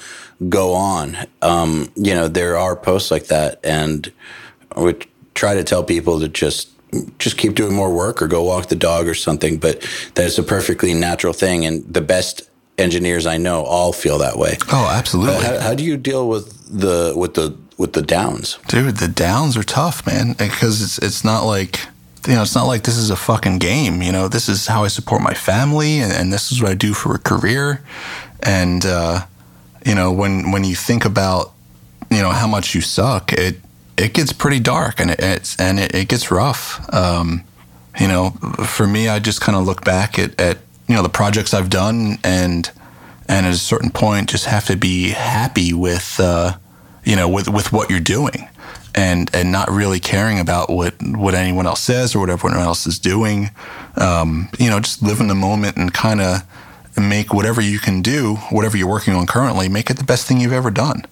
go 0.50 0.74
on. 0.74 1.18
Um, 1.42 1.92
you 1.96 2.14
know, 2.14 2.28
there 2.28 2.58
are 2.58 2.76
posts 2.76 3.12
like 3.12 3.28
that, 3.28 3.60
and 3.64 4.12
we 4.76 4.96
try 5.36 5.56
to 5.56 5.64
tell 5.64 5.84
people 5.84 6.20
to 6.20 6.28
just 6.28 6.70
just 7.18 7.38
keep 7.38 7.56
doing 7.56 7.74
more 7.74 7.94
work 7.94 8.22
or 8.22 8.28
go 8.28 8.44
walk 8.44 8.68
the 8.68 8.76
dog 8.76 9.08
or 9.08 9.16
something. 9.16 9.58
But 9.58 9.88
that's 10.16 10.38
a 10.38 10.44
perfectly 10.44 10.94
natural 10.94 11.34
thing, 11.34 11.66
and 11.66 11.92
the 11.92 12.02
best 12.02 12.50
engineers 12.78 13.26
I 13.26 13.38
know 13.38 13.64
all 13.64 13.94
feel 13.94 14.18
that 14.20 14.38
way. 14.38 14.58
Oh, 14.72 14.90
absolutely. 14.92 15.46
How, 15.46 15.60
how 15.60 15.74
do 15.74 15.84
you 15.84 15.98
deal 15.98 16.28
with 16.28 16.68
the 16.68 17.14
with 17.16 17.36
the 17.36 17.58
with 17.78 17.94
the 17.94 18.02
downs, 18.02 18.60
dude? 18.68 18.98
The 18.98 19.08
downs 19.08 19.58
are 19.58 19.64
tough, 19.64 20.06
man, 20.06 20.34
because 20.34 20.82
it's 20.82 20.98
it's 21.00 21.24
not 21.24 21.44
like 21.44 21.80
you 22.28 22.36
know, 22.36 22.42
it's 22.42 22.56
not 22.56 22.68
like 22.68 22.84
this 22.84 22.98
is 22.98 23.10
a 23.10 23.16
fucking 23.16 23.60
game. 23.60 24.02
You 24.02 24.12
know, 24.12 24.28
this 24.28 24.48
is 24.48 24.68
how 24.68 24.84
I 24.84 24.88
support 24.88 25.22
my 25.22 25.34
family, 25.34 26.00
and, 26.00 26.12
and 26.12 26.32
this 26.32 26.52
is 26.52 26.62
what 26.62 26.72
I 26.72 26.76
do 26.76 26.94
for 26.94 27.16
a 27.16 27.20
career. 27.20 27.84
And 28.42 28.86
uh, 28.86 29.26
you 29.86 29.96
know, 29.96 30.12
when 30.12 30.52
when 30.52 30.64
you 30.64 30.76
think 30.76 31.06
about 31.06 31.54
you 32.10 32.22
know 32.22 32.32
how 32.32 32.48
much 32.48 32.76
you 32.76 32.82
suck, 32.82 33.34
it 33.34 33.58
it 33.98 34.14
gets 34.14 34.32
pretty 34.32 34.60
dark, 34.60 35.00
and 35.00 35.12
it, 35.12 35.20
it's 35.20 35.60
and 35.60 35.80
it, 35.80 35.94
it 35.94 36.08
gets 36.08 36.32
rough. 36.32 36.82
Um, 36.94 37.44
you 38.00 38.08
know, 38.08 38.32
for 38.66 38.88
me, 38.88 39.08
I 39.10 39.20
just 39.20 39.42
kind 39.42 39.58
of 39.58 39.66
look 39.66 39.84
back 39.84 40.18
at, 40.18 40.40
at 40.40 40.60
you 40.88 40.96
know 40.96 41.04
the 41.04 41.10
projects 41.10 41.54
I've 41.54 41.70
done, 41.70 42.20
and 42.24 42.70
and 43.28 43.46
at 43.46 43.54
a 43.54 43.58
certain 43.58 43.90
point, 43.90 44.30
just 44.30 44.46
have 44.46 44.66
to 44.68 44.78
be 44.78 45.10
happy 45.10 45.74
with 45.74 46.20
uh, 46.20 46.54
you 47.04 47.18
know 47.18 47.28
with 47.28 47.50
with 47.50 47.74
what 47.74 47.90
you're 47.90 48.00
doing 48.00 48.48
and 48.96 49.30
and 49.34 49.52
not 49.52 49.70
really 49.72 50.00
caring 50.00 50.40
about 50.40 50.70
what 50.70 50.94
what 51.02 51.34
anyone 51.34 51.66
else 51.66 51.82
says 51.82 52.16
or 52.16 52.20
what 52.20 52.30
everyone 52.30 52.60
else 52.60 52.86
is 52.86 53.00
doing. 53.00 53.50
Um, 53.96 54.50
you 54.60 54.70
know, 54.70 54.80
just 54.80 55.02
live 55.02 55.20
in 55.20 55.28
the 55.28 55.36
moment 55.36 55.78
and 55.78 55.94
kind 55.94 56.22
of 56.22 56.42
make 56.98 57.34
whatever 57.34 57.62
you 57.62 57.80
can 57.80 58.02
do, 58.02 58.36
whatever 58.52 58.78
you're 58.78 58.90
working 58.90 59.16
on 59.16 59.26
currently, 59.26 59.68
make 59.70 59.90
it 59.90 59.98
the 59.98 60.04
best 60.04 60.28
thing 60.28 60.40
you've 60.40 60.54
ever 60.54 60.72
done. 60.72 61.06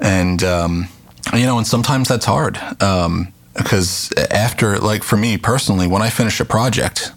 And 0.00 0.42
um, 0.42 0.88
you 1.34 1.46
know, 1.46 1.58
and 1.58 1.66
sometimes 1.66 2.08
that's 2.08 2.26
hard 2.26 2.58
um, 2.82 3.32
because 3.56 4.12
after, 4.30 4.78
like 4.78 5.02
for 5.02 5.16
me 5.16 5.36
personally, 5.36 5.86
when 5.86 6.02
I 6.02 6.10
finish 6.10 6.40
a 6.40 6.44
project, 6.44 7.12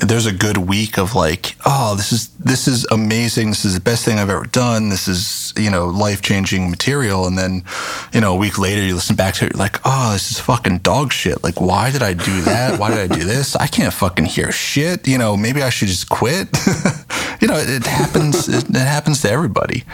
there's 0.00 0.26
a 0.26 0.32
good 0.32 0.56
week 0.56 0.98
of 0.98 1.14
like, 1.14 1.56
oh, 1.64 1.94
this 1.96 2.12
is 2.12 2.28
this 2.38 2.68
is 2.68 2.86
amazing. 2.90 3.50
This 3.50 3.64
is 3.64 3.74
the 3.74 3.80
best 3.80 4.04
thing 4.04 4.18
I've 4.18 4.30
ever 4.30 4.46
done. 4.46 4.88
This 4.88 5.08
is 5.08 5.52
you 5.56 5.70
know 5.70 5.86
life 5.86 6.22
changing 6.22 6.70
material. 6.70 7.26
And 7.26 7.36
then, 7.36 7.64
you 8.12 8.20
know, 8.20 8.34
a 8.34 8.36
week 8.36 8.58
later, 8.58 8.82
you 8.82 8.94
listen 8.94 9.16
back 9.16 9.34
to 9.34 9.46
it, 9.46 9.52
you're 9.52 9.58
like, 9.58 9.80
oh, 9.84 10.12
this 10.12 10.30
is 10.30 10.38
fucking 10.38 10.78
dog 10.78 11.12
shit. 11.12 11.42
Like, 11.42 11.60
why 11.60 11.90
did 11.90 12.02
I 12.02 12.12
do 12.12 12.40
that? 12.42 12.78
Why 12.78 12.90
did 12.90 13.10
I 13.10 13.14
do 13.14 13.24
this? 13.24 13.56
I 13.56 13.66
can't 13.66 13.92
fucking 13.92 14.26
hear 14.26 14.52
shit. 14.52 15.08
You 15.08 15.18
know, 15.18 15.36
maybe 15.36 15.62
I 15.62 15.70
should 15.70 15.88
just 15.88 16.08
quit. 16.08 16.48
you 17.40 17.48
know, 17.48 17.56
it, 17.56 17.68
it 17.68 17.86
happens. 17.86 18.48
It, 18.48 18.68
it, 18.68 18.76
happens 18.76 19.22
to 19.22 19.30
everybody. 19.30 19.84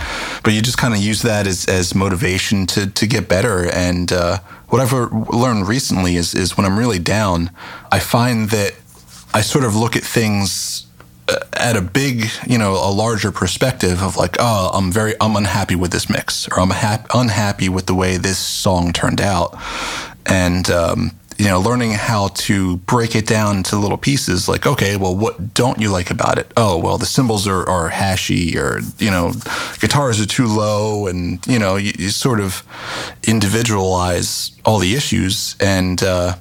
But 0.42 0.52
you 0.52 0.62
just 0.62 0.78
kind 0.78 0.94
of 0.94 1.00
use 1.00 1.22
that 1.22 1.46
as 1.46 1.66
as 1.66 1.94
motivation 1.94 2.66
to 2.66 2.88
to 2.88 3.06
get 3.06 3.28
better. 3.28 3.70
And 3.70 4.12
uh, 4.12 4.38
what 4.68 4.80
I've 4.80 4.92
learned 4.92 5.68
recently 5.68 6.16
is 6.16 6.34
is 6.34 6.56
when 6.56 6.66
I'm 6.66 6.78
really 6.78 6.98
down, 6.98 7.50
I 7.90 7.98
find 7.98 8.50
that 8.50 8.74
I 9.34 9.40
sort 9.40 9.64
of 9.64 9.74
look 9.74 9.96
at 9.96 10.04
things 10.04 10.86
uh, 11.28 11.40
at 11.54 11.76
a 11.76 11.82
big, 11.82 12.26
you 12.46 12.56
know, 12.56 12.74
a 12.74 12.92
larger 12.92 13.32
perspective 13.32 14.00
of 14.00 14.16
like, 14.16 14.36
oh, 14.38 14.70
I'm 14.72 14.92
very, 14.92 15.14
I'm 15.20 15.34
unhappy 15.34 15.74
with 15.74 15.90
this 15.90 16.08
mix, 16.08 16.46
or 16.48 16.60
I'm 16.60 16.70
ha- 16.70 17.04
unhappy 17.12 17.68
with 17.68 17.86
the 17.86 17.94
way 17.94 18.16
this 18.16 18.38
song 18.38 18.92
turned 18.92 19.20
out, 19.20 19.58
and 20.24 20.70
um, 20.70 21.10
you 21.36 21.46
know, 21.46 21.58
learning 21.58 21.92
how 21.92 22.28
to 22.28 22.76
break 22.76 23.16
it 23.16 23.26
down 23.26 23.56
into 23.56 23.76
little 23.76 23.98
pieces. 23.98 24.48
Like, 24.48 24.66
okay, 24.66 24.96
well, 24.96 25.16
what 25.16 25.52
don't 25.52 25.80
you 25.80 25.90
like 25.90 26.10
about 26.10 26.38
it? 26.38 26.52
Oh, 26.56 26.78
well, 26.78 26.96
the 26.96 27.06
cymbals 27.06 27.48
are, 27.48 27.68
are 27.68 27.90
hashy, 27.90 28.54
or 28.54 28.78
you 28.98 29.10
know, 29.10 29.32
guitars 29.80 30.20
are 30.20 30.26
too 30.26 30.46
low, 30.46 31.08
and 31.08 31.44
you 31.48 31.58
know, 31.58 31.74
you, 31.74 31.92
you 31.98 32.10
sort 32.10 32.38
of 32.38 32.62
individualize 33.26 34.52
all 34.64 34.78
the 34.78 34.94
issues 34.94 35.56
and. 35.58 36.04
Uh, 36.04 36.36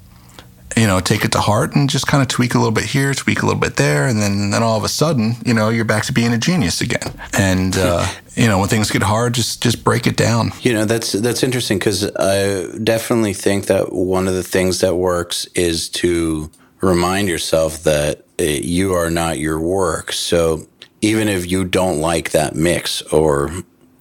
you 0.76 0.88
know, 0.88 0.99
take 0.99 1.24
it 1.26 1.32
to 1.34 1.39
heart 1.39 1.76
and 1.76 1.89
just 1.89 2.07
kind 2.07 2.21
of 2.21 2.28
tweak 2.28 2.55
a 2.55 2.57
little 2.57 2.71
bit 2.71 2.86
here, 2.86 3.13
tweak 3.13 3.41
a 3.41 3.45
little 3.45 3.59
bit 3.59 3.76
there, 3.76 4.07
and 4.07 4.21
then 4.21 4.51
then 4.51 4.63
all 4.63 4.78
of 4.78 4.84
a 4.84 4.89
sudden, 4.89 5.36
you 5.45 5.53
know, 5.53 5.69
you're 5.69 5.86
back 5.86 6.03
to 6.05 6.13
being 6.13 6.34
a 6.34 6.38
genius 6.38 6.82
again. 6.82 7.13
And 7.38 7.78
uh, 7.78 8.07
you 8.36 8.47
know, 8.47 8.59
when 8.59 8.69
things 8.69 8.91
get 8.91 9.03
hard, 9.03 9.34
just 9.34 9.61
just 9.61 9.84
break 9.84 10.07
it 10.07 10.17
down. 10.17 10.51
You 10.61 10.74
know, 10.74 10.86
that's 10.86 11.11
that's 11.11 11.43
interesting 11.43 11.80
because 11.80 12.09
I 12.15 12.78
definitely 12.80 13.34
think 13.34 13.65
that 13.67 13.93
one 13.93 14.28
of 14.28 14.34
the 14.34 14.43
things 14.43 14.80
that 14.80 14.95
works 14.95 15.45
is 15.55 15.89
to 15.89 16.49
remind 16.82 17.30
yourself 17.30 17.84
that 17.84 18.26
uh, 18.39 18.43
you 18.43 18.93
are 18.93 19.09
not 19.09 19.39
your 19.39 19.59
work. 19.59 20.11
So 20.11 20.67
even 21.01 21.28
if 21.28 21.49
you 21.49 21.65
don't 21.65 21.99
like 21.99 22.32
that 22.32 22.55
mix 22.55 23.01
or 23.03 23.51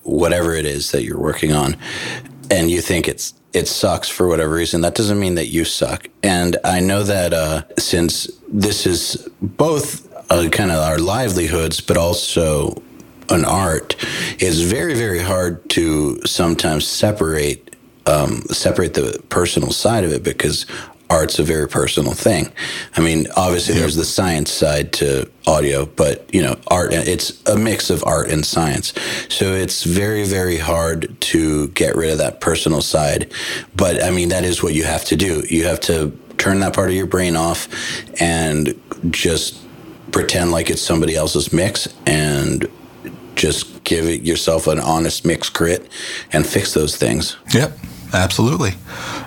whatever 0.02 0.54
it 0.54 0.66
is 0.66 0.90
that 0.90 1.04
you're 1.04 1.20
working 1.20 1.52
on, 1.52 1.76
and 2.52 2.70
you 2.70 2.82
think 2.82 3.08
it's 3.08 3.34
it 3.52 3.66
sucks 3.66 4.08
for 4.08 4.28
whatever 4.28 4.54
reason, 4.54 4.80
that 4.82 4.94
doesn't 4.94 5.18
mean 5.18 5.34
that 5.34 5.48
you 5.48 5.64
suck. 5.64 6.08
And 6.22 6.56
I 6.64 6.80
know 6.80 7.02
that 7.02 7.34
uh, 7.34 7.62
since 7.78 8.30
this 8.48 8.86
is 8.86 9.28
both 9.42 10.10
uh, 10.30 10.48
kind 10.48 10.70
of 10.70 10.78
our 10.78 10.98
livelihoods, 10.98 11.80
but 11.80 11.96
also 11.98 12.82
an 13.28 13.44
art, 13.44 13.96
it's 14.38 14.60
very 14.60 14.94
very 14.94 15.20
hard 15.20 15.68
to 15.70 16.20
sometimes 16.26 16.86
separate 16.86 17.76
um, 18.06 18.42
separate 18.50 18.94
the 18.94 19.22
personal 19.28 19.70
side 19.70 20.04
of 20.04 20.12
it 20.12 20.22
because 20.22 20.66
art's 21.12 21.38
a 21.38 21.42
very 21.42 21.68
personal 21.68 22.14
thing. 22.14 22.50
I 22.96 23.00
mean, 23.02 23.26
obviously 23.36 23.74
there's 23.74 23.96
the 23.96 24.04
science 24.04 24.50
side 24.50 24.92
to 24.94 25.30
audio, 25.46 25.84
but 25.84 26.32
you 26.34 26.42
know, 26.42 26.56
art 26.68 26.92
it's 26.92 27.46
a 27.46 27.56
mix 27.56 27.90
of 27.90 28.02
art 28.04 28.30
and 28.30 28.44
science. 28.44 28.94
So 29.28 29.52
it's 29.52 29.84
very 29.84 30.24
very 30.24 30.56
hard 30.56 31.20
to 31.32 31.68
get 31.68 31.96
rid 31.96 32.10
of 32.10 32.18
that 32.18 32.40
personal 32.40 32.80
side. 32.80 33.30
But 33.76 34.02
I 34.02 34.10
mean, 34.10 34.30
that 34.30 34.44
is 34.44 34.62
what 34.62 34.74
you 34.74 34.84
have 34.84 35.04
to 35.06 35.16
do. 35.16 35.44
You 35.48 35.66
have 35.66 35.80
to 35.80 36.18
turn 36.38 36.60
that 36.60 36.74
part 36.74 36.88
of 36.88 36.96
your 36.96 37.06
brain 37.06 37.36
off 37.36 37.68
and 38.20 38.74
just 39.10 39.58
pretend 40.12 40.50
like 40.50 40.70
it's 40.70 40.82
somebody 40.82 41.14
else's 41.14 41.52
mix 41.52 41.88
and 42.06 42.68
just 43.34 43.84
give 43.84 44.06
yourself 44.24 44.66
an 44.66 44.78
honest 44.80 45.24
mix 45.24 45.50
crit 45.50 45.90
and 46.32 46.46
fix 46.46 46.72
those 46.74 46.96
things. 46.96 47.36
Yep. 47.52 47.78
Absolutely. 48.12 48.74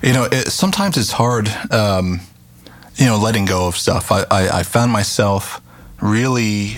You 0.04 0.14
know, 0.14 0.26
it, 0.32 0.52
sometimes 0.52 0.98
it's 0.98 1.12
hard, 1.12 1.50
um, 1.72 2.22
you 2.96 3.06
know, 3.06 3.18
letting 3.18 3.46
go 3.46 3.68
of 3.68 3.76
stuff. 3.76 4.12
I, 4.12 4.26
I, 4.30 4.60
I 4.60 4.64
found 4.64 4.92
myself 4.92 5.62
really 6.02 6.78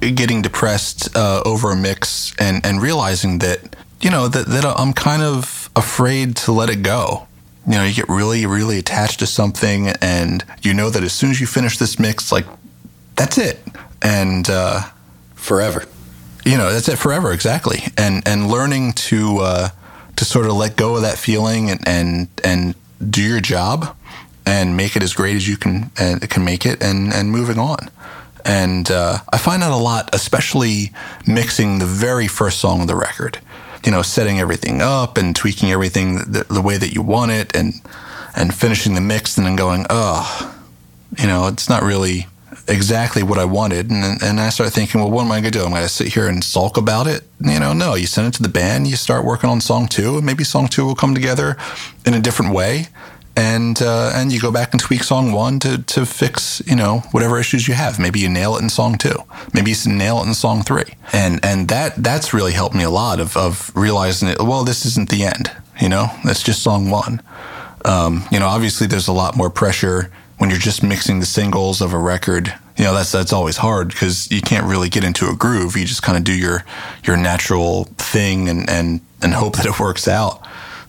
getting 0.00 0.42
depressed 0.42 1.16
uh, 1.16 1.42
over 1.44 1.70
a 1.70 1.76
mix 1.76 2.34
and, 2.38 2.64
and 2.66 2.82
realizing 2.82 3.38
that, 3.38 3.76
you 4.00 4.10
know, 4.10 4.26
that, 4.26 4.46
that 4.46 4.64
I'm 4.64 4.92
kind 4.92 5.22
of 5.22 5.70
afraid 5.76 6.34
to 6.36 6.52
let 6.52 6.68
it 6.68 6.82
go. 6.82 7.28
You 7.66 7.74
know, 7.74 7.84
you 7.84 7.94
get 7.94 8.08
really, 8.08 8.44
really 8.44 8.78
attached 8.78 9.20
to 9.20 9.26
something 9.26 9.88
and 10.00 10.44
you 10.62 10.74
know 10.74 10.90
that 10.90 11.04
as 11.04 11.12
soon 11.12 11.30
as 11.30 11.40
you 11.40 11.46
finish 11.46 11.78
this 11.78 12.00
mix, 12.00 12.32
like, 12.32 12.46
that's 13.14 13.38
it. 13.38 13.60
And, 14.02 14.50
uh, 14.50 14.82
forever. 15.36 15.84
You 16.44 16.58
know, 16.58 16.72
that's 16.72 16.88
it 16.88 16.98
forever. 16.98 17.32
Exactly. 17.32 17.84
And, 17.96 18.26
and 18.26 18.50
learning 18.50 18.94
to, 18.94 19.38
uh, 19.38 19.68
to 20.16 20.24
sort 20.24 20.46
of 20.46 20.52
let 20.52 20.76
go 20.76 20.96
of 20.96 21.02
that 21.02 21.18
feeling 21.18 21.70
and 21.70 21.86
and 21.86 22.28
and 22.44 22.74
do 23.10 23.22
your 23.22 23.40
job 23.40 23.96
and 24.46 24.76
make 24.76 24.96
it 24.96 25.02
as 25.02 25.12
great 25.14 25.36
as 25.36 25.48
you 25.48 25.56
can 25.56 25.90
uh, 25.98 26.18
can 26.28 26.44
make 26.44 26.66
it 26.66 26.82
and 26.82 27.12
and 27.12 27.30
moving 27.30 27.58
on. 27.58 27.90
And 28.44 28.90
uh, 28.90 29.18
I 29.32 29.38
find 29.38 29.62
that 29.62 29.70
a 29.70 29.76
lot, 29.76 30.10
especially 30.12 30.90
mixing 31.26 31.78
the 31.78 31.86
very 31.86 32.26
first 32.26 32.58
song 32.58 32.80
of 32.80 32.86
the 32.88 32.96
record. 32.96 33.38
You 33.84 33.92
know, 33.92 34.02
setting 34.02 34.38
everything 34.38 34.80
up 34.80 35.16
and 35.16 35.34
tweaking 35.34 35.70
everything 35.70 36.16
the, 36.18 36.46
the 36.48 36.62
way 36.62 36.76
that 36.76 36.94
you 36.94 37.02
want 37.02 37.32
it, 37.32 37.54
and 37.56 37.74
and 38.34 38.54
finishing 38.54 38.94
the 38.94 39.00
mix, 39.00 39.36
and 39.36 39.46
then 39.46 39.56
going, 39.56 39.86
oh, 39.90 40.56
you 41.18 41.26
know, 41.26 41.48
it's 41.48 41.68
not 41.68 41.82
really 41.82 42.26
exactly 42.72 43.22
what 43.22 43.38
I 43.38 43.44
wanted. 43.44 43.90
And, 43.90 44.20
and 44.22 44.40
I 44.40 44.48
started 44.48 44.72
thinking, 44.72 45.00
well, 45.00 45.10
what 45.10 45.24
am 45.24 45.32
I 45.32 45.40
going 45.40 45.52
to 45.52 45.58
do? 45.58 45.64
I'm 45.64 45.70
going 45.70 45.82
to 45.82 45.88
sit 45.88 46.08
here 46.08 46.26
and 46.26 46.42
sulk 46.42 46.76
about 46.76 47.06
it? 47.06 47.22
You 47.40 47.60
know, 47.60 47.72
no, 47.72 47.94
you 47.94 48.06
send 48.06 48.26
it 48.28 48.34
to 48.34 48.42
the 48.42 48.48
band, 48.48 48.86
you 48.86 48.96
start 48.96 49.24
working 49.24 49.50
on 49.50 49.60
song 49.60 49.86
two, 49.86 50.16
and 50.16 50.26
maybe 50.26 50.44
song 50.44 50.68
two 50.68 50.84
will 50.86 50.94
come 50.94 51.14
together 51.14 51.56
in 52.06 52.14
a 52.14 52.20
different 52.20 52.54
way. 52.54 52.88
And 53.34 53.80
uh, 53.80 54.12
and 54.14 54.30
you 54.30 54.38
go 54.38 54.52
back 54.52 54.72
and 54.72 54.80
tweak 54.80 55.02
song 55.02 55.32
one 55.32 55.58
to, 55.60 55.82
to 55.82 56.04
fix 56.04 56.60
you 56.66 56.76
know 56.76 56.98
whatever 57.12 57.38
issues 57.40 57.66
you 57.66 57.72
have. 57.72 57.98
Maybe 57.98 58.20
you 58.20 58.28
nail 58.28 58.56
it 58.56 58.62
in 58.62 58.68
song 58.68 58.98
two. 58.98 59.16
Maybe 59.54 59.70
you 59.70 59.76
nail 59.90 60.18
it 60.18 60.26
in 60.26 60.34
song 60.34 60.62
three. 60.62 60.96
And 61.14 61.40
and 61.42 61.68
that 61.68 61.94
that's 61.96 62.34
really 62.34 62.52
helped 62.52 62.74
me 62.74 62.84
a 62.84 62.90
lot 62.90 63.20
of 63.20 63.34
of 63.34 63.72
realizing 63.74 64.28
it. 64.28 64.38
Well, 64.38 64.64
this 64.64 64.84
isn't 64.84 65.08
the 65.08 65.24
end. 65.24 65.50
You 65.80 65.88
know, 65.88 66.08
that's 66.24 66.42
just 66.42 66.62
song 66.62 66.90
one. 66.90 67.22
Um, 67.86 68.24
you 68.30 68.38
know, 68.38 68.48
obviously 68.48 68.86
there's 68.86 69.08
a 69.08 69.12
lot 69.12 69.34
more 69.34 69.48
pressure 69.48 70.12
when 70.42 70.50
you're 70.50 70.58
just 70.58 70.82
mixing 70.82 71.20
the 71.20 71.24
singles 71.24 71.80
of 71.80 71.92
a 71.92 71.96
record, 71.96 72.52
you 72.76 72.82
know, 72.82 72.92
that's 72.92 73.12
that's 73.12 73.32
always 73.32 73.58
hard 73.58 73.90
because 73.90 74.28
you 74.32 74.40
can't 74.40 74.66
really 74.66 74.88
get 74.88 75.04
into 75.04 75.30
a 75.30 75.36
groove. 75.36 75.76
You 75.76 75.84
just 75.84 76.02
kind 76.02 76.18
of 76.18 76.24
do 76.24 76.36
your 76.36 76.64
your 77.04 77.16
natural 77.16 77.84
thing 77.96 78.48
and 78.48 78.68
and 78.68 79.02
and 79.22 79.34
hope 79.34 79.54
that 79.54 79.66
it 79.66 79.78
works 79.78 80.08
out. 80.08 80.44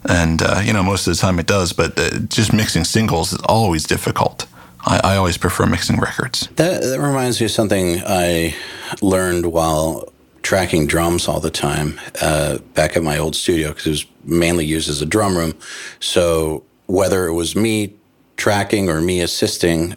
And 0.09 0.41
uh, 0.41 0.61
you 0.65 0.73
know, 0.73 0.81
most 0.81 1.05
of 1.05 1.13
the 1.13 1.21
time 1.21 1.37
it 1.37 1.45
does, 1.45 1.71
but 1.71 1.99
uh, 1.99 2.17
just 2.29 2.51
mixing 2.51 2.83
singles 2.83 3.31
is 3.31 3.41
always 3.41 3.83
difficult. 3.83 4.47
I, 4.87 4.99
I 5.03 5.17
always 5.17 5.37
prefer 5.37 5.67
mixing 5.67 5.99
records. 5.99 6.47
That, 6.55 6.81
that 6.81 6.99
reminds 6.99 7.39
me 7.39 7.45
of 7.45 7.51
something 7.51 8.01
I 8.07 8.55
learned 9.03 9.45
while 9.45 10.11
tracking 10.41 10.87
drums 10.87 11.27
all 11.27 11.39
the 11.39 11.51
time 11.51 12.01
uh, 12.23 12.57
back 12.73 12.97
at 12.97 13.03
my 13.03 13.19
old 13.19 13.35
studio 13.35 13.67
because 13.67 13.85
it 13.85 13.89
was 13.91 14.05
mainly 14.23 14.65
used 14.65 14.89
as 14.89 15.03
a 15.03 15.05
drum 15.05 15.37
room. 15.37 15.53
So 15.99 16.63
whether 16.87 17.27
it 17.27 17.33
was 17.33 17.55
me 17.55 17.93
tracking 18.37 18.89
or 18.89 19.01
me 19.01 19.21
assisting, 19.21 19.95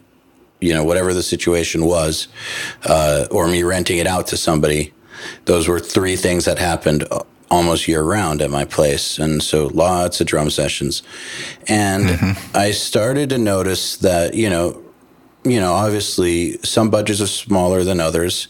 you 0.60 0.72
know, 0.72 0.84
whatever 0.84 1.12
the 1.14 1.22
situation 1.22 1.84
was, 1.84 2.28
uh, 2.84 3.26
or 3.30 3.48
me 3.48 3.62
renting 3.62 3.98
it 3.98 4.06
out 4.06 4.26
to 4.28 4.36
somebody. 4.36 4.92
Those 5.46 5.68
were 5.68 5.80
three 5.80 6.16
things 6.16 6.44
that 6.44 6.58
happened 6.58 7.06
uh, 7.10 7.22
almost 7.50 7.88
year 7.88 8.02
round 8.02 8.42
at 8.42 8.50
my 8.50 8.64
place. 8.64 9.18
And 9.18 9.42
so 9.42 9.66
lots 9.68 10.20
of 10.20 10.26
drum 10.26 10.50
sessions. 10.50 11.02
And 11.68 12.06
mm-hmm. 12.06 12.56
I 12.56 12.72
started 12.72 13.30
to 13.30 13.38
notice 13.38 13.96
that, 13.98 14.34
you 14.34 14.50
know, 14.50 14.82
you 15.44 15.60
know, 15.60 15.74
obviously 15.74 16.58
some 16.64 16.90
budgets 16.90 17.20
are 17.20 17.26
smaller 17.28 17.84
than 17.84 18.00
others. 18.00 18.48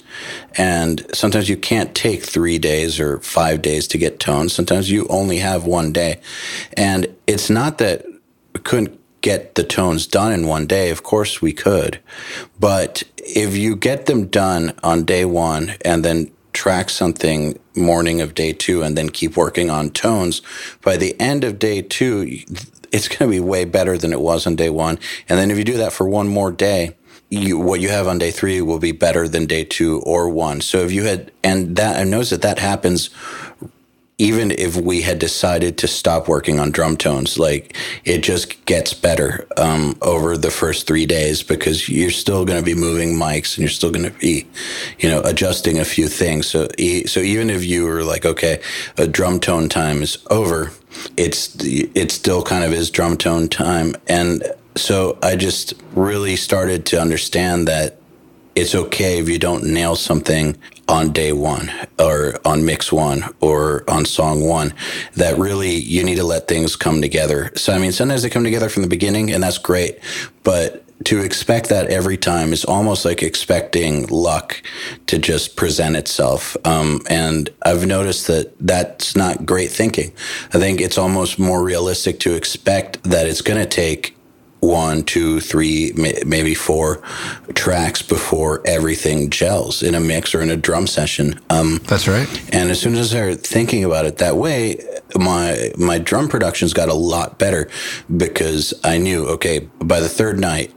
And 0.56 1.06
sometimes 1.12 1.48
you 1.48 1.56
can't 1.56 1.94
take 1.94 2.22
three 2.22 2.58
days 2.58 2.98
or 2.98 3.20
five 3.20 3.60
days 3.60 3.86
to 3.88 3.98
get 3.98 4.18
tones. 4.18 4.54
Sometimes 4.54 4.90
you 4.90 5.06
only 5.08 5.38
have 5.38 5.66
one 5.66 5.92
day. 5.92 6.20
And 6.74 7.14
it's 7.26 7.50
not 7.50 7.78
that 7.78 8.06
couldn't 8.64 8.98
get 9.26 9.56
the 9.56 9.64
tones 9.64 10.06
done 10.06 10.32
in 10.32 10.46
one 10.46 10.68
day, 10.68 10.90
of 10.90 11.02
course 11.02 11.42
we 11.42 11.52
could. 11.52 11.98
But 12.60 13.02
if 13.18 13.56
you 13.56 13.74
get 13.74 14.06
them 14.06 14.26
done 14.26 14.72
on 14.84 15.04
day 15.04 15.24
one 15.24 15.74
and 15.84 16.04
then 16.04 16.30
track 16.52 16.88
something 16.88 17.58
morning 17.74 18.20
of 18.20 18.36
day 18.36 18.52
two 18.52 18.84
and 18.84 18.96
then 18.96 19.08
keep 19.08 19.36
working 19.36 19.68
on 19.68 19.90
tones, 19.90 20.42
by 20.80 20.96
the 20.96 21.20
end 21.20 21.42
of 21.42 21.58
day 21.58 21.82
two, 21.82 22.38
it's 22.92 23.08
going 23.08 23.28
to 23.28 23.36
be 23.36 23.40
way 23.40 23.64
better 23.64 23.98
than 23.98 24.12
it 24.12 24.20
was 24.20 24.46
on 24.46 24.54
day 24.54 24.70
one. 24.70 24.96
And 25.28 25.36
then 25.40 25.50
if 25.50 25.58
you 25.58 25.64
do 25.64 25.78
that 25.78 25.92
for 25.92 26.08
one 26.08 26.28
more 26.28 26.52
day, 26.52 26.96
you, 27.28 27.58
what 27.58 27.80
you 27.80 27.88
have 27.88 28.06
on 28.06 28.18
day 28.18 28.30
three 28.30 28.62
will 28.62 28.78
be 28.78 28.92
better 28.92 29.26
than 29.26 29.46
day 29.46 29.64
two 29.64 30.00
or 30.02 30.28
one. 30.28 30.60
So 30.60 30.78
if 30.84 30.92
you 30.92 31.02
had, 31.02 31.32
and 31.42 31.74
that, 31.74 31.96
I 31.98 32.04
notice 32.04 32.30
that 32.30 32.42
that 32.42 32.60
happens 32.60 33.10
even 34.18 34.50
if 34.50 34.76
we 34.76 35.02
had 35.02 35.18
decided 35.18 35.76
to 35.78 35.86
stop 35.86 36.26
working 36.26 36.58
on 36.58 36.70
drum 36.70 36.96
tones, 36.96 37.38
like 37.38 37.76
it 38.04 38.22
just 38.22 38.64
gets 38.64 38.94
better 38.94 39.46
um, 39.58 39.96
over 40.00 40.38
the 40.38 40.50
first 40.50 40.86
three 40.86 41.04
days 41.04 41.42
because 41.42 41.88
you're 41.88 42.10
still 42.10 42.44
going 42.44 42.58
to 42.58 42.64
be 42.64 42.74
moving 42.74 43.14
mics 43.14 43.56
and 43.56 43.58
you're 43.58 43.68
still 43.68 43.90
going 43.90 44.10
to 44.10 44.18
be, 44.18 44.46
you 44.98 45.08
know, 45.08 45.20
adjusting 45.22 45.78
a 45.78 45.84
few 45.84 46.08
things. 46.08 46.46
So, 46.46 46.66
so 47.06 47.20
even 47.20 47.50
if 47.50 47.64
you 47.64 47.84
were 47.84 48.04
like, 48.04 48.24
okay, 48.24 48.62
a 48.96 49.06
drum 49.06 49.38
tone 49.38 49.68
time 49.68 50.02
is 50.02 50.18
over, 50.30 50.72
it's 51.18 51.54
it 51.62 52.10
still 52.10 52.42
kind 52.42 52.64
of 52.64 52.72
is 52.72 52.90
drum 52.90 53.18
tone 53.18 53.48
time, 53.48 53.94
and 54.06 54.42
so 54.76 55.18
I 55.22 55.36
just 55.36 55.74
really 55.94 56.36
started 56.36 56.86
to 56.86 57.00
understand 57.00 57.68
that 57.68 57.98
it's 58.56 58.74
okay 58.74 59.18
if 59.18 59.28
you 59.28 59.38
don't 59.38 59.64
nail 59.64 59.94
something 59.94 60.56
on 60.88 61.12
day 61.12 61.32
one 61.32 61.70
or 61.98 62.40
on 62.44 62.64
mix 62.64 62.90
one 62.90 63.24
or 63.40 63.88
on 63.88 64.04
song 64.04 64.40
one 64.40 64.72
that 65.14 65.38
really 65.38 65.74
you 65.74 66.02
need 66.02 66.16
to 66.16 66.24
let 66.24 66.48
things 66.48 66.74
come 66.74 67.02
together. 67.02 67.52
So, 67.54 67.74
I 67.74 67.78
mean, 67.78 67.92
sometimes 67.92 68.22
they 68.22 68.30
come 68.30 68.44
together 68.44 68.70
from 68.70 68.82
the 68.82 68.88
beginning 68.88 69.30
and 69.30 69.42
that's 69.42 69.58
great, 69.58 69.98
but 70.42 70.82
to 71.04 71.20
expect 71.20 71.68
that 71.68 71.88
every 71.88 72.16
time 72.16 72.54
is 72.54 72.64
almost 72.64 73.04
like 73.04 73.22
expecting 73.22 74.06
luck 74.06 74.62
to 75.06 75.18
just 75.18 75.54
present 75.54 75.94
itself. 75.94 76.56
Um, 76.64 77.02
and 77.10 77.50
I've 77.62 77.86
noticed 77.86 78.26
that 78.28 78.54
that's 78.58 79.14
not 79.14 79.44
great 79.44 79.70
thinking. 79.70 80.12
I 80.54 80.58
think 80.58 80.80
it's 80.80 80.96
almost 80.96 81.38
more 81.38 81.62
realistic 81.62 82.18
to 82.20 82.34
expect 82.34 83.02
that 83.04 83.26
it's 83.26 83.42
going 83.42 83.60
to 83.60 83.68
take 83.68 84.15
one, 84.60 85.02
two, 85.04 85.40
three, 85.40 85.92
maybe 85.94 86.54
four 86.54 87.02
tracks 87.54 88.02
before 88.02 88.62
everything 88.66 89.30
gels 89.30 89.82
in 89.82 89.94
a 89.94 90.00
mix 90.00 90.34
or 90.34 90.40
in 90.40 90.50
a 90.50 90.56
drum 90.56 90.86
session. 90.86 91.40
Um, 91.50 91.78
That's 91.84 92.08
right. 92.08 92.28
And 92.54 92.70
as 92.70 92.80
soon 92.80 92.94
as 92.94 93.12
I 93.12 93.16
started 93.18 93.40
thinking 93.42 93.84
about 93.84 94.06
it 94.06 94.18
that 94.18 94.36
way, 94.36 94.78
my 95.14 95.72
my 95.76 95.98
drum 95.98 96.28
productions 96.28 96.72
got 96.72 96.88
a 96.88 96.94
lot 96.94 97.38
better 97.38 97.68
because 98.16 98.74
I 98.82 98.98
knew 98.98 99.26
okay 99.28 99.68
by 99.80 100.00
the 100.00 100.08
third 100.08 100.38
night 100.38 100.72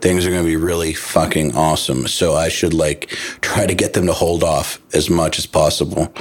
things 0.00 0.26
are 0.26 0.30
going 0.30 0.42
to 0.42 0.48
be 0.48 0.56
really 0.56 0.92
fucking 0.92 1.54
awesome. 1.56 2.08
So 2.08 2.34
I 2.34 2.48
should 2.48 2.74
like 2.74 3.08
try 3.40 3.66
to 3.66 3.74
get 3.74 3.92
them 3.92 4.06
to 4.06 4.12
hold 4.12 4.42
off 4.42 4.80
as 4.94 5.08
much 5.08 5.38
as 5.38 5.46
possible 5.46 6.12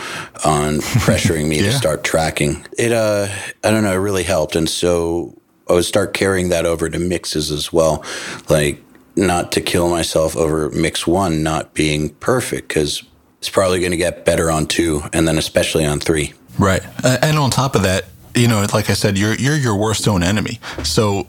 on 0.45 0.77
pressuring 0.77 1.47
me 1.47 1.57
yeah. 1.59 1.63
to 1.63 1.71
start 1.73 2.03
tracking. 2.03 2.65
It 2.77 2.91
uh 2.91 3.27
I 3.63 3.71
don't 3.71 3.83
know, 3.83 3.93
it 3.93 3.97
really 3.97 4.23
helped 4.23 4.55
and 4.55 4.69
so 4.69 5.40
I 5.69 5.73
would 5.73 5.85
start 5.85 6.13
carrying 6.13 6.49
that 6.49 6.65
over 6.65 6.89
to 6.89 6.99
mixes 6.99 7.51
as 7.51 7.71
well. 7.71 8.03
Like, 8.49 8.83
not 9.15 9.51
to 9.53 9.61
kill 9.61 9.89
myself 9.89 10.35
over 10.35 10.69
mix 10.69 11.05
one 11.05 11.43
not 11.43 11.73
being 11.73 12.09
perfect, 12.15 12.67
because 12.67 13.03
it's 13.39 13.49
probably 13.49 13.79
going 13.79 13.91
to 13.91 13.97
get 13.97 14.25
better 14.25 14.51
on 14.51 14.67
two, 14.67 15.01
and 15.13 15.27
then 15.27 15.37
especially 15.37 15.85
on 15.85 15.99
three. 15.99 16.33
Right, 16.57 16.81
uh, 17.03 17.17
and 17.21 17.37
on 17.37 17.49
top 17.49 17.75
of 17.75 17.83
that, 17.83 18.05
you 18.35 18.47
know, 18.47 18.65
like 18.73 18.89
I 18.89 18.93
said, 18.93 19.17
you're 19.17 19.35
you're 19.35 19.55
your 19.55 19.75
worst 19.75 20.07
own 20.07 20.23
enemy. 20.23 20.59
So, 20.83 21.27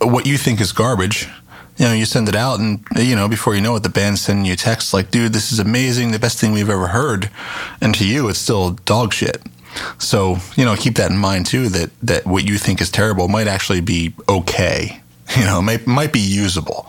what 0.00 0.26
you 0.26 0.36
think 0.36 0.60
is 0.60 0.72
garbage, 0.72 1.28
you 1.76 1.84
know, 1.86 1.92
you 1.92 2.04
send 2.04 2.28
it 2.28 2.34
out, 2.34 2.60
and 2.60 2.84
you 2.96 3.14
know, 3.14 3.28
before 3.28 3.54
you 3.54 3.60
know 3.60 3.76
it, 3.76 3.82
the 3.82 3.88
band's 3.88 4.20
sending 4.22 4.44
you 4.44 4.56
text 4.56 4.92
like, 4.92 5.10
"Dude, 5.10 5.32
this 5.32 5.52
is 5.52 5.58
amazing, 5.58 6.12
the 6.12 6.18
best 6.18 6.38
thing 6.38 6.52
we've 6.52 6.70
ever 6.70 6.88
heard," 6.88 7.30
and 7.80 7.94
to 7.94 8.06
you, 8.06 8.28
it's 8.28 8.38
still 8.38 8.70
dog 8.70 9.12
shit. 9.12 9.42
So, 9.98 10.38
you 10.56 10.64
know, 10.64 10.76
keep 10.76 10.96
that 10.96 11.10
in 11.10 11.16
mind 11.16 11.46
too 11.46 11.68
that 11.68 11.90
that 12.02 12.26
what 12.26 12.46
you 12.46 12.58
think 12.58 12.80
is 12.80 12.90
terrible 12.90 13.28
might 13.28 13.46
actually 13.46 13.80
be 13.80 14.14
okay. 14.28 15.00
You 15.38 15.44
know, 15.44 15.62
might 15.62 15.86
might 15.86 16.12
be 16.12 16.18
usable. 16.18 16.88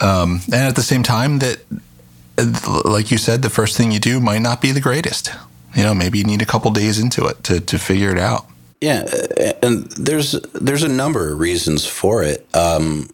Um, 0.00 0.42
and 0.44 0.62
at 0.62 0.76
the 0.76 0.82
same 0.82 1.02
time 1.02 1.40
that 1.40 1.58
like 2.84 3.10
you 3.10 3.18
said, 3.18 3.42
the 3.42 3.50
first 3.50 3.76
thing 3.76 3.90
you 3.90 3.98
do 3.98 4.20
might 4.20 4.42
not 4.42 4.60
be 4.60 4.70
the 4.70 4.80
greatest. 4.80 5.32
You 5.74 5.82
know, 5.82 5.92
maybe 5.92 6.18
you 6.18 6.24
need 6.24 6.40
a 6.40 6.46
couple 6.46 6.70
days 6.70 7.00
into 7.00 7.26
it 7.26 7.42
to 7.44 7.60
to 7.60 7.78
figure 7.78 8.12
it 8.12 8.18
out. 8.18 8.46
Yeah, 8.80 9.04
and 9.62 9.90
there's 9.92 10.32
there's 10.52 10.82
a 10.82 10.88
number 10.88 11.32
of 11.32 11.38
reasons 11.38 11.86
for 11.86 12.22
it. 12.22 12.46
Um, 12.54 13.10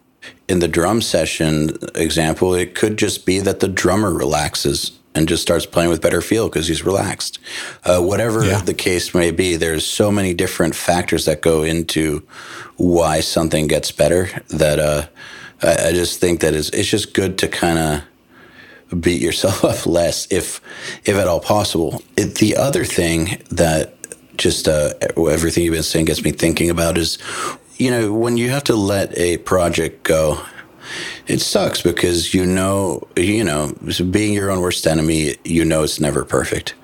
in 0.49 0.59
the 0.59 0.69
drum 0.69 1.01
session 1.01 1.79
example, 1.95 2.55
it 2.55 2.75
could 2.75 2.99
just 2.99 3.25
be 3.25 3.39
that 3.41 3.61
the 3.61 3.69
drummer 3.69 4.13
relaxes 4.13 4.93
and 5.15 5.29
just 5.29 5.43
starts 5.43 5.67
playing 5.67 5.91
with 5.91 6.01
better 6.01 6.21
feel 6.21 6.49
because 6.49 6.69
he's 6.69 6.85
relaxed. 6.85 7.39
Uh, 7.85 8.01
whatever 8.01 8.45
yeah. 8.45 8.61
the 8.61 8.75
case 8.75 9.15
may 9.15 9.31
be, 9.31 9.57
there's 9.57 9.85
so 9.85 10.11
many 10.11 10.35
different 10.35 10.75
factors 10.75 11.25
that 11.25 11.41
go 11.41 11.63
into 11.63 12.27
why 12.77 13.21
something 13.21 13.67
gets 13.67 13.91
better 13.93 14.31
that 14.49 14.79
uh, 14.79 15.07
I, 15.63 15.89
I, 15.89 15.93
just 15.93 16.21
think 16.21 16.41
that 16.41 16.55
it's, 16.55 16.71
it's 16.71 16.89
just 16.89 17.13
good 17.13 17.39
to 17.39 17.49
kind 17.49 17.79
of 17.79 19.01
beat 19.01 19.21
yourself 19.21 19.65
up 19.71 19.87
less 19.87 20.27
if 20.31 20.61
if 21.05 21.17
at 21.17 21.29
all 21.29 21.41
possible. 21.41 22.03
It, 22.17 22.37
the 22.37 22.57
other 22.57 22.85
thing 22.85 23.43
that 23.51 23.95
just 24.37 24.69
uh, 24.69 24.95
everything 25.17 25.65
you've 25.65 25.75
been 25.75 25.83
saying 25.83 26.07
gets 26.07 26.25
me 26.25 26.31
thinking 26.31 26.71
about 26.71 26.97
is 26.97 27.19
you 27.77 27.91
know 27.91 28.13
when 28.13 28.37
you 28.37 28.51
have 28.51 28.65
to 28.65 28.77
let 28.77 29.17
a 29.19 29.39
project 29.39 30.05
go 30.05 30.43
it 31.27 31.41
sucks 31.41 31.83
because 31.83 32.35
you 32.35 32.47
know, 32.47 33.07
you 33.17 33.45
know, 33.45 33.75
being 34.11 34.33
your 34.33 34.51
own 34.51 34.61
worst 34.61 34.87
enemy, 34.87 35.37
you 35.45 35.65
know 35.65 35.83
it's 35.83 36.01
never 36.01 36.25
perfect, 36.25 36.75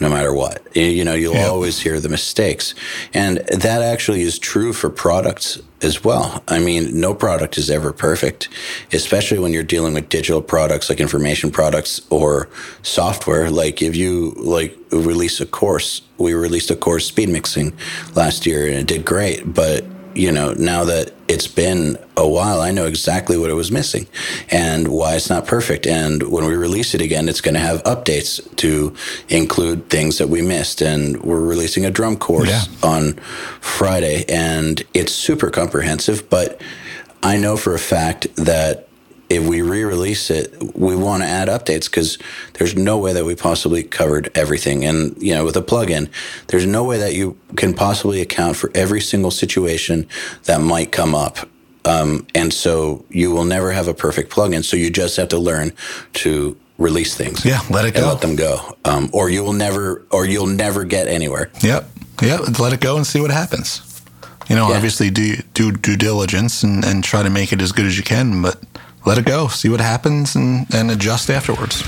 no 0.00 0.08
matter 0.08 0.32
what. 0.32 0.64
You 0.76 1.04
know, 1.04 1.14
you'll 1.14 1.36
always 1.36 1.80
hear 1.80 2.00
the 2.00 2.08
mistakes. 2.08 2.74
And 3.14 3.38
that 3.48 3.82
actually 3.82 4.22
is 4.22 4.38
true 4.38 4.72
for 4.72 4.90
products 4.90 5.60
as 5.82 6.04
well. 6.04 6.42
I 6.48 6.58
mean, 6.58 7.00
no 7.00 7.14
product 7.14 7.58
is 7.58 7.68
ever 7.68 7.92
perfect, 7.92 8.48
especially 8.92 9.38
when 9.38 9.52
you're 9.52 9.62
dealing 9.62 9.94
with 9.94 10.08
digital 10.08 10.40
products 10.40 10.88
like 10.88 11.00
information 11.00 11.50
products 11.50 12.00
or 12.10 12.48
software. 12.82 13.50
Like 13.50 13.82
if 13.82 13.96
you 13.96 14.30
like 14.36 14.76
release 14.90 15.40
a 15.40 15.46
course, 15.46 16.02
we 16.18 16.34
released 16.34 16.70
a 16.70 16.76
course 16.76 17.06
speed 17.06 17.28
mixing 17.28 17.76
last 18.14 18.46
year 18.46 18.66
and 18.66 18.76
it 18.76 18.86
did 18.86 19.04
great, 19.04 19.52
but 19.52 19.84
you 20.14 20.32
know, 20.32 20.52
now 20.52 20.84
that 20.84 21.12
it's 21.28 21.46
been 21.46 21.96
a 22.16 22.28
while, 22.28 22.60
I 22.60 22.70
know 22.70 22.86
exactly 22.86 23.38
what 23.38 23.50
it 23.50 23.54
was 23.54 23.70
missing 23.72 24.06
and 24.50 24.88
why 24.88 25.16
it's 25.16 25.30
not 25.30 25.46
perfect. 25.46 25.86
And 25.86 26.22
when 26.24 26.44
we 26.44 26.54
release 26.54 26.94
it 26.94 27.00
again, 27.00 27.28
it's 27.28 27.40
going 27.40 27.54
to 27.54 27.60
have 27.60 27.82
updates 27.84 28.54
to 28.56 28.94
include 29.28 29.88
things 29.88 30.18
that 30.18 30.28
we 30.28 30.42
missed. 30.42 30.82
And 30.82 31.22
we're 31.22 31.40
releasing 31.40 31.84
a 31.84 31.90
drum 31.90 32.16
course 32.16 32.48
yeah. 32.48 32.64
on 32.82 33.14
Friday, 33.60 34.24
and 34.28 34.82
it's 34.94 35.12
super 35.12 35.50
comprehensive. 35.50 36.28
But 36.28 36.60
I 37.22 37.36
know 37.36 37.56
for 37.56 37.74
a 37.74 37.78
fact 37.78 38.34
that 38.36 38.88
if 39.36 39.46
we 39.46 39.62
re-release 39.62 40.30
it, 40.30 40.76
we 40.76 40.96
want 40.96 41.22
to 41.22 41.28
add 41.28 41.48
updates 41.48 41.86
because 41.86 42.18
there's 42.54 42.76
no 42.76 42.98
way 42.98 43.12
that 43.12 43.24
we 43.24 43.34
possibly 43.34 43.82
covered 43.82 44.30
everything. 44.34 44.84
And 44.84 45.20
you 45.20 45.34
know, 45.34 45.44
with 45.44 45.56
a 45.56 45.62
plugin, 45.62 46.10
there's 46.48 46.66
no 46.66 46.84
way 46.84 46.98
that 46.98 47.14
you 47.14 47.38
can 47.56 47.74
possibly 47.74 48.20
account 48.20 48.56
for 48.56 48.70
every 48.74 49.00
single 49.00 49.30
situation 49.30 50.06
that 50.44 50.60
might 50.60 50.92
come 50.92 51.14
up. 51.14 51.48
Um, 51.84 52.26
and 52.34 52.52
so 52.52 53.04
you 53.08 53.32
will 53.32 53.44
never 53.44 53.72
have 53.72 53.88
a 53.88 53.94
perfect 53.94 54.32
plugin. 54.32 54.64
So 54.64 54.76
you 54.76 54.90
just 54.90 55.16
have 55.16 55.28
to 55.28 55.38
learn 55.38 55.72
to 56.14 56.56
release 56.78 57.16
things. 57.16 57.44
Yeah, 57.44 57.60
let 57.70 57.84
it 57.84 57.94
go. 57.94 58.06
let 58.06 58.20
them 58.20 58.36
go. 58.36 58.76
Um, 58.84 59.10
or 59.12 59.30
you 59.30 59.42
will 59.42 59.52
never, 59.52 60.04
or 60.10 60.26
you'll 60.26 60.46
never 60.46 60.84
get 60.84 61.08
anywhere. 61.08 61.50
Yep. 61.62 61.88
Yep. 62.22 62.58
Let 62.58 62.72
it 62.72 62.80
go 62.80 62.96
and 62.96 63.06
see 63.06 63.20
what 63.20 63.30
happens. 63.30 63.88
You 64.48 64.56
know, 64.56 64.68
yeah. 64.68 64.76
obviously 64.76 65.10
do 65.10 65.36
do 65.54 65.72
due 65.72 65.96
diligence 65.96 66.62
and, 66.62 66.84
and 66.84 67.02
try 67.02 67.22
to 67.22 67.30
make 67.30 67.52
it 67.52 67.62
as 67.62 67.72
good 67.72 67.86
as 67.86 67.96
you 67.96 68.04
can, 68.04 68.42
but 68.42 68.60
let 69.04 69.18
it 69.18 69.24
go, 69.24 69.48
see 69.48 69.68
what 69.68 69.80
happens, 69.80 70.36
and, 70.36 70.66
and 70.74 70.90
adjust 70.90 71.30
afterwards. 71.30 71.82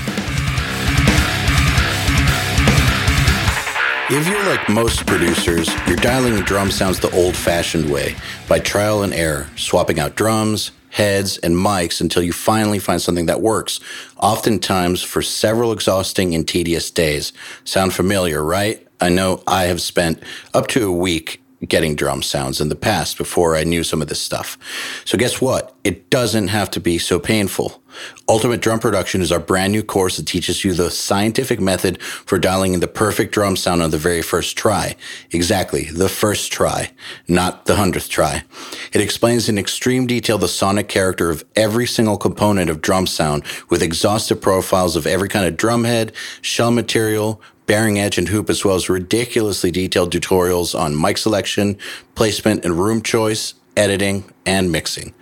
If 4.07 4.27
you're 4.27 4.45
like 4.45 4.69
most 4.69 5.07
producers, 5.07 5.67
you're 5.87 5.95
dialing 5.97 6.35
the 6.35 6.43
drum 6.43 6.69
sounds 6.69 6.99
the 6.99 7.09
old 7.15 7.35
fashioned 7.35 7.89
way 7.89 8.15
by 8.47 8.59
trial 8.59 9.01
and 9.01 9.11
error, 9.13 9.49
swapping 9.55 9.99
out 9.99 10.15
drums, 10.15 10.71
heads, 10.91 11.37
and 11.39 11.55
mics 11.55 11.99
until 11.99 12.21
you 12.21 12.31
finally 12.31 12.77
find 12.77 13.01
something 13.01 13.25
that 13.25 13.41
works, 13.41 13.79
oftentimes 14.17 15.01
for 15.01 15.21
several 15.21 15.71
exhausting 15.71 16.35
and 16.35 16.47
tedious 16.47 16.91
days. 16.91 17.33
Sound 17.63 17.93
familiar, 17.93 18.43
right? 18.43 18.87
I 19.01 19.09
know 19.09 19.41
I 19.47 19.63
have 19.63 19.81
spent 19.81 20.21
up 20.53 20.67
to 20.67 20.87
a 20.87 20.91
week 20.91 21.41
getting 21.67 21.95
drum 21.95 22.21
sounds 22.21 22.61
in 22.61 22.69
the 22.69 22.75
past 22.75 23.17
before 23.17 23.55
I 23.55 23.63
knew 23.63 23.83
some 23.83 24.01
of 24.01 24.07
this 24.07 24.21
stuff. 24.21 24.57
So 25.05 25.17
guess 25.17 25.41
what? 25.41 25.75
It 25.83 26.09
doesn't 26.09 26.49
have 26.49 26.69
to 26.71 26.79
be 26.79 26.97
so 26.97 27.19
painful. 27.19 27.81
Ultimate 28.27 28.61
Drum 28.61 28.79
Production 28.79 29.21
is 29.21 29.31
our 29.31 29.39
brand 29.39 29.71
new 29.71 29.83
course 29.83 30.17
that 30.17 30.27
teaches 30.27 30.65
you 30.65 30.73
the 30.73 30.91
scientific 30.91 31.59
method 31.59 32.01
for 32.01 32.37
dialing 32.37 32.73
in 32.73 32.79
the 32.79 32.87
perfect 32.87 33.33
drum 33.33 33.55
sound 33.55 33.81
on 33.81 33.91
the 33.91 33.97
very 33.97 34.21
first 34.21 34.57
try. 34.57 34.95
Exactly, 35.31 35.85
the 35.85 36.09
first 36.09 36.51
try, 36.51 36.91
not 37.27 37.65
the 37.65 37.75
hundredth 37.75 38.09
try. 38.09 38.43
It 38.91 39.01
explains 39.01 39.47
in 39.47 39.57
extreme 39.57 40.07
detail 40.07 40.37
the 40.37 40.47
sonic 40.47 40.89
character 40.89 41.29
of 41.29 41.45
every 41.55 41.87
single 41.87 42.17
component 42.17 42.69
of 42.69 42.81
drum 42.81 43.07
sound 43.07 43.43
with 43.69 43.81
exhaustive 43.81 44.41
profiles 44.41 44.95
of 44.95 45.07
every 45.07 45.29
kind 45.29 45.45
of 45.45 45.55
drum 45.55 45.83
head, 45.83 46.11
shell 46.41 46.71
material, 46.71 47.41
bearing 47.65 47.99
edge 47.99 48.17
and 48.17 48.29
hoop, 48.29 48.49
as 48.49 48.63
well 48.63 48.75
as 48.75 48.89
ridiculously 48.89 49.71
detailed 49.71 50.11
tutorials 50.11 50.77
on 50.77 50.99
mic 50.99 51.17
selection, 51.17 51.77
placement, 52.15 52.63
and 52.63 52.79
room 52.79 53.01
choice, 53.01 53.53
editing, 53.75 54.23
and 54.45 54.71
mixing. 54.71 55.13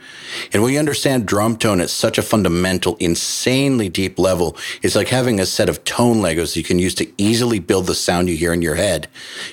And 0.52 0.62
when 0.62 0.74
you 0.74 0.80
understand 0.80 1.26
drum 1.26 1.58
tone 1.58 1.82
at 1.82 1.90
such 1.90 2.18
a 2.18 2.24
fundamental, 2.24 2.96
insanely 3.00 3.90
deep 3.90 4.18
level, 4.20 4.58
it's 4.82 4.96
like 4.96 5.10
having 5.10 5.40
a 5.40 5.46
set 5.46 5.70
of 5.70 5.84
tone 5.84 6.18
Legos 6.18 6.56
you 6.56 6.64
can 6.64 6.80
use 6.80 6.96
to 6.96 7.12
easily 7.18 7.60
build 7.60 7.88
the 7.88 7.96
sound 7.96 8.30
you 8.30 8.36
hear 8.36 8.54
in 8.54 8.62
your 8.62 8.76
head. 8.76 9.08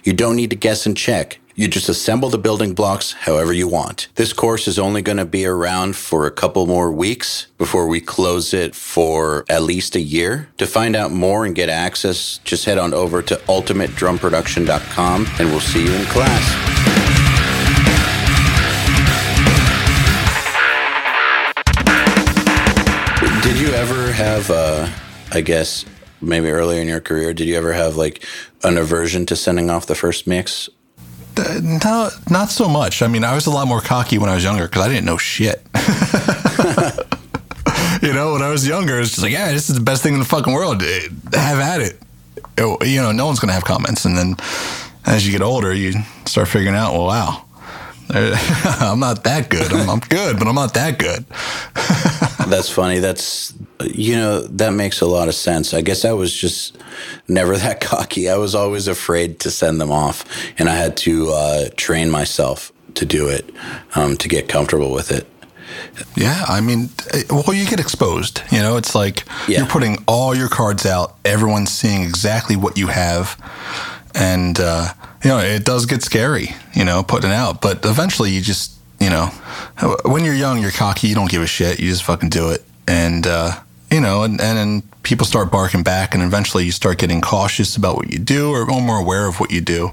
You 0.04 0.12
don't 0.12 0.36
need 0.36 0.50
to 0.50 0.56
guess 0.56 0.86
and 0.86 0.96
check. 0.96 1.38
You 1.60 1.68
just 1.68 1.90
assemble 1.90 2.30
the 2.30 2.38
building 2.38 2.72
blocks 2.72 3.12
however 3.12 3.52
you 3.52 3.68
want. 3.68 4.08
This 4.14 4.32
course 4.32 4.66
is 4.66 4.78
only 4.78 5.02
going 5.02 5.18
to 5.18 5.26
be 5.26 5.44
around 5.44 5.94
for 5.94 6.24
a 6.24 6.30
couple 6.30 6.66
more 6.66 6.90
weeks 6.90 7.48
before 7.58 7.86
we 7.86 8.00
close 8.00 8.54
it 8.54 8.74
for 8.74 9.44
at 9.46 9.62
least 9.62 9.94
a 9.94 10.00
year. 10.00 10.48
To 10.56 10.66
find 10.66 10.96
out 10.96 11.12
more 11.12 11.44
and 11.44 11.54
get 11.54 11.68
access, 11.68 12.38
just 12.44 12.64
head 12.64 12.78
on 12.78 12.94
over 12.94 13.20
to 13.20 13.34
ultimatedrumproduction.com 13.46 15.26
and 15.38 15.50
we'll 15.50 15.60
see 15.60 15.84
you 15.84 15.92
in 15.92 16.06
class. 16.06 16.46
Did 23.42 23.58
you 23.58 23.68
ever 23.74 24.12
have, 24.12 24.50
uh, 24.50 24.88
I 25.30 25.42
guess, 25.42 25.84
maybe 26.22 26.48
earlier 26.48 26.80
in 26.80 26.88
your 26.88 27.02
career, 27.02 27.34
did 27.34 27.48
you 27.48 27.56
ever 27.56 27.74
have 27.74 27.96
like 27.96 28.24
an 28.64 28.78
aversion 28.78 29.26
to 29.26 29.36
sending 29.36 29.68
off 29.68 29.84
the 29.84 29.94
first 29.94 30.26
mix? 30.26 30.70
No, 31.36 32.10
not 32.30 32.50
so 32.50 32.68
much. 32.68 33.02
I 33.02 33.08
mean, 33.08 33.24
I 33.24 33.34
was 33.34 33.46
a 33.46 33.50
lot 33.50 33.66
more 33.68 33.80
cocky 33.80 34.18
when 34.18 34.28
I 34.30 34.34
was 34.34 34.44
younger 34.44 34.66
because 34.66 34.86
I 34.86 34.88
didn't 34.88 35.04
know 35.04 35.16
shit. 35.16 35.62
you 38.02 38.12
know, 38.12 38.32
when 38.32 38.42
I 38.42 38.50
was 38.50 38.66
younger, 38.66 38.98
it's 38.98 39.10
just 39.10 39.22
like, 39.22 39.32
yeah, 39.32 39.52
this 39.52 39.68
is 39.70 39.76
the 39.76 39.82
best 39.82 40.02
thing 40.02 40.14
in 40.14 40.20
the 40.20 40.26
fucking 40.26 40.52
world. 40.52 40.82
Have 40.82 41.58
at 41.58 41.80
it. 41.80 41.98
You 42.58 43.00
know, 43.00 43.12
no 43.12 43.26
one's 43.26 43.40
gonna 43.40 43.52
have 43.52 43.64
comments, 43.64 44.04
and 44.04 44.16
then 44.16 44.36
as 45.06 45.26
you 45.26 45.32
get 45.32 45.42
older, 45.42 45.72
you 45.72 45.94
start 46.26 46.48
figuring 46.48 46.76
out, 46.76 46.92
well, 46.92 47.06
wow, 47.06 47.44
I'm 48.80 49.00
not 49.00 49.24
that 49.24 49.48
good. 49.50 49.72
I'm, 49.72 49.88
I'm 49.88 50.00
good, 50.00 50.38
but 50.38 50.48
I'm 50.48 50.54
not 50.54 50.74
that 50.74 50.98
good. 50.98 51.24
That's 52.50 52.68
funny. 52.70 52.98
That's 52.98 53.54
you 53.84 54.16
know 54.16 54.40
that 54.40 54.72
makes 54.72 55.00
a 55.00 55.06
lot 55.06 55.28
of 55.28 55.34
sense. 55.34 55.72
I 55.72 55.80
guess 55.80 56.04
I 56.04 56.12
was 56.12 56.32
just 56.34 56.76
never 57.28 57.56
that 57.64 57.80
cocky. 57.80 58.28
I 58.28 58.36
was 58.36 58.54
always 58.54 58.88
afraid 58.88 59.40
to 59.40 59.50
send 59.50 59.80
them 59.80 59.90
off, 59.92 60.24
and 60.58 60.68
I 60.68 60.74
had 60.74 60.96
to 60.98 61.30
uh, 61.30 61.68
train 61.76 62.10
myself 62.10 62.72
to 62.94 63.06
do 63.06 63.28
it 63.28 63.48
um, 63.94 64.16
to 64.16 64.28
get 64.28 64.48
comfortable 64.48 64.90
with 64.92 65.12
it. 65.12 65.26
Yeah, 66.16 66.44
I 66.48 66.60
mean, 66.60 66.88
eh, 67.12 67.22
well, 67.30 67.54
you 67.54 67.64
get 67.66 67.78
exposed. 67.78 68.42
You 68.50 68.58
know, 68.58 68.76
it's 68.76 68.94
like 68.94 69.24
Yeah. 69.46 69.58
you're 69.58 69.68
putting 69.68 70.02
all 70.08 70.34
your 70.34 70.48
cards 70.48 70.84
out. 70.84 71.16
Everyone's 71.24 71.70
seeing 71.70 72.02
exactly 72.02 72.56
what 72.56 72.76
you 72.76 72.88
have, 72.88 73.36
and 74.14 74.58
uh, 74.58 74.92
you 75.22 75.30
know, 75.30 75.38
it 75.38 75.64
does 75.64 75.86
get 75.86 76.02
scary. 76.02 76.54
You 76.74 76.84
know, 76.84 77.02
putting 77.02 77.30
it 77.30 77.34
out, 77.34 77.60
but 77.60 77.84
eventually, 77.84 78.30
you 78.30 78.40
just, 78.40 78.72
you 79.00 79.10
know, 79.10 79.26
when 80.04 80.24
you're 80.24 80.34
young, 80.34 80.60
you're 80.60 80.70
cocky. 80.70 81.08
You 81.08 81.14
don't 81.14 81.30
give 81.30 81.42
a 81.42 81.46
shit. 81.46 81.80
You 81.80 81.90
just 81.90 82.04
fucking 82.04 82.30
do 82.30 82.50
it, 82.50 82.64
and 82.86 83.26
uh, 83.26 83.60
you 83.90 84.00
know, 84.00 84.22
and 84.22 84.40
and 84.40 84.58
then 84.58 84.82
people 85.02 85.26
start 85.26 85.50
barking 85.50 85.82
back, 85.82 86.14
and 86.14 86.22
eventually, 86.22 86.64
you 86.64 86.72
start 86.72 86.98
getting 86.98 87.20
cautious 87.20 87.76
about 87.76 87.96
what 87.96 88.10
you 88.10 88.18
do, 88.18 88.50
or 88.50 88.66
more 88.66 88.98
aware 88.98 89.26
of 89.26 89.40
what 89.40 89.50
you 89.50 89.60
do. 89.60 89.92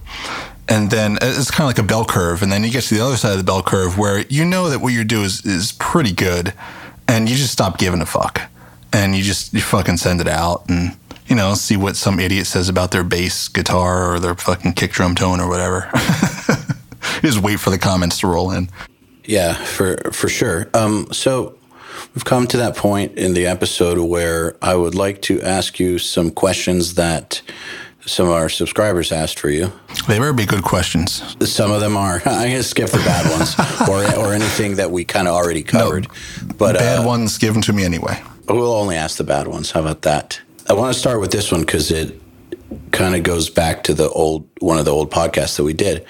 And 0.70 0.92
then 0.92 1.18
it's 1.22 1.50
kind 1.50 1.62
of 1.62 1.68
like 1.68 1.80
a 1.80 1.88
bell 1.88 2.04
curve. 2.04 2.44
And 2.44 2.52
then 2.52 2.64
you 2.64 2.70
get 2.70 2.84
to 2.84 2.96
the 2.96 3.02
other 3.02 3.16
side 3.16 3.32
of 3.32 3.38
the 3.38 3.44
bell 3.44 3.64
curve 3.64 3.98
where 3.98 4.26
you 4.28 4.44
know 4.44 4.70
that 4.70 4.80
what 4.80 4.92
you 4.92 5.04
do 5.04 5.24
is, 5.24 5.46
is 5.46 5.72
pretty 5.72 6.12
good 6.12 6.54
and 7.08 7.30
you 7.30 7.38
just 7.38 7.54
stop 7.54 7.78
giving 7.78 8.02
a 8.02 8.06
fuck. 8.06 8.42
And 8.92 9.16
you 9.16 9.24
just, 9.24 9.54
you 9.54 9.62
fucking 9.62 9.98
send 9.98 10.20
it 10.20 10.28
out 10.28 10.66
and, 10.70 10.98
you 11.28 11.36
know, 11.36 11.54
see 11.54 11.78
what 11.78 11.96
some 11.96 12.20
idiot 12.20 12.48
says 12.48 12.70
about 12.70 12.92
their 12.92 13.04
bass 13.04 13.48
guitar 13.48 14.14
or 14.14 14.20
their 14.20 14.36
fucking 14.36 14.74
kick 14.74 14.92
drum 14.92 15.16
tone 15.16 15.40
or 15.40 15.50
whatever. 15.50 15.90
just 17.22 17.40
wait 17.40 17.60
for 17.60 17.70
the 17.70 17.78
comments 17.78 18.20
to 18.20 18.28
roll 18.28 18.52
in. 18.52 18.70
Yeah, 19.26 19.54
for 19.54 19.98
for 20.14 20.30
sure. 20.30 20.70
Um, 20.74 21.08
so 21.12 21.58
we've 22.16 22.24
come 22.24 22.48
to 22.48 22.58
that 22.58 22.76
point 22.78 23.18
in 23.18 23.34
the 23.34 23.46
episode 23.46 23.98
where 24.00 24.56
I 24.62 24.76
would 24.76 24.96
like 24.96 25.22
to 25.24 25.42
ask 25.42 25.80
you 25.80 26.00
some 26.00 26.32
questions 26.32 26.94
that 26.94 27.42
some 28.06 28.28
of 28.28 28.34
our 28.34 28.48
subscribers 28.48 29.12
asked 29.12 29.38
for 29.38 29.50
you. 29.50 29.72
They 30.08 30.18
better 30.18 30.32
be 30.32 30.46
good 30.46 30.64
questions. 30.64 31.22
Some 31.52 31.72
of 31.72 31.82
them 31.82 31.98
are. 31.98 32.22
I'm 32.26 32.50
gonna 32.50 32.64
skip 32.64 32.90
the 32.90 33.00
bad 33.00 33.30
ones, 33.38 33.54
or 33.90 34.26
or 34.26 34.34
anything 34.34 34.76
that 34.76 34.92
we 34.92 35.04
kind 35.04 35.28
of 35.28 35.34
already 35.36 35.64
covered. 35.64 36.08
No, 36.08 36.54
But 36.58 36.76
Bad 36.78 37.00
uh, 37.00 37.08
ones 37.08 37.38
given 37.38 37.62
to 37.64 37.74
me 37.74 37.84
anyway. 37.84 38.22
We'll 38.48 38.74
only 38.74 38.96
ask 38.96 39.18
the 39.18 39.26
bad 39.26 39.48
ones. 39.48 39.72
How 39.72 39.82
about 39.82 40.04
that? 40.04 40.40
I 40.70 40.74
want 40.74 40.94
to 40.94 41.00
start 41.00 41.22
with 41.22 41.32
this 41.32 41.50
one 41.50 41.62
because 41.62 41.92
it 41.92 42.20
kind 42.92 43.16
of 43.16 43.24
goes 43.24 43.50
back 43.50 43.84
to 43.84 43.94
the 43.94 44.10
old 44.10 44.50
one 44.60 44.78
of 44.78 44.84
the 44.84 44.92
old 44.92 45.10
podcasts 45.10 45.56
that 45.56 45.64
we 45.64 45.74
did, 45.74 46.06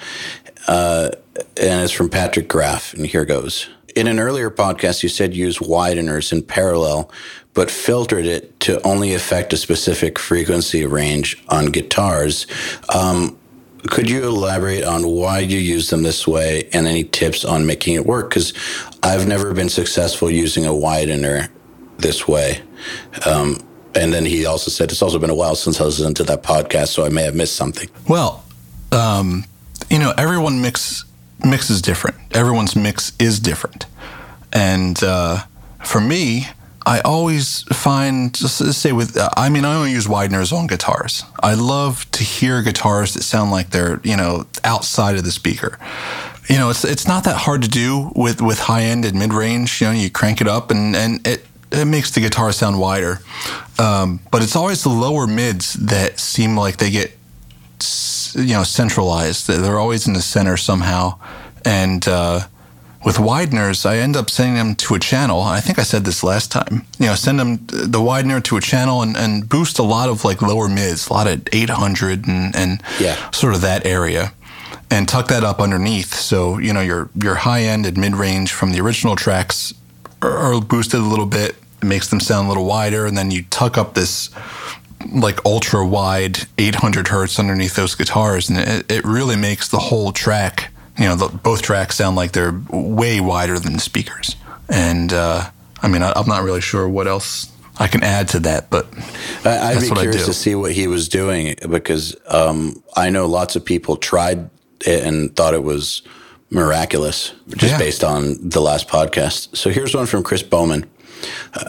uh, 0.66 1.10
and 1.56 1.82
it's 1.82 1.92
from 1.92 2.08
Patrick 2.08 2.48
Graff. 2.48 2.92
And 2.94 3.06
here 3.06 3.24
goes. 3.24 3.68
In 3.94 4.08
an 4.08 4.18
earlier 4.18 4.50
podcast, 4.50 5.02
you 5.02 5.08
said 5.08 5.34
use 5.34 5.58
wideners 5.58 6.32
in 6.32 6.42
parallel, 6.42 7.10
but 7.54 7.70
filtered 7.70 8.26
it 8.26 8.58
to 8.60 8.84
only 8.86 9.14
affect 9.14 9.52
a 9.52 9.56
specific 9.56 10.18
frequency 10.18 10.84
range 10.86 11.42
on 11.48 11.66
guitars. 11.66 12.46
Um, 12.92 13.38
could 13.86 14.10
you 14.10 14.24
elaborate 14.24 14.82
on 14.82 15.06
why 15.06 15.38
you 15.38 15.58
use 15.58 15.90
them 15.90 16.02
this 16.02 16.26
way 16.26 16.68
and 16.72 16.86
any 16.88 17.04
tips 17.04 17.44
on 17.44 17.64
making 17.64 17.94
it 17.94 18.06
work? 18.06 18.30
Because 18.30 18.52
I've 19.04 19.28
never 19.28 19.54
been 19.54 19.68
successful 19.68 20.30
using 20.30 20.66
a 20.66 20.74
widener 20.74 21.48
this 21.98 22.26
way. 22.26 22.60
Um, 23.24 23.67
and 23.98 24.12
then 24.12 24.24
he 24.24 24.46
also 24.46 24.70
said 24.70 24.90
it's 24.90 25.02
also 25.02 25.18
been 25.18 25.30
a 25.30 25.34
while 25.34 25.54
since 25.54 25.80
I 25.80 25.84
listened 25.84 26.16
to 26.16 26.24
that 26.24 26.42
podcast, 26.42 26.88
so 26.88 27.04
I 27.04 27.08
may 27.08 27.22
have 27.24 27.34
missed 27.34 27.56
something. 27.56 27.88
Well, 28.08 28.44
um, 28.92 29.44
you 29.90 29.98
know, 29.98 30.14
everyone 30.16 30.60
mix 30.60 31.04
mixes 31.44 31.82
different. 31.82 32.16
Everyone's 32.32 32.76
mix 32.76 33.12
is 33.18 33.40
different, 33.40 33.86
and 34.52 35.02
uh, 35.02 35.44
for 35.84 36.00
me, 36.00 36.46
I 36.86 37.00
always 37.00 37.62
find 37.64 38.32
just 38.34 38.58
to 38.58 38.72
say 38.72 38.92
with 38.92 39.16
uh, 39.16 39.28
I 39.36 39.48
mean 39.48 39.64
I 39.64 39.74
only 39.74 39.90
use 39.90 40.06
wideners 40.06 40.52
on 40.52 40.68
guitars. 40.68 41.24
I 41.42 41.54
love 41.54 42.10
to 42.12 42.24
hear 42.24 42.62
guitars 42.62 43.14
that 43.14 43.22
sound 43.22 43.50
like 43.50 43.70
they're 43.70 44.00
you 44.04 44.16
know 44.16 44.46
outside 44.64 45.16
of 45.16 45.24
the 45.24 45.32
speaker. 45.32 45.78
You 46.48 46.56
know, 46.56 46.70
it's 46.70 46.84
it's 46.84 47.06
not 47.06 47.24
that 47.24 47.36
hard 47.36 47.60
to 47.62 47.68
do 47.68 48.10
with 48.16 48.40
with 48.40 48.58
high 48.58 48.84
end 48.84 49.04
and 49.04 49.18
mid 49.18 49.34
range. 49.34 49.80
You 49.80 49.88
know, 49.88 49.92
you 49.92 50.08
crank 50.08 50.40
it 50.40 50.48
up 50.48 50.70
and 50.70 50.96
and 50.96 51.26
it 51.26 51.44
it 51.70 51.84
makes 51.86 52.10
the 52.10 52.20
guitar 52.20 52.52
sound 52.52 52.78
wider. 52.80 53.20
Um, 53.78 54.20
but 54.30 54.42
it's 54.42 54.56
always 54.56 54.82
the 54.82 54.88
lower 54.88 55.26
mids 55.26 55.74
that 55.74 56.18
seem 56.18 56.56
like 56.56 56.78
they 56.78 56.90
get 56.90 57.12
you 58.34 58.54
know 58.54 58.62
centralized. 58.64 59.46
They're 59.48 59.78
always 59.78 60.06
in 60.06 60.12
the 60.14 60.22
center 60.22 60.56
somehow, 60.56 61.18
and 61.64 62.06
uh, 62.08 62.40
with 63.04 63.16
wideners, 63.16 63.86
I 63.86 63.98
end 63.98 64.16
up 64.16 64.28
sending 64.30 64.56
them 64.56 64.74
to 64.76 64.94
a 64.94 64.98
channel. 64.98 65.40
I 65.40 65.60
think 65.60 65.78
I 65.78 65.82
said 65.84 66.04
this 66.04 66.24
last 66.24 66.50
time. 66.50 66.84
You 66.98 67.06
know, 67.06 67.14
send 67.14 67.38
them 67.38 67.64
the 67.68 68.00
widener 68.02 68.40
to 68.40 68.56
a 68.56 68.60
channel 68.60 69.02
and, 69.02 69.16
and 69.16 69.48
boost 69.48 69.78
a 69.78 69.84
lot 69.84 70.08
of 70.08 70.24
like 70.24 70.42
lower 70.42 70.68
mids, 70.68 71.08
a 71.08 71.12
lot 71.12 71.26
of 71.28 71.46
800 71.52 72.26
and, 72.26 72.54
and 72.56 72.82
Yeah. 72.98 73.30
sort 73.30 73.54
of 73.54 73.60
that 73.60 73.86
area, 73.86 74.32
and 74.90 75.08
tuck 75.08 75.28
that 75.28 75.44
up 75.44 75.60
underneath. 75.60 76.14
So 76.14 76.58
you 76.58 76.72
know 76.72 76.80
your 76.80 77.10
your 77.14 77.36
high 77.36 77.62
end 77.62 77.86
and 77.86 77.96
mid 77.96 78.16
range 78.16 78.52
from 78.52 78.72
the 78.72 78.80
original 78.80 79.14
tracks 79.14 79.72
are, 80.22 80.36
are 80.36 80.60
boosted 80.60 81.00
a 81.00 81.04
little 81.04 81.26
bit. 81.26 81.56
It 81.82 81.86
makes 81.86 82.08
them 82.08 82.20
sound 82.20 82.46
a 82.46 82.48
little 82.48 82.66
wider, 82.66 83.06
and 83.06 83.16
then 83.16 83.30
you 83.30 83.42
tuck 83.50 83.78
up 83.78 83.94
this 83.94 84.30
like 85.12 85.44
ultra 85.44 85.86
wide 85.86 86.40
800 86.58 87.08
hertz 87.08 87.38
underneath 87.38 87.76
those 87.76 87.94
guitars, 87.94 88.48
and 88.48 88.58
it, 88.58 88.90
it 88.90 89.04
really 89.04 89.36
makes 89.36 89.68
the 89.68 89.78
whole 89.78 90.12
track, 90.12 90.72
you 90.98 91.04
know, 91.04 91.14
the, 91.14 91.28
both 91.28 91.62
tracks 91.62 91.96
sound 91.96 92.16
like 92.16 92.32
they're 92.32 92.60
way 92.70 93.20
wider 93.20 93.58
than 93.58 93.74
the 93.74 93.80
speakers. 93.80 94.36
And 94.68 95.12
uh, 95.12 95.50
I 95.82 95.88
mean, 95.88 96.02
I, 96.02 96.12
I'm 96.14 96.26
not 96.26 96.42
really 96.42 96.60
sure 96.60 96.88
what 96.88 97.06
else 97.06 97.52
I 97.78 97.86
can 97.86 98.02
add 98.02 98.28
to 98.28 98.40
that, 98.40 98.70
but 98.70 98.86
I, 99.44 99.70
I'd 99.70 99.76
That's 99.76 99.90
be 99.90 99.96
curious 99.96 100.26
to 100.26 100.34
see 100.34 100.54
what 100.54 100.72
he 100.72 100.88
was 100.88 101.08
doing 101.08 101.54
because 101.68 102.16
um, 102.26 102.82
I 102.96 103.10
know 103.10 103.26
lots 103.26 103.56
of 103.56 103.64
people 103.64 103.96
tried 103.96 104.50
it 104.84 105.04
and 105.04 105.34
thought 105.34 105.54
it 105.54 105.62
was 105.62 106.02
miraculous, 106.50 107.32
just 107.48 107.72
Yeah. 107.72 107.78
based 107.78 108.04
on 108.04 108.36
the 108.42 108.60
last 108.60 108.88
podcast. 108.88 109.48
So 109.56 109.70
here's 109.70 109.94
one 109.94 110.06
from 110.06 110.22
Chris 110.22 110.42
Bowman. 110.42 110.86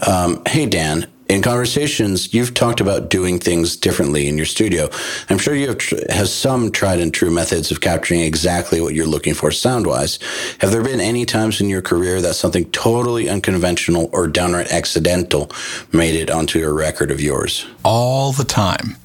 Um, 0.06 0.42
hey, 0.48 0.66
Dan. 0.66 1.08
In 1.28 1.44
conversations, 1.44 2.34
you've 2.34 2.56
talked 2.56 2.82
about 2.82 3.12
doing 3.12 3.38
things 3.38 3.76
differently 3.76 4.28
in 4.28 4.36
your 4.36 4.48
studio. 4.48 4.90
I'm 5.30 5.38
sure 5.38 5.54
you 5.54 5.68
have 5.68 5.78
tr- 5.78 5.98
has 6.10 6.34
some 6.34 6.72
tried 6.72 7.00
and 7.00 7.14
true 7.14 7.30
methods 7.30 7.70
of 7.70 7.82
capturing 7.82 8.22
exactly 8.22 8.82
what 8.82 8.96
you're 8.96 9.06
looking 9.06 9.36
for 9.36 9.52
sound 9.52 9.86
wise. 9.86 10.18
Have 10.58 10.72
there 10.72 10.82
been 10.82 11.00
any 11.00 11.26
times 11.26 11.62
in 11.62 11.70
your 11.70 11.84
career 11.84 12.20
that 12.22 12.34
something 12.34 12.66
totally 12.72 13.30
unconventional 13.30 14.10
or 14.12 14.28
downright 14.28 14.72
accidental 14.72 15.52
made 15.92 16.16
it 16.16 16.32
onto 16.32 16.66
a 16.68 16.74
record 16.74 17.12
of 17.12 17.22
yours? 17.22 17.64
all 17.86 18.32
the 18.32 18.44
time. 18.44 18.98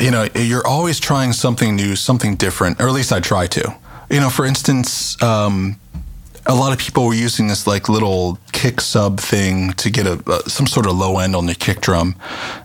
You 0.00 0.10
know, 0.10 0.26
you're 0.34 0.66
always 0.66 0.98
trying 0.98 1.32
something 1.34 1.76
new, 1.76 1.94
something 1.94 2.34
different, 2.34 2.80
or 2.80 2.88
at 2.88 2.94
least 2.94 3.12
I 3.12 3.20
try 3.20 3.46
to. 3.46 3.76
You 4.10 4.18
know, 4.18 4.30
for 4.30 4.44
instance, 4.44 5.20
um, 5.22 5.78
a 6.46 6.54
lot 6.54 6.72
of 6.72 6.78
people 6.78 7.06
were 7.06 7.14
using 7.14 7.46
this 7.46 7.66
like 7.66 7.88
little 7.88 8.38
kick 8.52 8.80
sub 8.80 9.20
thing 9.20 9.72
to 9.74 9.90
get 9.90 10.06
a, 10.06 10.22
uh, 10.26 10.40
some 10.48 10.66
sort 10.66 10.86
of 10.86 10.96
low 10.96 11.18
end 11.18 11.36
on 11.36 11.46
the 11.46 11.54
kick 11.54 11.80
drum, 11.80 12.16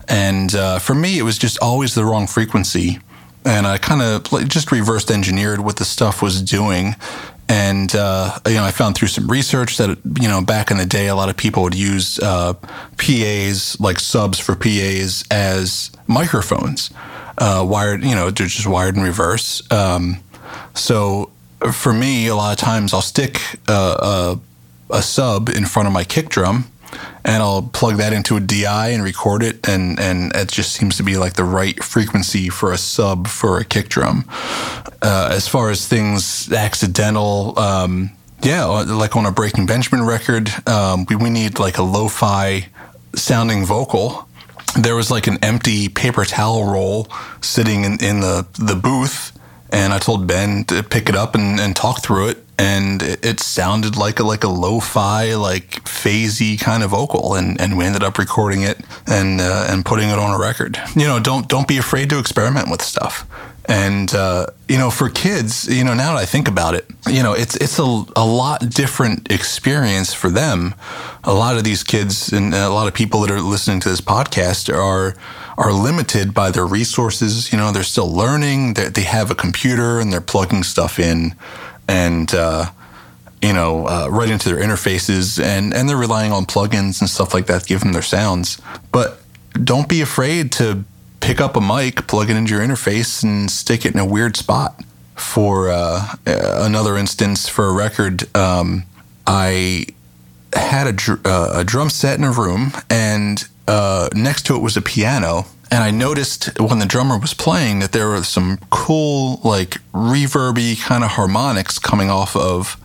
and 0.08 0.56
uh, 0.56 0.80
for 0.80 0.96
me, 0.96 1.20
it 1.20 1.24
was 1.24 1.38
just 1.38 1.60
always 1.62 1.93
the 1.93 2.04
wrong 2.04 2.26
frequency, 2.28 3.00
and 3.46 3.68
I 3.68 3.78
kind 3.78 4.02
of 4.02 4.48
just 4.48 4.72
reversed 4.72 5.12
engineered 5.12 5.60
what 5.60 5.78
the 5.78 5.86
stuff 5.86 6.22
was 6.22 6.41
doing. 6.41 6.96
And 7.48 7.93
uh, 7.96 8.39
you 8.48 8.56
know, 8.56 8.64
I 8.64 8.72
found 8.72 8.96
through 8.96 9.10
some 9.10 9.28
research 9.28 9.78
that 9.78 10.00
you 10.20 10.28
know 10.28 10.41
back 10.41 10.72
in 10.72 10.78
the 10.78 10.86
day, 10.86 11.08
a 11.10 11.16
lot 11.16 11.30
of 11.30 11.38
people 11.38 11.62
would 11.64 11.76
use 11.76 12.18
uh, 12.20 12.54
PAs 12.98 13.80
like 13.80 14.00
subs 14.00 14.39
for 14.39 14.56
PAs 14.56 15.24
as 15.30 15.91
microphones, 16.08 16.89
uh, 17.38 17.64
wired. 17.68 18.04
You 18.04 18.16
know, 18.16 18.32
they're 18.32 18.48
just 18.48 18.66
wired 18.66 18.96
in 18.96 19.04
reverse. 19.04 19.62
Um, 19.72 20.24
so 20.74 21.32
for 21.72 21.93
me, 21.93 22.28
a 22.28 22.36
lot 22.36 22.51
of 22.51 22.57
times 22.57 22.93
I'll 22.93 23.01
stick 23.01 23.41
uh, 23.68 24.38
a, 24.89 24.95
a 24.97 25.01
sub 25.01 25.49
in 25.49 25.66
front 25.66 25.88
of 25.88 25.93
my 25.93 26.03
kick 26.03 26.30
drum, 26.30 26.66
and 27.24 27.41
I'll 27.41 27.63
plug 27.63 27.97
that 27.97 28.13
into 28.13 28.38
a 28.38 28.39
DI 28.39 28.89
and 28.89 29.03
record 29.03 29.43
it, 29.43 29.68
and 29.68 29.99
and 29.99 30.36
it 30.36 30.49
just 30.49 30.74
seems 30.74 30.97
to 30.97 31.03
be 31.03 31.18
like 31.18 31.34
the 31.34 31.43
right 31.43 31.84
frequency 31.84 32.49
for 32.49 32.72
a 32.72 32.78
sub 32.78 33.28
for 33.28 33.59
a 33.59 33.66
kick 33.66 33.89
drum. 33.89 34.26
Uh, 35.01 35.30
as 35.32 35.47
far 35.47 35.70
as 35.70 35.88
things 35.88 36.51
accidental. 36.51 37.57
Um, 37.59 38.11
yeah, 38.43 38.66
like 38.66 39.16
on 39.16 39.26
a 39.26 39.32
Breaking 39.32 39.66
Benjamin 39.66 40.05
record, 40.05 40.51
um, 40.68 41.07
we, 41.09 41.16
we 41.16 41.30
need 41.32 41.57
like 41.57 41.80
a 41.80 41.82
lo-fi 41.82 42.68
sounding 43.16 43.66
vocal 43.66 44.28
there 44.76 44.95
was 44.95 45.09
like 45.09 45.28
an 45.28 45.38
empty 45.41 45.89
paper 45.89 46.26
towel 46.26 46.66
roll 46.66 47.07
sitting 47.41 47.84
in, 47.84 48.03
in 48.03 48.20
the, 48.20 48.45
the 48.59 48.76
booth 48.76 49.32
and 49.72 49.93
I 49.93 49.99
told 49.99 50.28
Ben 50.28 50.63
to 50.66 50.84
pick 50.84 51.09
it 51.09 51.16
up 51.16 51.36
and, 51.36 51.59
and 51.59 51.76
talk 51.76 52.01
through 52.01 52.30
it 52.30 52.45
and 52.57 53.01
it, 53.01 53.26
it 53.26 53.39
sounded 53.39 53.97
like 53.97 54.20
a 54.20 54.24
like 54.24 54.43
a 54.43 54.47
lo-fi 54.47 55.36
like 55.36 55.84
phasey 55.84 56.59
kind 56.59 56.84
of 56.84 56.91
vocal 56.91 57.36
and, 57.36 57.59
and 57.59 57.78
we 57.78 57.86
ended 57.86 58.03
up 58.03 58.18
recording 58.18 58.61
it 58.61 58.80
and 59.07 59.41
uh, 59.41 59.68
and 59.70 59.86
putting 59.86 60.09
it 60.09 60.18
on 60.18 60.34
a 60.34 60.39
record. 60.39 60.80
You 60.95 61.05
know, 61.05 61.20
don't 61.20 61.47
don't 61.47 61.68
be 61.68 61.78
afraid 61.78 62.09
to 62.11 62.20
experiment 62.20 62.70
with 62.70 62.82
stuff. 62.82 63.28
And 63.68 64.13
uh, 64.13 64.47
you 64.70 64.78
know, 64.78 64.91
for 64.91 65.09
kids, 65.09 65.68
you 65.68 65.84
know, 65.84 65.95
now 65.95 66.13
that 66.13 66.20
I 66.20 66.26
think 66.26 66.47
about 66.47 66.76
it, 66.76 66.86
you 67.07 67.24
know, 67.24 67.34
it's 67.34 67.55
it's 67.55 67.80
a, 67.80 68.03
a 68.16 68.26
lot 68.26 68.70
different 68.70 69.32
experience 69.32 70.13
for 70.13 70.30
them. 70.30 70.76
A 71.24 71.34
lot 71.34 71.57
of 71.57 71.63
these 71.63 71.84
kids 71.84 72.32
and 72.32 72.53
a 72.53 72.70
lot 72.70 72.88
of 72.88 72.93
people 72.93 73.22
that 73.22 73.32
are 73.32 73.41
listening 73.41 73.80
to 73.82 73.89
this 73.89 74.01
podcast 74.01 74.74
are 74.74 75.16
are 75.58 75.72
limited 75.72 76.34
by 76.34 76.51
their 76.51 76.66
resources. 76.66 77.51
You 77.51 77.58
know, 77.58 77.72
they're 77.72 77.84
still 77.84 78.12
learning. 78.12 78.74
They 78.74 78.89
they 78.89 79.03
have 79.03 79.32
a 79.32 79.36
computer 79.36 79.99
and 79.99 80.12
they're 80.12 80.22
plugging 80.22 80.64
stuff 80.64 80.99
in, 80.99 81.36
and 81.88 82.34
uh, 82.34 82.66
you 83.41 83.53
know, 83.53 83.88
uh, 83.88 84.08
right 84.10 84.30
into 84.30 84.49
their 84.49 84.64
interfaces, 84.64 85.41
and 85.41 85.74
and 85.74 85.88
they're 85.88 85.97
relying 85.97 86.32
on 86.32 86.45
plugins 86.45 86.99
and 87.01 87.10
stuff 87.10 87.34
like 87.34 87.45
that 87.47 87.64
to 87.64 87.68
give 87.68 87.82
them 87.82 87.93
their 87.93 88.01
sounds. 88.01 88.62
But 88.91 89.22
don't 89.64 89.88
be 89.88 90.01
afraid 90.01 90.51
to 90.53 90.84
pick 91.20 91.39
up 91.39 91.56
a 91.56 91.62
mic, 91.62 92.08
plug 92.08 92.30
it 92.30 92.36
into 92.36 92.53
your 92.53 92.64
interface, 92.64 93.24
and 93.24 93.49
stick 93.49 93.86
it 93.86 93.93
in 93.93 93.99
a 93.99 94.06
weird 94.06 94.36
spot. 94.36 94.84
For 95.16 95.70
uh, 95.70 96.16
another 96.26 96.97
instance, 96.97 97.47
for 97.47 97.68
a 97.68 97.74
record, 97.74 98.36
um, 98.36 98.84
I 99.26 99.86
had 100.53 100.88
a, 100.88 100.91
dr- 100.91 101.26
uh, 101.26 101.51
a, 101.53 101.64
drum 101.64 101.89
set 101.89 102.18
in 102.18 102.26
a 102.26 102.32
room, 102.32 102.74
and 102.89 103.47
uh, 103.68 104.09
next 104.13 104.45
to 104.47 104.55
it 104.55 104.59
was 104.59 104.78
a 104.78 104.82
piano. 104.82 105.45
And 105.72 105.84
I 105.84 105.91
noticed 105.91 106.59
when 106.59 106.80
the 106.80 106.86
drummer 106.86 107.18
was 107.18 107.34
playing 107.34 107.80
that 107.80 107.91
there 107.91 108.07
were 108.09 108.24
some 108.24 108.59
cool, 108.70 109.41
like 109.43 109.82
reverby 109.91 110.80
kind 110.82 111.03
of 111.03 111.11
harmonics 111.11 111.80
coming 111.80 112.09
off 112.09 112.36
of 112.36 112.78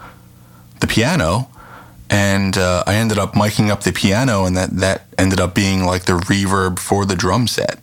the 0.81 0.87
piano. 0.87 1.49
And 2.09 2.57
uh, 2.59 2.83
I 2.87 2.95
ended 2.95 3.19
up 3.19 3.35
miking 3.35 3.69
up 3.69 3.83
the 3.83 3.93
piano, 3.93 4.45
and 4.45 4.57
that, 4.57 4.71
that 4.79 5.03
ended 5.17 5.39
up 5.39 5.55
being 5.55 5.85
like 5.85 6.07
the 6.07 6.15
reverb 6.15 6.81
for 6.81 7.05
the 7.05 7.15
drum 7.15 7.47
set 7.47 7.79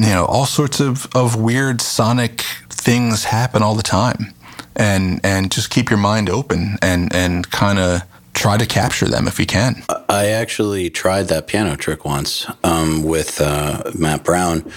you 0.00 0.06
know, 0.06 0.24
all 0.24 0.46
sorts 0.46 0.80
of, 0.80 1.06
of 1.14 1.36
weird 1.36 1.82
sonic 1.82 2.40
things 2.70 3.24
happen 3.24 3.62
all 3.62 3.74
the 3.74 3.82
time. 3.82 4.32
And 4.74 5.20
and 5.24 5.50
just 5.50 5.68
keep 5.68 5.90
your 5.90 5.98
mind 5.98 6.30
open 6.30 6.78
and, 6.80 7.14
and 7.14 7.50
kind 7.50 7.78
of 7.78 8.02
try 8.34 8.56
to 8.56 8.66
capture 8.66 9.06
them 9.06 9.28
if 9.28 9.38
we 9.38 9.46
can. 9.46 9.82
I 10.08 10.28
actually 10.28 10.90
tried 10.90 11.24
that 11.28 11.46
piano 11.46 11.76
trick 11.76 12.04
once 12.04 12.46
um, 12.64 13.02
with 13.02 13.40
uh, 13.40 13.90
Matt 13.94 14.24
Brown, 14.24 14.70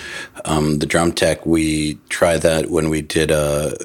um, 0.45 0.79
the 0.79 0.85
drum 0.85 1.11
tech. 1.11 1.45
We 1.45 1.95
tried 2.09 2.39
that 2.39 2.69
when 2.69 2.89
we 2.89 3.01
did 3.01 3.31
a, 3.31 3.75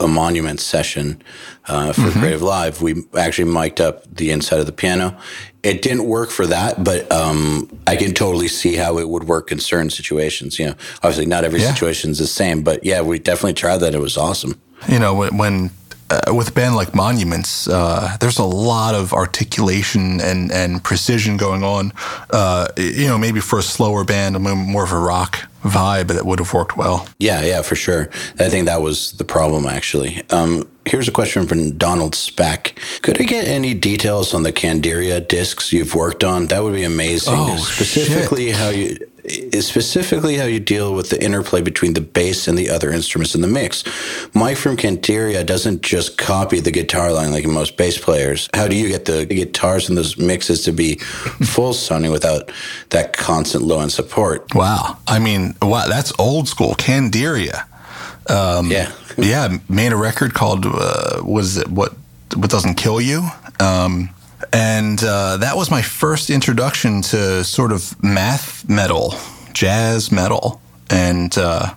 a 0.00 0.08
monument 0.08 0.60
session 0.60 1.22
uh, 1.66 1.92
for 1.92 2.02
mm-hmm. 2.02 2.20
Creative 2.20 2.42
Live. 2.42 2.82
We 2.82 3.04
actually 3.16 3.50
mic'd 3.52 3.80
up 3.80 4.04
the 4.14 4.30
inside 4.30 4.60
of 4.60 4.66
the 4.66 4.72
piano, 4.72 5.18
it 5.62 5.82
didn't 5.82 6.04
work 6.04 6.30
for 6.30 6.46
that, 6.46 6.82
but 6.82 7.10
um, 7.12 7.68
I 7.86 7.96
can 7.96 8.14
totally 8.14 8.48
see 8.48 8.76
how 8.76 8.98
it 8.98 9.08
would 9.08 9.24
work 9.24 9.52
in 9.52 9.58
certain 9.58 9.90
situations. 9.90 10.58
You 10.58 10.68
know, 10.68 10.74
obviously 10.96 11.26
not 11.26 11.44
every 11.44 11.60
yeah. 11.60 11.72
situation 11.72 12.10
is 12.10 12.18
the 12.18 12.26
same, 12.26 12.62
but 12.62 12.84
yeah, 12.84 13.02
we 13.02 13.18
definitely 13.18 13.54
tried 13.54 13.78
that. 13.78 13.94
It 13.94 14.00
was 14.00 14.16
awesome. 14.16 14.60
You 14.88 14.98
know, 14.98 15.14
when, 15.14 15.36
when 15.36 15.70
uh, 16.10 16.34
with 16.34 16.48
a 16.48 16.52
band 16.52 16.74
like 16.74 16.94
Monuments, 16.94 17.68
uh, 17.68 18.16
there's 18.20 18.38
a 18.38 18.44
lot 18.44 18.94
of 18.94 19.12
articulation 19.12 20.20
and, 20.20 20.50
and 20.50 20.82
precision 20.82 21.36
going 21.36 21.62
on. 21.62 21.92
Uh, 22.30 22.68
you 22.76 23.06
know, 23.06 23.16
maybe 23.16 23.40
for 23.40 23.58
a 23.58 23.62
slower 23.62 24.04
band, 24.04 24.38
more 24.40 24.84
of 24.84 24.92
a 24.92 24.98
rock 24.98 25.48
vibe 25.62 26.08
that 26.08 26.24
would 26.24 26.38
have 26.38 26.52
worked 26.52 26.76
well. 26.76 27.06
Yeah, 27.18 27.42
yeah, 27.42 27.62
for 27.62 27.76
sure. 27.76 28.08
I 28.38 28.48
think 28.48 28.66
that 28.66 28.80
was 28.80 29.12
the 29.12 29.24
problem, 29.24 29.66
actually. 29.66 30.22
Um, 30.30 30.68
here's 30.86 31.08
a 31.08 31.12
question 31.12 31.46
from 31.46 31.76
Donald 31.76 32.14
Speck. 32.14 32.78
Could 33.02 33.20
I 33.20 33.24
get 33.24 33.46
any 33.46 33.74
details 33.74 34.34
on 34.34 34.42
the 34.42 34.52
Candiria 34.52 35.26
discs 35.26 35.72
you've 35.72 35.94
worked 35.94 36.24
on? 36.24 36.46
That 36.46 36.62
would 36.62 36.74
be 36.74 36.84
amazing. 36.84 37.34
Oh, 37.36 37.56
specifically 37.56 38.48
shit. 38.48 38.56
how 38.56 38.70
you 38.70 38.96
is 39.24 39.66
specifically 39.66 40.36
how 40.36 40.44
you 40.44 40.60
deal 40.60 40.94
with 40.94 41.10
the 41.10 41.22
interplay 41.22 41.60
between 41.60 41.94
the 41.94 42.00
bass 42.00 42.48
and 42.48 42.56
the 42.56 42.70
other 42.70 42.90
instruments 42.90 43.34
in 43.34 43.40
the 43.40 43.46
mix. 43.46 43.84
Mike 44.34 44.56
from 44.56 44.76
Candiria 44.76 45.44
doesn't 45.44 45.82
just 45.82 46.18
copy 46.18 46.60
the 46.60 46.70
guitar 46.70 47.12
line 47.12 47.30
like 47.30 47.46
most 47.46 47.76
bass 47.76 47.98
players. 47.98 48.48
How 48.54 48.68
do 48.68 48.76
you 48.76 48.88
get 48.88 49.04
the 49.04 49.26
guitars 49.26 49.88
in 49.88 49.94
those 49.94 50.16
mixes 50.16 50.64
to 50.64 50.72
be 50.72 50.96
full 50.96 51.72
sounding 51.72 52.10
without 52.10 52.50
that 52.90 53.16
constant 53.16 53.64
low 53.64 53.80
end 53.80 53.92
support? 53.92 54.54
Wow. 54.54 54.98
I 55.06 55.18
mean, 55.18 55.49
wow, 55.62 55.86
that's 55.88 56.12
old 56.18 56.48
school. 56.48 56.74
Candiria. 56.74 57.66
Um, 58.28 58.70
yeah. 58.70 58.92
yeah, 59.18 59.58
made 59.68 59.92
a 59.92 59.96
record 59.96 60.34
called, 60.34 60.66
uh, 60.66 61.22
was 61.24 61.56
it 61.56 61.68
What 61.68 61.94
What 62.34 62.50
Doesn't 62.50 62.74
Kill 62.74 63.00
You? 63.00 63.28
Um, 63.58 64.10
and 64.52 65.02
uh, 65.02 65.36
that 65.38 65.56
was 65.56 65.70
my 65.70 65.82
first 65.82 66.30
introduction 66.30 67.02
to 67.02 67.44
sort 67.44 67.72
of 67.72 68.02
math 68.02 68.68
metal, 68.68 69.14
jazz 69.52 70.10
metal, 70.10 70.60
and 70.88 71.36
uh, 71.36 71.74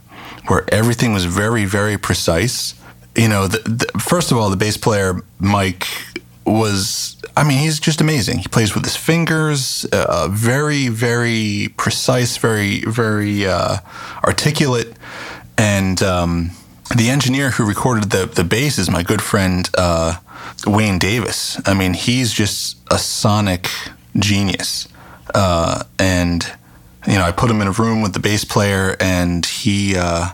where 0.47 0.65
everything 0.74 1.13
was 1.13 1.26
very, 1.26 1.65
very 1.65 1.97
precise. 1.97 2.74
You 3.15 3.28
know, 3.28 3.47
the, 3.47 3.59
the, 3.59 3.99
first 3.99 4.32
of 4.32 4.38
all, 4.38 4.49
the 4.49 4.57
bass 4.57 4.78
player, 4.78 5.21
Mike, 5.39 5.88
was, 6.46 7.18
I 7.38 7.44
mean, 7.44 7.60
he's 7.60 7.80
just 7.80 8.02
amazing. 8.02 8.39
He 8.39 8.48
plays 8.48 8.74
with 8.76 8.84
his 8.84 8.96
fingers, 8.96 9.86
uh, 9.91 10.28
very, 10.30 10.88
very 10.89 11.74
precise, 11.78 12.38
very, 12.38 12.82
very 12.82 13.46
uh, 13.46 13.78
articulate. 14.24 14.94
And 15.58 16.02
um, 16.02 16.52
the 16.96 17.10
engineer 17.10 17.52
who 17.52 17.66
recorded 17.66 18.12
the, 18.12 18.26
the 18.26 18.44
bass 18.44 18.78
is 18.78 18.89
my 18.89 19.04
good 19.04 19.22
friend, 19.22 19.70
uh, 19.78 20.18
Wayne 20.66 21.00
Davis. 21.00 21.60
I 21.66 21.74
mean, 21.74 21.94
he's 21.94 22.34
just 22.34 22.78
a 22.91 22.98
sonic 22.98 23.70
genius. 24.18 24.88
Uh, 25.34 25.84
and 25.98 26.46
you 27.08 27.16
know, 27.16 27.24
I 27.24 27.32
put 27.32 27.50
him 27.50 27.62
in 27.62 27.68
a 27.68 27.72
room 27.72 28.02
with 28.02 28.14
the 28.14 28.20
bass 28.20 28.46
player, 28.46 28.96
and 29.00 29.46
he 29.46 29.96
uh, 29.98 30.30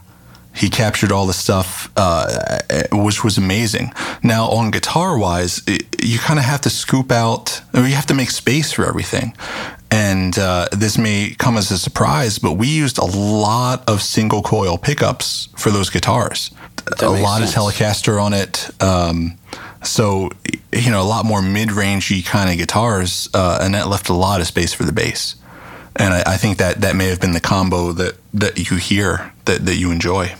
he 0.53 0.69
captured 0.69 1.11
all 1.11 1.25
the 1.25 1.33
stuff, 1.33 1.91
uh, 1.95 2.59
which 2.91 3.23
was 3.23 3.37
amazing. 3.37 3.93
Now, 4.23 4.45
on 4.49 4.71
guitar 4.71 5.17
wise, 5.17 5.61
you 6.01 6.19
kind 6.19 6.39
of 6.39 6.45
have 6.45 6.61
to 6.61 6.69
scoop 6.69 7.11
out, 7.11 7.61
or 7.73 7.81
you 7.81 7.95
have 7.95 8.07
to 8.07 8.13
make 8.13 8.31
space 8.31 8.71
for 8.71 8.85
everything. 8.85 9.35
And 9.91 10.37
uh, 10.37 10.67
this 10.71 10.97
may 10.97 11.35
come 11.37 11.57
as 11.57 11.71
a 11.71 11.77
surprise, 11.77 12.39
but 12.39 12.53
we 12.53 12.67
used 12.67 12.97
a 12.97 13.05
lot 13.05 13.87
of 13.89 14.01
single 14.01 14.41
coil 14.41 14.77
pickups 14.77 15.49
for 15.57 15.71
those 15.71 15.89
guitars. 15.89 16.51
a 17.01 17.09
lot 17.09 17.39
sense. 17.39 17.55
of 17.55 17.61
Telecaster 17.61 18.21
on 18.21 18.33
it. 18.33 18.69
Um, 18.81 19.37
so, 19.83 20.29
you 20.71 20.91
know, 20.91 21.01
a 21.01 21.07
lot 21.07 21.25
more 21.25 21.41
mid 21.41 21.69
rangey 21.69 22.25
kind 22.25 22.49
of 22.49 22.57
guitars, 22.57 23.29
uh, 23.33 23.59
and 23.61 23.73
that 23.75 23.87
left 23.87 24.09
a 24.09 24.13
lot 24.13 24.41
of 24.41 24.47
space 24.47 24.73
for 24.73 24.83
the 24.83 24.93
bass. 24.93 25.35
And 25.99 26.13
I, 26.13 26.23
I, 26.25 26.37
think 26.37 26.57
that 26.57 26.81
that 26.81 26.95
may 26.95 27.07
have 27.07 27.19
been 27.19 27.33
the 27.33 27.41
combo 27.41 27.91
that, 27.91 28.15
that 28.33 28.71
you 28.71 28.77
hear 28.77 29.33
that, 29.45 29.65
that 29.65 29.75
you 29.75 29.91
enjoy. 29.91 30.33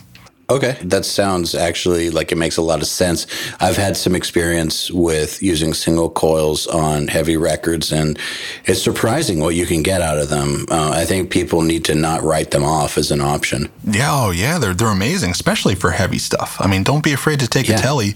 Okay. 0.50 0.76
That 0.82 1.04
sounds 1.04 1.54
actually 1.54 2.10
like 2.10 2.32
it 2.32 2.36
makes 2.36 2.56
a 2.56 2.62
lot 2.62 2.80
of 2.80 2.88
sense. 2.88 3.26
I've 3.60 3.76
had 3.76 3.96
some 3.96 4.16
experience 4.16 4.90
with 4.90 5.40
using 5.40 5.72
single 5.74 6.10
coils 6.10 6.66
on 6.66 7.06
heavy 7.06 7.36
records, 7.36 7.92
and 7.92 8.18
it's 8.64 8.82
surprising 8.82 9.38
what 9.38 9.54
you 9.54 9.64
can 9.64 9.84
get 9.84 10.00
out 10.00 10.18
of 10.18 10.28
them. 10.28 10.66
Uh, 10.68 10.90
I 10.90 11.04
think 11.04 11.30
people 11.30 11.62
need 11.62 11.84
to 11.84 11.94
not 11.94 12.22
write 12.22 12.50
them 12.50 12.64
off 12.64 12.98
as 12.98 13.12
an 13.12 13.20
option. 13.20 13.70
Yeah, 13.84 14.10
oh 14.10 14.30
yeah, 14.32 14.58
they're 14.58 14.74
they're 14.74 14.88
amazing, 14.88 15.30
especially 15.30 15.76
for 15.76 15.92
heavy 15.92 16.18
stuff. 16.18 16.56
I 16.58 16.66
mean, 16.66 16.82
don't 16.82 17.04
be 17.04 17.12
afraid 17.12 17.38
to 17.40 17.48
take 17.48 17.68
yeah. 17.68 17.78
a 17.78 17.78
telly, 17.78 18.14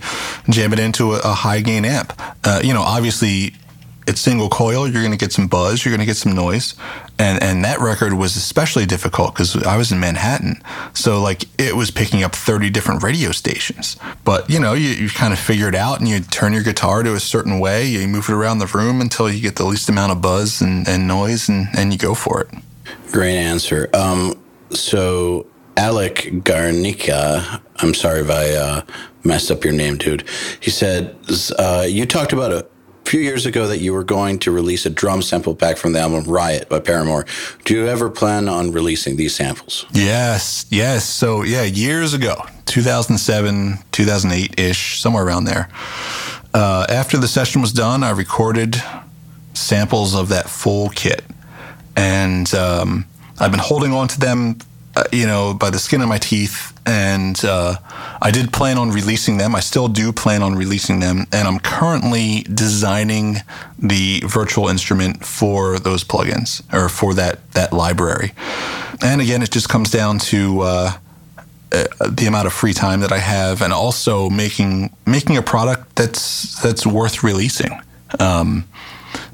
jam 0.50 0.72
it 0.72 0.80
into 0.80 1.14
a, 1.14 1.20
a 1.20 1.34
high 1.34 1.60
gain 1.60 1.84
amp. 1.84 2.20
Uh, 2.42 2.60
you 2.64 2.74
know, 2.74 2.82
obviously 2.82 3.54
it's 4.06 4.20
single 4.20 4.48
coil. 4.48 4.86
You're 4.86 5.02
going 5.02 5.12
to 5.12 5.18
get 5.18 5.32
some 5.32 5.46
buzz. 5.46 5.84
You're 5.84 5.92
going 5.92 6.00
to 6.00 6.06
get 6.06 6.16
some 6.16 6.34
noise, 6.34 6.74
and 7.18 7.42
and 7.42 7.64
that 7.64 7.80
record 7.80 8.14
was 8.14 8.36
especially 8.36 8.86
difficult 8.86 9.34
because 9.34 9.56
I 9.64 9.76
was 9.76 9.92
in 9.92 10.00
Manhattan, 10.00 10.62
so 10.92 11.20
like 11.20 11.44
it 11.58 11.76
was 11.76 11.90
picking 11.90 12.22
up 12.22 12.34
30 12.34 12.70
different 12.70 13.02
radio 13.02 13.32
stations. 13.32 13.96
But 14.24 14.48
you 14.50 14.58
know, 14.58 14.74
you, 14.74 14.90
you 14.90 15.08
kind 15.08 15.32
of 15.32 15.38
figure 15.38 15.68
it 15.68 15.74
out, 15.74 16.00
and 16.00 16.08
you 16.08 16.20
turn 16.20 16.52
your 16.52 16.62
guitar 16.62 17.02
to 17.02 17.14
a 17.14 17.20
certain 17.20 17.58
way. 17.60 17.86
You 17.86 18.06
move 18.08 18.28
it 18.28 18.34
around 18.34 18.58
the 18.58 18.66
room 18.66 19.00
until 19.00 19.30
you 19.30 19.40
get 19.40 19.56
the 19.56 19.64
least 19.64 19.88
amount 19.88 20.12
of 20.12 20.20
buzz 20.20 20.60
and, 20.60 20.86
and 20.88 21.06
noise, 21.08 21.48
and 21.48 21.68
and 21.76 21.92
you 21.92 21.98
go 21.98 22.14
for 22.14 22.42
it. 22.42 22.48
Great 23.12 23.36
answer. 23.36 23.88
Um, 23.94 24.40
so 24.70 25.46
Alec 25.76 26.16
Garnica, 26.44 27.60
I'm 27.76 27.94
sorry 27.94 28.20
if 28.20 28.30
I 28.30 28.50
uh, 28.52 28.82
messed 29.24 29.50
up 29.50 29.64
your 29.64 29.72
name, 29.72 29.96
dude. 29.96 30.24
He 30.60 30.70
said 30.70 31.16
uh, 31.58 31.86
you 31.88 32.06
talked 32.06 32.32
about 32.32 32.52
a 32.52 32.66
few 33.04 33.20
years 33.20 33.46
ago 33.46 33.66
that 33.66 33.78
you 33.78 33.92
were 33.92 34.04
going 34.04 34.38
to 34.40 34.50
release 34.50 34.86
a 34.86 34.90
drum 34.90 35.22
sample 35.22 35.54
pack 35.54 35.76
from 35.76 35.92
the 35.92 36.00
album 36.00 36.24
Riot 36.24 36.68
by 36.68 36.80
Paramore. 36.80 37.26
Do 37.64 37.74
you 37.74 37.86
ever 37.86 38.10
plan 38.10 38.48
on 38.48 38.72
releasing 38.72 39.16
these 39.16 39.34
samples? 39.34 39.86
Yes, 39.92 40.66
yes. 40.70 41.04
So, 41.04 41.42
yeah, 41.42 41.62
years 41.62 42.14
ago, 42.14 42.44
2007, 42.66 43.78
2008 43.92 44.58
ish, 44.58 45.00
somewhere 45.00 45.24
around 45.24 45.44
there. 45.44 45.68
Uh, 46.52 46.86
after 46.88 47.18
the 47.18 47.28
session 47.28 47.60
was 47.60 47.72
done, 47.72 48.02
I 48.02 48.10
recorded 48.10 48.76
samples 49.54 50.14
of 50.14 50.28
that 50.30 50.48
full 50.48 50.88
kit. 50.90 51.24
And 51.96 52.52
um, 52.54 53.06
I've 53.38 53.50
been 53.50 53.60
holding 53.60 53.92
on 53.92 54.08
to 54.08 54.20
them, 54.20 54.58
you 55.12 55.26
know, 55.26 55.54
by 55.54 55.70
the 55.70 55.78
skin 55.78 56.00
of 56.00 56.08
my 56.08 56.18
teeth 56.18 56.74
and 56.86 57.42
uh, 57.44 57.76
I 58.20 58.30
did 58.30 58.52
plan 58.52 58.78
on 58.78 58.90
releasing 58.90 59.38
them. 59.38 59.54
I 59.54 59.60
still 59.60 59.88
do 59.88 60.12
plan 60.12 60.42
on 60.42 60.54
releasing 60.54 61.00
them, 61.00 61.26
and 61.32 61.48
I'm 61.48 61.58
currently 61.58 62.42
designing 62.42 63.36
the 63.78 64.22
virtual 64.26 64.68
instrument 64.68 65.24
for 65.24 65.78
those 65.78 66.04
plugins 66.04 66.62
or 66.72 66.88
for 66.88 67.14
that 67.14 67.50
that 67.52 67.72
library. 67.72 68.32
And 69.02 69.20
again, 69.20 69.42
it 69.42 69.50
just 69.50 69.68
comes 69.68 69.90
down 69.90 70.18
to 70.20 70.60
uh, 70.60 70.92
uh, 71.72 71.84
the 72.08 72.26
amount 72.26 72.46
of 72.46 72.52
free 72.52 72.74
time 72.74 73.00
that 73.00 73.12
I 73.12 73.18
have, 73.18 73.62
and 73.62 73.72
also 73.72 74.28
making 74.28 74.94
making 75.06 75.36
a 75.36 75.42
product 75.42 75.96
that's 75.96 76.60
that's 76.60 76.86
worth 76.86 77.22
releasing. 77.22 77.80
Um, 78.20 78.68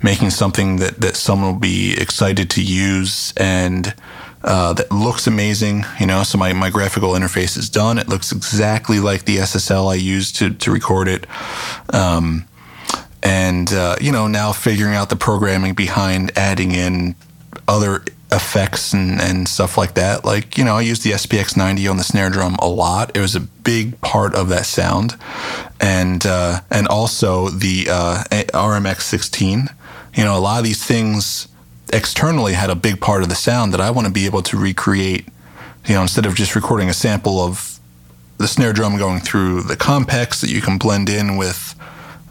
making 0.02 0.30
something 0.30 0.76
that, 0.76 1.00
that 1.00 1.16
someone 1.16 1.52
will 1.52 1.60
be 1.60 1.94
excited 1.98 2.48
to 2.50 2.62
use 2.62 3.34
and 3.36 3.94
uh, 4.42 4.72
that 4.72 4.90
looks 4.90 5.26
amazing. 5.26 5.84
You 5.98 6.06
know, 6.06 6.22
so 6.22 6.38
my, 6.38 6.52
my 6.52 6.70
graphical 6.70 7.10
interface 7.10 7.56
is 7.56 7.68
done. 7.68 7.98
It 7.98 8.08
looks 8.08 8.32
exactly 8.32 9.00
like 9.00 9.24
the 9.24 9.38
SSL 9.38 9.90
I 9.90 9.96
used 9.96 10.36
to, 10.36 10.50
to 10.50 10.70
record 10.70 11.08
it. 11.08 11.26
Um, 11.92 12.46
and, 13.22 13.72
uh, 13.72 13.96
you 14.00 14.12
know, 14.12 14.26
now 14.26 14.52
figuring 14.52 14.94
out 14.94 15.10
the 15.10 15.16
programming 15.16 15.74
behind 15.74 16.36
adding 16.36 16.72
in 16.72 17.14
other 17.68 18.02
effects 18.32 18.92
and, 18.92 19.20
and 19.20 19.48
stuff 19.48 19.76
like 19.76 19.94
that. 19.94 20.24
Like, 20.24 20.56
you 20.56 20.64
know, 20.64 20.76
I 20.76 20.82
used 20.82 21.02
the 21.02 21.12
SPX 21.12 21.56
90 21.56 21.86
on 21.88 21.96
the 21.96 22.04
snare 22.04 22.30
drum 22.30 22.56
a 22.60 22.68
lot. 22.68 23.14
It 23.14 23.20
was 23.20 23.34
a 23.34 23.40
big 23.40 24.00
part 24.00 24.34
of 24.34 24.48
that 24.48 24.66
sound. 24.66 25.16
And, 25.80 26.24
uh, 26.24 26.60
and 26.70 26.88
also 26.88 27.48
the 27.48 27.88
uh, 27.90 28.24
RMX 28.30 29.02
16. 29.02 29.68
You 30.14 30.24
know, 30.24 30.36
a 30.36 30.40
lot 30.40 30.58
of 30.58 30.64
these 30.64 30.84
things 30.84 31.48
externally 31.92 32.54
had 32.54 32.70
a 32.70 32.74
big 32.74 33.00
part 33.00 33.22
of 33.22 33.28
the 33.28 33.34
sound 33.34 33.72
that 33.72 33.80
I 33.80 33.90
want 33.90 34.06
to 34.06 34.12
be 34.12 34.26
able 34.26 34.42
to 34.42 34.56
recreate. 34.56 35.26
You 35.86 35.94
know, 35.94 36.02
instead 36.02 36.26
of 36.26 36.34
just 36.34 36.54
recording 36.54 36.88
a 36.88 36.94
sample 36.94 37.40
of 37.40 37.78
the 38.38 38.48
snare 38.48 38.72
drum 38.72 38.96
going 38.96 39.20
through 39.20 39.62
the 39.62 39.76
compex 39.76 40.40
that 40.40 40.50
you 40.50 40.60
can 40.60 40.78
blend 40.78 41.08
in 41.08 41.36
with 41.36 41.74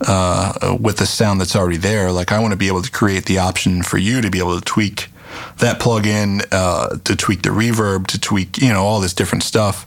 uh, 0.01 0.78
with 0.80 0.97
the 0.97 1.05
sound 1.05 1.41
that's 1.41 1.55
already 1.55 1.78
there. 1.78 2.12
Like 2.12 2.32
I 2.32 2.39
want 2.39 2.51
to 2.51 2.57
be 2.57 2.68
able 2.68 2.82
to 2.82 2.91
create 2.91 3.26
the 3.26 3.38
option 3.39 3.84
for 3.84 3.97
you 3.97 4.22
to 4.22 4.30
be 4.30 4.39
able 4.39 4.57
to 4.57 4.64
tweak 4.64 5.10
that 5.57 5.80
plugin 5.80 6.45
uh, 6.51 6.97
to 7.03 7.15
tweak 7.15 7.41
the 7.41 7.49
reverb, 7.49 8.07
to 8.07 8.19
tweak, 8.19 8.57
you 8.57 8.69
know, 8.69 8.84
all 8.84 8.99
this 8.99 9.13
different 9.13 9.43
stuff. 9.43 9.86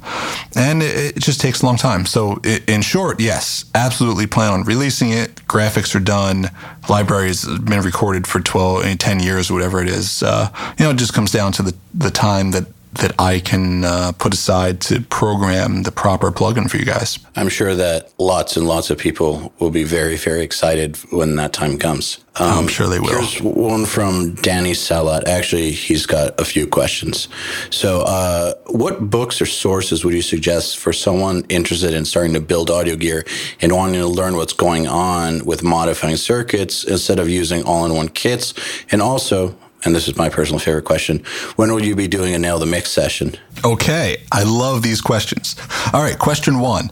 And 0.56 0.82
it, 0.82 1.16
it 1.16 1.20
just 1.20 1.40
takes 1.40 1.62
a 1.62 1.66
long 1.66 1.76
time. 1.76 2.06
So, 2.06 2.40
it, 2.44 2.68
in 2.68 2.82
short, 2.82 3.20
yes, 3.20 3.64
absolutely 3.74 4.26
plan 4.26 4.52
on 4.52 4.64
releasing 4.64 5.10
it. 5.10 5.36
Graphics 5.46 5.94
are 5.94 6.00
done. 6.00 6.50
Library's 6.88 7.44
been 7.44 7.82
recorded 7.82 8.26
for 8.26 8.40
12, 8.40 8.98
10 8.98 9.20
years, 9.20 9.50
whatever 9.50 9.80
it 9.80 9.88
is. 9.88 10.22
Uh, 10.22 10.50
you 10.78 10.84
know, 10.84 10.90
it 10.90 10.96
just 10.96 11.14
comes 11.14 11.30
down 11.30 11.52
to 11.52 11.62
the, 11.62 11.74
the 11.94 12.10
time 12.10 12.50
that 12.52 12.66
that 12.94 13.14
I 13.18 13.40
can 13.40 13.84
uh, 13.84 14.12
put 14.18 14.34
aside 14.34 14.80
to 14.82 15.00
program 15.00 15.82
the 15.82 15.92
proper 15.92 16.30
plugin 16.30 16.70
for 16.70 16.76
you 16.76 16.84
guys. 16.84 17.18
I'm 17.36 17.48
sure 17.48 17.74
that 17.74 18.12
lots 18.18 18.56
and 18.56 18.66
lots 18.66 18.90
of 18.90 18.98
people 18.98 19.52
will 19.58 19.70
be 19.70 19.84
very, 19.84 20.16
very 20.16 20.42
excited 20.42 20.96
when 21.10 21.36
that 21.36 21.52
time 21.52 21.78
comes. 21.78 22.18
Um, 22.36 22.60
I'm 22.60 22.68
sure 22.68 22.86
they 22.86 22.98
will. 22.98 23.10
Here's 23.10 23.42
one 23.42 23.84
from 23.84 24.34
Danny 24.36 24.72
Salat. 24.72 25.28
Actually, 25.28 25.70
he's 25.72 26.06
got 26.06 26.38
a 26.40 26.44
few 26.44 26.66
questions. 26.66 27.28
So, 27.68 28.02
uh, 28.02 28.54
what 28.68 29.10
books 29.10 29.42
or 29.42 29.46
sources 29.46 30.02
would 30.02 30.14
you 30.14 30.22
suggest 30.22 30.78
for 30.78 30.94
someone 30.94 31.44
interested 31.50 31.92
in 31.92 32.06
starting 32.06 32.32
to 32.32 32.40
build 32.40 32.70
audio 32.70 32.96
gear 32.96 33.26
and 33.60 33.72
wanting 33.72 34.00
to 34.00 34.06
learn 34.06 34.36
what's 34.36 34.54
going 34.54 34.86
on 34.86 35.44
with 35.44 35.62
modifying 35.62 36.16
circuits 36.16 36.84
instead 36.84 37.18
of 37.18 37.28
using 37.28 37.64
all 37.64 37.84
in 37.84 37.94
one 37.94 38.08
kits? 38.08 38.54
And 38.90 39.02
also, 39.02 39.54
and 39.84 39.94
this 39.94 40.08
is 40.08 40.16
my 40.16 40.28
personal 40.28 40.58
favorite 40.58 40.84
question 40.84 41.18
when 41.56 41.72
will 41.72 41.84
you 41.84 41.94
be 41.94 42.08
doing 42.08 42.34
a 42.34 42.38
nail 42.38 42.58
the 42.58 42.66
mix 42.66 42.90
session 42.90 43.34
okay 43.64 44.16
i 44.32 44.42
love 44.42 44.82
these 44.82 45.00
questions 45.00 45.56
all 45.92 46.02
right 46.02 46.18
question 46.18 46.60
one 46.60 46.90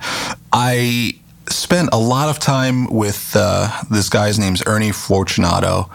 i 0.53 1.13
spent 1.49 1.89
a 1.93 1.99
lot 1.99 2.29
of 2.29 2.39
time 2.39 2.87
with 2.93 3.33
uh, 3.35 3.83
this 3.91 4.09
guy's 4.09 4.39
name's 4.39 4.63
ernie 4.67 4.93
fortunato 4.93 5.91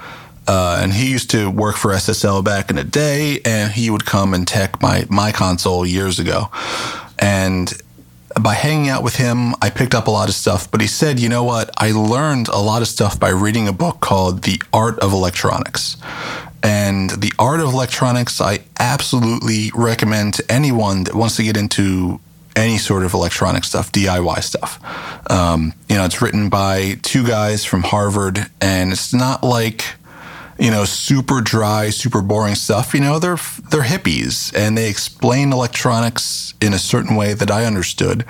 uh, 0.47 0.79
and 0.81 0.93
he 0.93 1.09
used 1.09 1.29
to 1.29 1.49
work 1.49 1.75
for 1.75 1.91
ssl 1.91 2.43
back 2.43 2.69
in 2.69 2.75
the 2.75 2.83
day 2.83 3.39
and 3.45 3.71
he 3.71 3.89
would 3.89 4.05
come 4.05 4.33
and 4.33 4.47
tech 4.47 4.81
my, 4.81 5.05
my 5.09 5.31
console 5.31 5.85
years 5.85 6.19
ago 6.19 6.49
and 7.19 7.73
by 8.41 8.53
hanging 8.53 8.89
out 8.89 9.03
with 9.03 9.15
him, 9.15 9.53
I 9.61 9.69
picked 9.69 9.95
up 9.95 10.07
a 10.07 10.11
lot 10.11 10.27
of 10.27 10.35
stuff. 10.35 10.69
But 10.69 10.81
he 10.81 10.87
said, 10.87 11.19
you 11.19 11.29
know 11.29 11.43
what? 11.43 11.69
I 11.77 11.91
learned 11.91 12.47
a 12.49 12.57
lot 12.57 12.81
of 12.81 12.87
stuff 12.87 13.19
by 13.19 13.29
reading 13.29 13.67
a 13.67 13.73
book 13.73 14.01
called 14.01 14.43
The 14.43 14.61
Art 14.73 14.99
of 14.99 15.13
Electronics. 15.13 15.97
And 16.65 17.11
the 17.11 17.31
art 17.37 17.59
of 17.59 17.71
electronics, 17.71 18.41
I 18.41 18.61
absolutely 18.79 19.69
recommend 19.75 20.33
to 20.33 20.51
anyone 20.51 21.03
that 21.03 21.13
wants 21.13 21.35
to 21.35 21.43
get 21.43 21.55
into 21.55 22.19
any 22.55 22.79
sort 22.79 23.03
of 23.03 23.13
electronic 23.13 23.63
stuff, 23.63 23.91
DIY 23.91 24.41
stuff. 24.41 24.79
Um, 25.29 25.73
you 25.87 25.95
know, 25.95 26.05
it's 26.05 26.23
written 26.23 26.49
by 26.49 26.97
two 27.03 27.27
guys 27.27 27.65
from 27.65 27.83
Harvard, 27.83 28.47
and 28.59 28.91
it's 28.91 29.13
not 29.13 29.43
like 29.43 29.85
you 30.57 30.71
know 30.71 30.85
super 30.85 31.39
dry, 31.39 31.91
super 31.91 32.23
boring 32.23 32.55
stuff. 32.55 32.95
You 32.95 33.01
know, 33.01 33.19
they're 33.19 33.37
they're 33.69 33.83
hippies, 33.83 34.51
and 34.55 34.75
they 34.75 34.89
explain 34.89 35.53
electronics 35.53 36.55
in 36.59 36.73
a 36.73 36.79
certain 36.79 37.15
way 37.15 37.35
that 37.35 37.51
I 37.51 37.65
understood. 37.65 38.25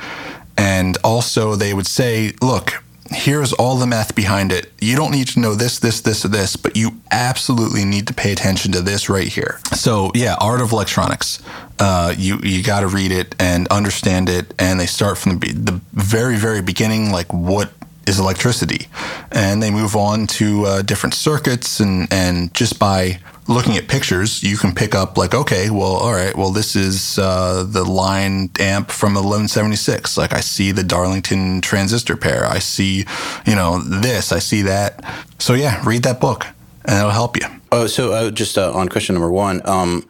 And 0.57 0.97
also, 1.05 1.55
they 1.55 1.73
would 1.73 1.87
say, 1.87 2.33
look, 2.41 2.83
here's 3.11 3.53
all 3.53 3.77
the 3.77 3.87
math 3.87 4.15
behind 4.15 4.51
it. 4.51 4.71
You 4.79 4.95
don't 4.95 5.11
need 5.11 5.27
to 5.29 5.39
know 5.39 5.55
this, 5.55 5.79
this, 5.79 6.01
this, 6.01 6.25
or 6.25 6.29
this, 6.29 6.55
but 6.55 6.75
you 6.75 7.01
absolutely 7.11 7.85
need 7.85 8.07
to 8.07 8.13
pay 8.13 8.31
attention 8.31 8.71
to 8.73 8.81
this 8.81 9.09
right 9.09 9.27
here. 9.27 9.59
So 9.73 10.11
yeah, 10.15 10.35
Art 10.39 10.61
of 10.61 10.71
Electronics. 10.71 11.41
Uh, 11.77 12.13
you 12.17 12.39
you 12.41 12.63
got 12.63 12.79
to 12.81 12.87
read 12.87 13.11
it 13.11 13.35
and 13.39 13.67
understand 13.67 14.29
it, 14.29 14.53
and 14.57 14.79
they 14.79 14.85
start 14.85 15.17
from 15.17 15.39
the, 15.39 15.51
the 15.51 15.81
very 15.93 16.37
very 16.37 16.61
beginning, 16.61 17.11
like 17.11 17.31
what 17.33 17.71
is 18.07 18.19
electricity, 18.19 18.87
and 19.31 19.61
they 19.61 19.71
move 19.71 19.95
on 19.95 20.27
to 20.27 20.65
uh, 20.65 20.81
different 20.81 21.13
circuits, 21.13 21.79
and 21.79 22.07
and 22.11 22.53
just 22.53 22.79
by 22.79 23.19
looking 23.47 23.77
at 23.77 23.87
pictures, 23.87 24.43
you 24.43 24.57
can 24.57 24.73
pick 24.73 24.95
up 24.95 25.17
like, 25.17 25.33
okay, 25.33 25.69
well, 25.69 25.93
all 25.95 26.13
right, 26.13 26.35
well, 26.35 26.51
this 26.51 26.75
is 26.75 27.19
uh, 27.19 27.65
the 27.67 27.83
line 27.83 28.49
amp 28.59 28.91
from 28.91 29.13
1176. 29.13 30.17
Like, 30.17 30.33
I 30.33 30.39
see 30.39 30.71
the 30.71 30.83
Darlington 30.83 31.61
transistor 31.61 32.17
pair. 32.17 32.45
I 32.45 32.59
see, 32.59 33.05
you 33.45 33.55
know, 33.55 33.79
this. 33.79 34.31
I 34.31 34.39
see 34.39 34.63
that. 34.63 35.03
So 35.39 35.53
yeah, 35.53 35.81
read 35.85 36.03
that 36.03 36.19
book, 36.19 36.45
and 36.85 36.97
it'll 36.97 37.11
help 37.11 37.37
you. 37.37 37.47
Oh, 37.71 37.87
so 37.87 38.13
uh, 38.13 38.31
just 38.31 38.57
uh, 38.57 38.71
on 38.73 38.89
question 38.89 39.15
number 39.15 39.31
one. 39.31 39.61
Um, 39.67 40.07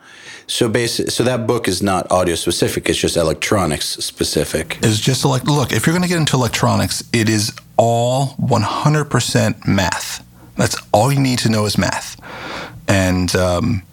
so 0.47 0.69
basic, 0.69 1.09
so 1.09 1.23
that 1.23 1.47
book 1.47 1.67
is 1.67 1.81
not 1.81 2.09
audio 2.11 2.35
specific; 2.35 2.87
it's 2.87 2.99
just 2.99 3.17
electronics 3.17 3.85
specific. 3.85 4.77
It's 4.83 4.99
just 4.99 5.25
like 5.25 5.45
look, 5.45 5.71
if 5.71 5.87
you're 5.87 5.93
going 5.93 6.03
to 6.03 6.09
get 6.09 6.19
into 6.19 6.35
electronics, 6.35 7.03
it 7.11 7.27
is 7.27 7.51
all 7.77 8.35
100% 8.39 9.67
math. 9.67 10.23
That's 10.55 10.77
all 10.93 11.11
you 11.11 11.19
need 11.19 11.39
to 11.39 11.49
know 11.49 11.65
is 11.65 11.77
math 11.77 12.15
and 12.87 13.35
um, 13.35 13.83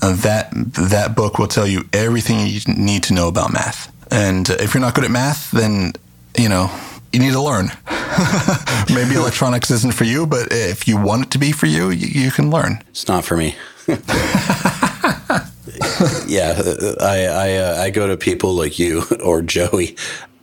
that 0.00 0.50
that 0.52 1.14
book 1.14 1.38
will 1.38 1.48
tell 1.48 1.66
you 1.66 1.88
everything 1.92 2.46
you 2.46 2.60
need 2.66 3.02
to 3.04 3.14
know 3.14 3.28
about 3.28 3.52
math. 3.52 3.92
And 4.10 4.48
if 4.48 4.74
you're 4.74 4.80
not 4.80 4.94
good 4.94 5.04
at 5.04 5.10
math, 5.10 5.50
then 5.50 5.92
you 6.36 6.48
know 6.48 6.70
you 7.12 7.20
need 7.20 7.32
to 7.32 7.42
learn. 7.42 7.70
Maybe 8.94 9.14
electronics 9.14 9.70
isn't 9.70 9.94
for 9.94 10.04
you, 10.04 10.26
but 10.26 10.48
if 10.50 10.86
you 10.88 10.96
want 10.96 11.26
it 11.26 11.30
to 11.32 11.38
be 11.38 11.52
for 11.52 11.66
you, 11.66 11.90
you, 11.90 12.24
you 12.24 12.30
can 12.30 12.50
learn. 12.50 12.82
It's 12.88 13.08
not 13.08 13.24
for 13.24 13.36
me. 13.36 13.56
yeah, 16.26 16.60
I 17.00 17.26
I, 17.26 17.54
uh, 17.56 17.82
I 17.82 17.90
go 17.90 18.06
to 18.06 18.16
people 18.16 18.54
like 18.54 18.78
you 18.78 19.02
or 19.22 19.42
Joey 19.42 19.96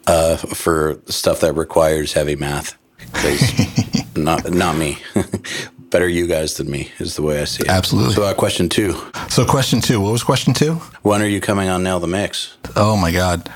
uh, 0.06 0.38
for 0.38 1.00
stuff 1.08 1.42
that 1.42 1.54
requires 1.54 2.14
heavy 2.14 2.36
math. 2.36 2.78
not 4.16 4.52
not 4.52 4.76
me 4.76 4.98
better 5.90 6.08
you 6.08 6.28
guys 6.28 6.56
than 6.56 6.70
me 6.70 6.92
is 7.00 7.16
the 7.16 7.22
way 7.22 7.42
I 7.42 7.46
see 7.46 7.64
it. 7.64 7.70
Absolutely. 7.70 8.14
So, 8.14 8.24
uh, 8.24 8.34
question 8.34 8.70
two. 8.70 8.96
So, 9.30 9.46
question 9.46 9.82
two. 9.82 10.02
What 10.02 10.12
was 10.12 10.24
question 10.24 10.54
two? 10.54 10.76
When 11.02 11.22
are 11.22 11.28
you 11.28 11.42
coming 11.42 11.70
on 11.70 11.84
Nail 11.84 12.00
the 12.00 12.08
Mix? 12.08 12.58
Oh 12.76 12.98
my 12.98 13.12
God, 13.12 13.50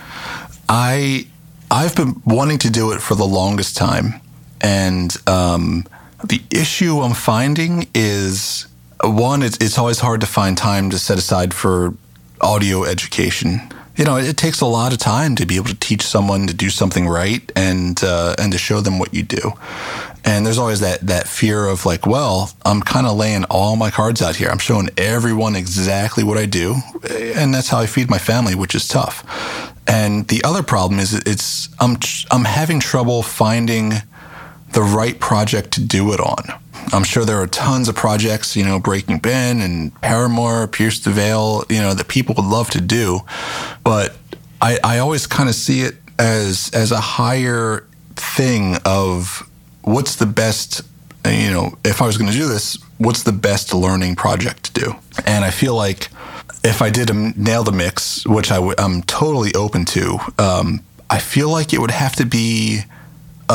I 0.69 1.27
I've 1.69 1.95
been 1.95 2.21
wanting 2.25 2.59
to 2.59 2.69
do 2.69 2.91
it 2.91 3.01
for 3.01 3.15
the 3.15 3.25
longest 3.25 3.77
time, 3.77 4.21
and 4.61 5.15
um, 5.27 5.85
the 6.23 6.41
issue 6.51 6.99
I'm 6.99 7.13
finding 7.13 7.87
is 7.93 8.67
one. 9.03 9.43
It's, 9.43 9.57
it's 9.57 9.77
always 9.77 9.99
hard 9.99 10.21
to 10.21 10.27
find 10.27 10.57
time 10.57 10.89
to 10.91 10.99
set 10.99 11.17
aside 11.17 11.53
for 11.53 11.93
audio 12.41 12.83
education 12.83 13.71
you 13.95 14.05
know, 14.05 14.17
it 14.17 14.37
takes 14.37 14.61
a 14.61 14.65
lot 14.65 14.93
of 14.93 14.99
time 14.99 15.35
to 15.35 15.45
be 15.45 15.55
able 15.57 15.67
to 15.67 15.75
teach 15.75 16.01
someone 16.01 16.47
to 16.47 16.53
do 16.53 16.69
something 16.69 17.07
right 17.07 17.51
and 17.55 18.01
uh, 18.03 18.35
and 18.39 18.51
to 18.51 18.57
show 18.57 18.79
them 18.81 18.99
what 18.99 19.13
you 19.13 19.23
do. 19.23 19.53
And 20.23 20.45
there's 20.45 20.57
always 20.57 20.79
that 20.81 21.01
that 21.07 21.27
fear 21.27 21.65
of 21.65 21.85
like, 21.85 22.05
well, 22.05 22.51
I'm 22.63 22.81
kind 22.81 23.07
of 23.07 23.17
laying 23.17 23.43
all 23.45 23.75
my 23.75 23.89
cards 23.89 24.21
out 24.21 24.35
here. 24.35 24.49
I'm 24.49 24.59
showing 24.59 24.89
everyone 24.97 25.55
exactly 25.55 26.23
what 26.23 26.37
I 26.37 26.45
do, 26.45 26.75
and 27.09 27.53
that's 27.53 27.69
how 27.69 27.79
I 27.79 27.85
feed 27.85 28.09
my 28.09 28.19
family, 28.19 28.55
which 28.55 28.75
is 28.75 28.87
tough. 28.87 29.25
And 29.87 30.27
the 30.27 30.43
other 30.43 30.63
problem 30.63 30.99
is 30.99 31.13
it's 31.13 31.69
I'm 31.79 31.97
I'm 32.29 32.45
having 32.45 32.79
trouble 32.79 33.23
finding 33.23 33.93
the 34.73 34.81
right 34.81 35.19
project 35.19 35.71
to 35.73 35.81
do 35.81 36.13
it 36.13 36.19
on. 36.19 36.43
I'm 36.93 37.03
sure 37.03 37.25
there 37.25 37.41
are 37.41 37.47
tons 37.47 37.87
of 37.87 37.95
projects, 37.95 38.55
you 38.55 38.63
know, 38.63 38.79
Breaking 38.79 39.19
Ben 39.19 39.61
and 39.61 39.93
Paramore, 40.01 40.67
Pierce 40.67 40.99
the 40.99 41.11
Veil, 41.11 41.63
you 41.69 41.79
know, 41.79 41.93
that 41.93 42.07
people 42.07 42.35
would 42.35 42.45
love 42.45 42.69
to 42.71 42.81
do, 42.81 43.21
but 43.83 44.15
I, 44.61 44.79
I 44.83 44.97
always 44.99 45.27
kind 45.27 45.49
of 45.49 45.55
see 45.55 45.81
it 45.81 45.95
as 46.19 46.69
as 46.73 46.91
a 46.91 46.99
higher 46.99 47.87
thing 48.15 48.77
of 48.85 49.49
what's 49.81 50.15
the 50.17 50.25
best 50.27 50.81
you 51.25 51.49
know 51.49 51.75
if 51.83 52.01
i 52.01 52.05
was 52.05 52.17
going 52.17 52.29
to 52.29 52.37
do 52.37 52.47
this 52.47 52.77
what's 52.99 53.23
the 53.23 53.31
best 53.31 53.73
learning 53.73 54.15
project 54.15 54.63
to 54.65 54.73
do 54.73 54.95
and 55.25 55.43
i 55.43 55.49
feel 55.49 55.73
like 55.73 56.09
if 56.63 56.81
I 56.81 56.89
did 56.89 57.09
a 57.09 57.13
nail 57.13 57.63
the 57.63 57.71
mix, 57.71 58.25
which 58.27 58.51
i 58.51 58.55
w- 58.55 58.75
I'm 58.77 59.01
totally 59.03 59.53
open 59.55 59.85
to, 59.85 60.19
um, 60.37 60.81
I 61.09 61.19
feel 61.19 61.49
like 61.49 61.73
it 61.73 61.79
would 61.79 61.91
have 61.91 62.15
to 62.17 62.25
be 62.25 62.81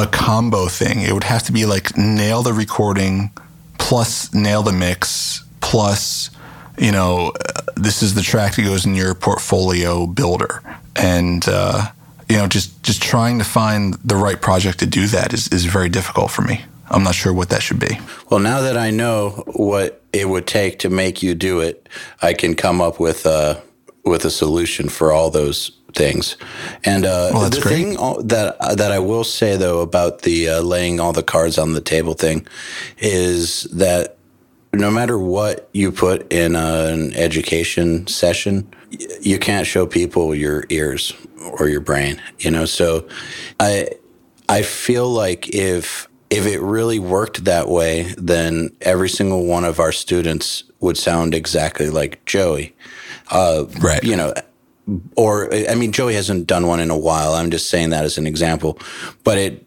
a 0.03 0.07
combo 0.07 0.67
thing. 0.67 1.01
It 1.01 1.13
would 1.13 1.25
have 1.25 1.43
to 1.45 1.53
be 1.53 1.65
like 1.65 1.97
nail 1.97 2.43
the 2.43 2.53
recording 2.53 3.31
plus 3.79 4.33
nail 4.35 4.63
the 4.63 4.73
mix 4.73 5.45
plus 5.61 6.31
you 6.79 6.93
know 6.93 7.33
uh, 7.49 7.63
this 7.77 8.03
is 8.03 8.15
the 8.15 8.23
track 8.23 8.57
that 8.57 8.63
goes 8.63 8.85
in 8.85 8.95
your 8.95 9.15
portfolio 9.15 10.07
builder. 10.07 10.63
And 10.97 11.45
uh, 11.49 11.87
you 12.29 12.37
know 12.37 12.47
just 12.47 12.83
just 12.83 13.03
trying 13.03 13.39
to 13.39 13.45
find 13.45 13.95
the 14.05 14.17
right 14.17 14.41
project 14.41 14.81
to 14.81 14.87
do 14.87 15.07
that 15.07 15.33
is, 15.33 15.49
is 15.49 15.65
very 15.65 15.89
difficult 15.89 16.31
for 16.31 16.43
me. 16.43 16.65
I'm 16.89 17.03
not 17.03 17.15
sure 17.15 17.33
what 17.33 17.49
that 17.49 17.63
should 17.63 17.81
be. 17.81 17.99
Well 18.31 18.41
now 18.41 18.61
that 18.61 18.77
i 18.77 18.91
know 18.91 19.45
what 19.47 20.03
it 20.13 20.29
would 20.29 20.47
take 20.47 20.79
to 20.81 20.91
make 20.91 21.23
you 21.23 21.35
do 21.35 21.61
it 21.61 21.89
i 22.21 22.35
can 22.35 22.55
come 22.55 22.81
up 22.83 23.01
with 23.01 23.25
a 23.25 23.63
with 24.05 24.25
a 24.25 24.31
solution 24.31 24.89
for 24.89 25.11
all 25.11 25.31
those 25.31 25.76
things. 25.97 26.37
And 26.85 27.05
uh, 27.05 27.31
well, 27.33 27.51
the 27.51 27.61
great. 27.61 27.75
thing 27.75 27.95
that 28.29 28.57
that 28.77 28.93
I 28.93 29.01
will 29.01 29.25
say 29.25 29.57
though 29.57 29.81
about 29.81 30.23
the 30.23 30.49
uh, 30.49 30.61
laying 30.61 31.01
all 31.01 31.13
the 31.13 31.23
cards 31.23 31.59
on 31.59 31.73
the 31.73 31.81
table 31.81 32.15
thing 32.15 32.47
is 32.99 33.65
that 33.65 34.17
no 34.73 34.91
matter 34.91 35.19
what 35.19 35.69
you 35.73 35.91
put 35.91 36.31
in 36.31 36.55
a, 36.55 36.87
an 36.93 37.15
education 37.15 38.07
session, 38.07 38.71
you 39.21 39.39
can't 39.39 39.67
show 39.67 39.87
people 39.87 40.35
your 40.35 40.65
ears 40.69 41.15
or 41.59 41.69
your 41.69 41.81
brain. 41.81 42.21
You 42.39 42.51
know, 42.51 42.67
so 42.67 43.09
I 43.59 43.89
I 44.49 44.63
feel 44.63 45.09
like 45.09 45.49
if 45.55 46.09
if 46.29 46.47
it 46.47 46.61
really 46.61 46.99
worked 46.99 47.45
that 47.45 47.69
way, 47.69 48.15
then 48.19 48.71
every 48.81 49.09
single 49.09 49.47
one 49.47 49.65
of 49.65 49.81
our 49.81 49.93
students 49.93 50.65
would 50.81 50.99
sound 50.99 51.35
exactly 51.35 51.89
like 51.89 52.25
Joey. 52.27 52.75
Uh, 53.31 53.65
right. 53.81 54.03
You 54.03 54.17
know, 54.17 54.35
or 55.17 55.53
I 55.53 55.75
mean, 55.75 55.93
Joey 55.93 56.15
hasn't 56.15 56.47
done 56.47 56.67
one 56.67 56.81
in 56.81 56.91
a 56.91 56.99
while. 56.99 57.35
I'm 57.35 57.51
just 57.51 57.69
saying 57.69 57.91
that 57.91 58.05
as 58.05 58.19
an 58.19 58.27
example, 58.27 58.79
but 59.25 59.39
it 59.39 59.67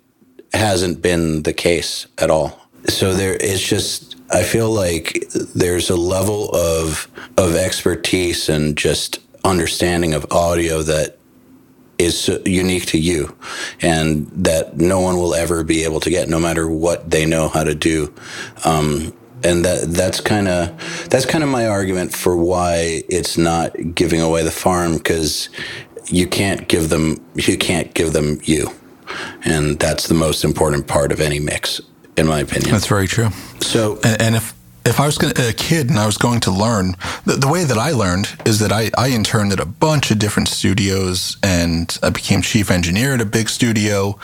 hasn't 0.54 1.02
been 1.02 1.44
the 1.44 1.54
case 1.54 2.08
at 2.18 2.30
all. 2.30 2.68
So 2.88 3.14
there, 3.14 3.34
it's 3.34 3.66
just 3.66 4.16
I 4.32 4.44
feel 4.44 4.72
like 4.72 5.26
there's 5.56 5.90
a 5.90 5.96
level 5.96 6.50
of 6.56 7.08
of 7.38 7.56
expertise 7.56 8.50
and 8.50 8.78
just 8.78 9.20
understanding 9.44 10.14
of 10.14 10.32
audio 10.32 10.84
that 10.84 11.18
is 11.98 12.30
unique 12.46 12.86
to 12.86 12.98
you 12.98 13.36
and 13.82 14.28
that 14.32 14.78
no 14.78 15.02
one 15.02 15.18
will 15.18 15.36
ever 15.36 15.64
be 15.66 15.84
able 15.84 16.00
to 16.00 16.10
get 16.10 16.30
no 16.30 16.40
matter 16.40 16.68
what 16.70 17.12
they 17.12 17.26
know 17.26 17.50
how 17.50 17.64
to 17.64 17.76
do 17.76 18.14
um, 18.64 19.14
and 19.44 19.64
that 19.66 19.90
that's 19.90 20.20
kind 20.20 20.48
of 20.48 21.08
that's 21.10 21.26
kind 21.26 21.44
of 21.44 21.50
my 21.50 21.68
argument 21.68 22.14
for 22.14 22.36
why 22.36 23.04
it's 23.10 23.38
not 23.38 23.74
giving 23.96 24.22
away 24.22 24.44
the 24.44 24.52
farm 24.52 24.98
because 24.98 25.50
you 26.08 26.28
can't 26.28 26.68
give 26.68 26.90
them 26.90 27.24
you 27.36 27.58
can't 27.58 27.94
give 27.94 28.14
them 28.14 28.40
you 28.44 28.70
and 29.44 29.80
that's 29.80 30.08
the 30.08 30.14
most 30.14 30.44
important 30.44 30.88
part 30.88 31.12
of 31.12 31.20
any 31.20 31.40
mix 31.40 31.82
in 32.18 32.28
my 32.28 32.40
opinion 32.40 32.72
that's 32.72 32.88
very 32.88 33.08
true 33.08 33.30
so 33.62 34.00
and, 34.04 34.22
and 34.22 34.36
if 34.36 34.54
if 34.86 35.00
I 35.00 35.06
was 35.06 35.18
gonna, 35.18 35.34
a 35.38 35.54
kid 35.54 35.90
and 35.90 36.00
I 36.00 36.06
was 36.06 36.18
going 36.18 36.40
to 36.42 36.52
learn, 36.52 36.96
the, 37.26 37.34
the, 37.34 37.48
way 37.48 37.64
that 37.64 37.78
I 37.78 37.92
learned 37.92 38.30
is 38.46 38.60
that 38.60 38.72
I, 38.72 38.90
I 38.98 39.10
interned 39.10 39.52
at 39.52 39.60
a 39.60 39.66
bunch 39.66 40.10
of 40.10 40.18
different 40.18 40.48
studios 40.48 41.38
and 41.44 41.96
I 42.02 42.10
became 42.10 42.42
chief 42.42 42.72
engineer 42.72 43.14
at 43.14 43.22
a 43.22 43.26
big 43.26 43.50
studio. 43.50 44.18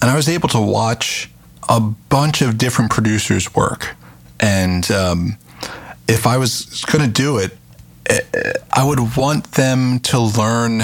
And 0.00 0.10
I 0.10 0.16
was 0.16 0.28
able 0.28 0.48
to 0.50 0.60
watch 0.60 1.30
a 1.68 1.80
bunch 1.80 2.40
of 2.40 2.56
different 2.56 2.90
producers 2.90 3.54
work. 3.54 3.96
And 4.40 4.90
um, 4.90 5.38
if 6.08 6.26
I 6.26 6.36
was 6.36 6.84
going 6.84 7.04
to 7.04 7.10
do 7.10 7.38
it, 7.38 7.56
I 8.72 8.84
would 8.84 9.16
want 9.16 9.52
them 9.52 9.98
to 10.00 10.20
learn 10.20 10.78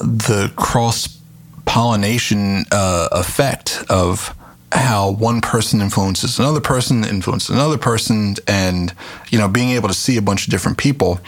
the 0.00 0.52
cross 0.56 1.18
pollination 1.64 2.64
uh, 2.70 3.08
effect 3.12 3.84
of 3.88 4.34
how 4.72 5.10
one 5.10 5.40
person 5.40 5.80
influences 5.80 6.38
another 6.38 6.60
person, 6.60 7.04
influences 7.04 7.50
another 7.50 7.78
person, 7.78 8.36
and 8.46 8.92
you 9.30 9.38
know, 9.38 9.48
being 9.48 9.70
able 9.70 9.88
to 9.88 9.94
see 9.94 10.16
a 10.16 10.22
bunch 10.22 10.46
of 10.46 10.50
different 10.50 10.78
people, 10.78 11.20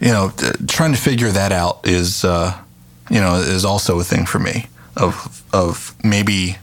you 0.00 0.08
know, 0.08 0.32
trying 0.66 0.92
to 0.92 0.98
figure 0.98 1.30
that 1.30 1.52
out 1.52 1.86
is, 1.86 2.24
uh, 2.24 2.56
you 3.10 3.20
know, 3.20 3.36
is 3.36 3.64
also 3.64 4.00
a 4.00 4.04
thing 4.04 4.26
for 4.26 4.38
me. 4.38 4.66
Of 4.96 5.44
of 5.52 5.94
maybe 6.02 6.56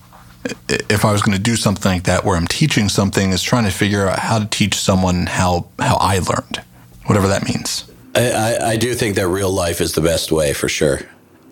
if 0.67 1.05
I 1.05 1.11
was 1.11 1.21
going 1.21 1.37
to 1.37 1.43
do 1.43 1.55
something 1.55 1.91
like 1.91 2.03
that, 2.03 2.25
where 2.25 2.35
I'm 2.35 2.47
teaching 2.47 2.89
something, 2.89 3.31
is 3.31 3.43
trying 3.43 3.65
to 3.65 3.71
figure 3.71 4.07
out 4.07 4.19
how 4.19 4.39
to 4.39 4.45
teach 4.45 4.75
someone 4.75 5.25
how 5.25 5.67
how 5.79 5.97
I 5.97 6.19
learned, 6.19 6.61
whatever 7.05 7.27
that 7.27 7.43
means. 7.43 7.89
I, 8.15 8.31
I, 8.31 8.69
I 8.71 8.77
do 8.77 8.93
think 8.95 9.15
that 9.15 9.27
real 9.27 9.51
life 9.51 9.79
is 9.81 9.93
the 9.93 10.01
best 10.01 10.31
way 10.31 10.53
for 10.53 10.67
sure. 10.67 11.01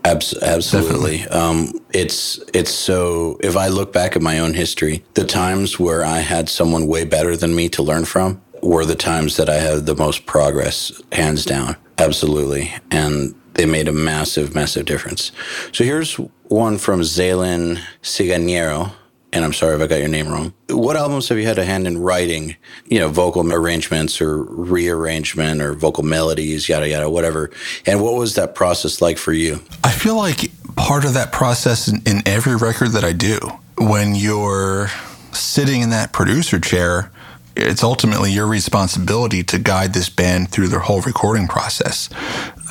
Abs- 0.03 0.37
absolutely. 0.41 1.23
Um, 1.27 1.79
it's 1.91 2.39
it's 2.53 2.71
so. 2.71 3.39
If 3.41 3.57
I 3.57 3.69
look 3.69 3.91
back 3.91 4.15
at 4.15 4.21
my 4.21 4.39
own 4.39 4.53
history, 4.53 5.03
the 5.15 5.25
times 5.25 5.79
where 5.79 6.05
I 6.05 6.19
had 6.19 6.47
someone 6.47 6.87
way 6.87 7.05
better 7.05 7.35
than 7.35 7.55
me 7.55 7.69
to 7.69 7.83
learn 7.83 8.05
from 8.05 8.41
were 8.61 8.85
the 8.85 8.95
times 8.95 9.37
that 9.37 9.49
I 9.49 9.55
had 9.55 9.85
the 9.85 9.95
most 9.95 10.25
progress, 10.25 10.91
hands 11.11 11.43
down. 11.43 11.75
Absolutely, 11.97 12.73
and 12.91 13.33
they 13.53 13.65
made 13.65 13.87
a 13.87 13.93
massive, 13.93 14.53
massive 14.53 14.85
difference. 14.85 15.31
So 15.71 15.83
here's 15.83 16.19
one 16.47 16.77
from 16.77 17.01
Zaylen 17.01 17.81
Ciganero 18.01 18.93
and 19.35 19.43
I'm 19.43 19.51
sorry 19.51 19.75
if 19.75 19.81
I 19.81 19.87
got 19.87 19.99
your 19.99 20.07
name 20.07 20.29
wrong. 20.29 20.53
What 20.69 20.95
albums 20.95 21.27
have 21.27 21.37
you 21.37 21.45
had 21.45 21.59
a 21.59 21.65
hand 21.65 21.87
in 21.87 21.97
writing, 21.97 22.55
you 22.85 22.99
know, 22.99 23.09
vocal 23.09 23.51
arrangements 23.51 24.21
or 24.21 24.41
rearrangement 24.41 25.61
or 25.61 25.73
vocal 25.73 26.03
melodies, 26.03 26.69
yada, 26.69 26.87
yada, 26.87 27.09
whatever? 27.09 27.51
And 27.85 28.01
what 28.01 28.13
was 28.13 28.35
that 28.35 28.55
process 28.55 29.01
like 29.01 29.17
for 29.17 29.33
you? 29.33 29.61
I 29.83 29.91
feel 29.91 30.15
like 30.15 30.51
part 30.77 31.03
of 31.03 31.15
that 31.15 31.33
process 31.33 31.89
in, 31.89 32.01
in 32.05 32.25
every 32.25 32.55
record 32.55 32.91
that 32.91 33.03
I 33.03 33.11
do, 33.11 33.37
when 33.77 34.15
you're 34.15 34.87
sitting 35.33 35.81
in 35.81 35.89
that 35.89 36.13
producer 36.13 36.57
chair, 36.57 37.11
it's 37.57 37.83
ultimately 37.83 38.31
your 38.31 38.47
responsibility 38.47 39.43
to 39.43 39.59
guide 39.59 39.93
this 39.93 40.09
band 40.09 40.49
through 40.49 40.69
their 40.69 40.79
whole 40.79 41.01
recording 41.01 41.47
process. 41.47 42.09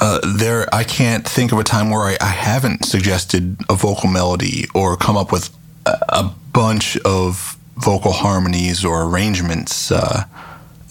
Uh, 0.00 0.20
there, 0.36 0.72
I 0.74 0.84
can't 0.84 1.26
think 1.26 1.52
of 1.52 1.58
a 1.58 1.64
time 1.64 1.90
where 1.90 2.02
I, 2.02 2.16
I, 2.20 2.26
haven't 2.26 2.84
suggested 2.84 3.56
a 3.68 3.74
vocal 3.74 4.08
melody 4.08 4.66
or 4.74 4.96
come 4.96 5.16
up 5.16 5.30
with 5.30 5.56
a, 5.86 5.96
a 6.08 6.34
bunch 6.52 6.96
of 6.98 7.56
vocal 7.76 8.12
harmonies 8.12 8.84
or 8.84 9.04
arrangements 9.04 9.92
uh, 9.92 10.24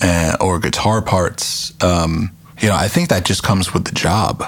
uh, 0.01 0.37
or 0.39 0.59
guitar 0.59 1.01
parts. 1.01 1.73
Um, 1.83 2.31
you 2.61 2.69
know, 2.69 2.75
I 2.75 2.87
think 2.87 3.09
that 3.09 3.25
just 3.25 3.43
comes 3.43 3.73
with 3.73 3.85
the 3.85 3.91
job. 3.91 4.43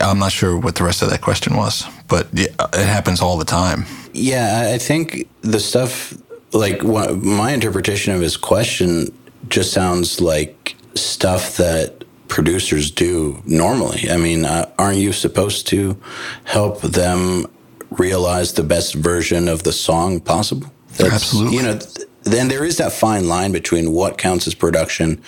I'm 0.00 0.18
not 0.18 0.32
sure 0.32 0.56
what 0.56 0.74
the 0.74 0.84
rest 0.84 1.02
of 1.02 1.10
that 1.10 1.20
question 1.20 1.56
was, 1.56 1.84
but 2.08 2.28
it 2.32 2.54
happens 2.74 3.20
all 3.20 3.38
the 3.38 3.44
time. 3.44 3.86
Yeah, 4.12 4.70
I 4.72 4.78
think 4.78 5.28
the 5.40 5.60
stuff 5.60 6.14
like 6.52 6.82
my 6.82 7.52
interpretation 7.52 8.14
of 8.14 8.20
his 8.20 8.36
question 8.36 9.12
just 9.48 9.72
sounds 9.72 10.20
like 10.20 10.76
stuff 10.94 11.56
that 11.56 11.97
producers 12.28 12.90
do 12.90 13.42
normally. 13.46 14.10
I 14.10 14.16
mean, 14.16 14.44
uh, 14.44 14.70
aren't 14.78 14.98
you 14.98 15.12
supposed 15.12 15.66
to 15.68 16.00
help 16.44 16.80
them 16.82 17.46
realize 17.90 18.52
the 18.52 18.62
best 18.62 18.94
version 18.94 19.48
of 19.48 19.62
the 19.62 19.72
song 19.72 20.20
possible. 20.20 20.70
That's, 20.96 21.14
Absolutely. 21.14 21.56
You 21.56 21.62
know, 21.62 21.78
then 22.24 22.48
there 22.48 22.64
is 22.64 22.76
that 22.78 22.92
fine 22.92 23.28
line 23.28 23.52
between 23.52 23.92
what 23.92 24.18
counts 24.18 24.46
as 24.46 24.54
production 24.54 25.22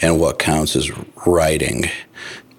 and 0.00 0.20
what 0.20 0.38
counts 0.38 0.76
as 0.76 0.90
writing. 1.26 1.84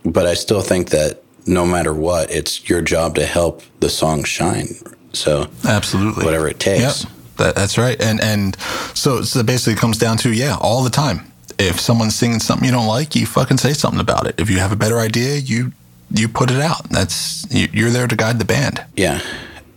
But 0.03 0.25
I 0.25 0.33
still 0.33 0.61
think 0.61 0.89
that 0.89 1.23
no 1.45 1.65
matter 1.65 1.93
what, 1.93 2.29
it's 2.29 2.69
your 2.69 2.81
job 2.81 3.15
to 3.15 3.25
help 3.25 3.61
the 3.79 3.89
song 3.89 4.23
shine. 4.23 4.67
So 5.13 5.47
absolutely, 5.67 6.25
whatever 6.25 6.47
it 6.47 6.59
takes. 6.59 7.03
Yep. 7.03 7.13
That, 7.37 7.55
that's 7.55 7.77
right. 7.77 7.99
And 8.01 8.21
and 8.21 8.57
so 8.93 9.21
so 9.21 9.43
basically 9.43 9.73
it 9.73 9.79
comes 9.79 9.97
down 9.97 10.17
to 10.17 10.33
yeah, 10.33 10.57
all 10.59 10.83
the 10.83 10.89
time. 10.89 11.31
If 11.59 11.79
someone's 11.79 12.15
singing 12.15 12.39
something 12.39 12.65
you 12.65 12.71
don't 12.71 12.87
like, 12.87 13.15
you 13.15 13.25
fucking 13.25 13.57
say 13.57 13.73
something 13.73 13.99
about 13.99 14.27
it. 14.27 14.35
If 14.39 14.49
you 14.49 14.59
have 14.59 14.71
a 14.71 14.75
better 14.75 14.99
idea, 14.99 15.37
you 15.37 15.71
you 16.11 16.27
put 16.27 16.51
it 16.51 16.59
out. 16.61 16.89
That's 16.89 17.45
you're 17.49 17.89
there 17.89 18.07
to 18.07 18.15
guide 18.15 18.39
the 18.39 18.45
band. 18.45 18.85
Yeah, 18.95 19.21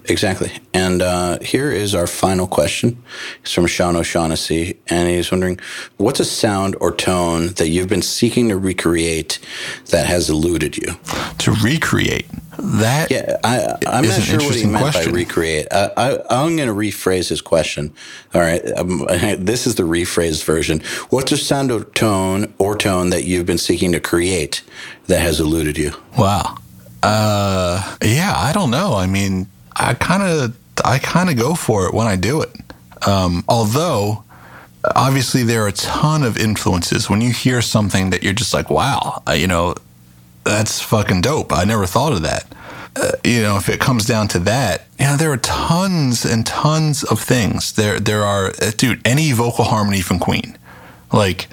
exactly. 0.06 0.52
And 0.72 1.02
uh, 1.02 1.38
here 1.40 1.70
is 1.70 1.94
our 1.94 2.06
final 2.06 2.46
question. 2.46 3.02
It's 3.42 3.52
from 3.52 3.66
Sean 3.66 3.96
O'Shaughnessy, 3.96 4.78
and 4.88 5.08
he's 5.08 5.30
wondering, 5.30 5.60
what's 5.96 6.20
a 6.20 6.24
sound 6.24 6.76
or 6.80 6.92
tone 6.92 7.48
that 7.54 7.68
you've 7.68 7.88
been 7.88 8.02
seeking 8.02 8.48
to 8.48 8.56
recreate 8.56 9.38
that 9.86 10.06
has 10.06 10.30
eluded 10.30 10.76
you? 10.76 10.94
To 11.38 11.52
recreate 11.62 12.26
that? 12.58 13.10
Yeah, 13.10 13.36
I, 13.44 13.76
I'm 13.86 14.06
not 14.06 14.22
sure 14.22 14.40
what 14.40 14.54
he 14.54 14.66
meant 14.66 14.82
question. 14.82 15.12
by 15.12 15.18
recreate. 15.18 15.66
I, 15.70 15.90
I, 15.96 16.44
am 16.44 16.56
going 16.56 16.68
to 16.68 16.74
rephrase 16.74 17.28
his 17.28 17.40
question. 17.40 17.92
All 18.34 18.40
right, 18.40 18.64
um, 18.76 19.06
this 19.38 19.66
is 19.66 19.76
the 19.76 19.84
rephrased 19.84 20.44
version. 20.44 20.80
What's 21.10 21.32
a 21.32 21.36
sound 21.36 21.70
or 21.70 21.84
tone 21.84 22.52
or 22.58 22.76
tone 22.76 23.10
that 23.10 23.24
you've 23.24 23.46
been 23.46 23.58
seeking 23.58 23.92
to 23.92 24.00
create 24.00 24.62
that 25.06 25.20
has 25.20 25.40
eluded 25.40 25.78
you? 25.78 25.92
Wow. 26.16 26.56
Uh, 27.02 27.96
yeah, 28.02 28.34
I 28.36 28.52
don't 28.52 28.70
know. 28.70 28.94
I 28.94 29.06
mean, 29.06 29.48
I 29.76 29.94
kind 29.94 30.22
of 30.22 30.56
I 30.84 30.98
kind 30.98 31.30
of 31.30 31.36
go 31.36 31.54
for 31.54 31.86
it 31.86 31.94
when 31.94 32.06
I 32.06 32.16
do 32.16 32.42
it. 32.42 32.50
Um, 33.06 33.44
although 33.48 34.24
obviously 34.94 35.42
there 35.42 35.64
are 35.64 35.68
a 35.68 35.72
ton 35.72 36.22
of 36.22 36.36
influences 36.36 37.10
when 37.10 37.20
you 37.20 37.32
hear 37.32 37.62
something 37.62 38.10
that 38.10 38.22
you're 38.22 38.32
just 38.32 38.54
like, 38.54 38.70
wow, 38.70 39.22
uh, 39.28 39.32
you 39.32 39.46
know, 39.46 39.74
that's 40.44 40.80
fucking 40.80 41.20
dope. 41.20 41.52
I 41.52 41.64
never 41.64 41.86
thought 41.86 42.12
of 42.12 42.22
that. 42.22 42.46
Uh, 42.96 43.12
you 43.22 43.42
know, 43.42 43.56
if 43.56 43.68
it 43.68 43.78
comes 43.78 44.04
down 44.04 44.26
to 44.28 44.38
that, 44.40 44.86
you 44.98 45.06
know, 45.06 45.16
there 45.16 45.30
are 45.30 45.36
tons 45.36 46.24
and 46.24 46.44
tons 46.44 47.04
of 47.04 47.20
things. 47.20 47.72
There, 47.72 48.00
there 48.00 48.24
are, 48.24 48.52
uh, 48.60 48.72
dude, 48.76 49.06
any 49.06 49.32
vocal 49.32 49.64
harmony 49.64 50.00
from 50.00 50.18
Queen. 50.18 50.58
Like, 51.12 51.48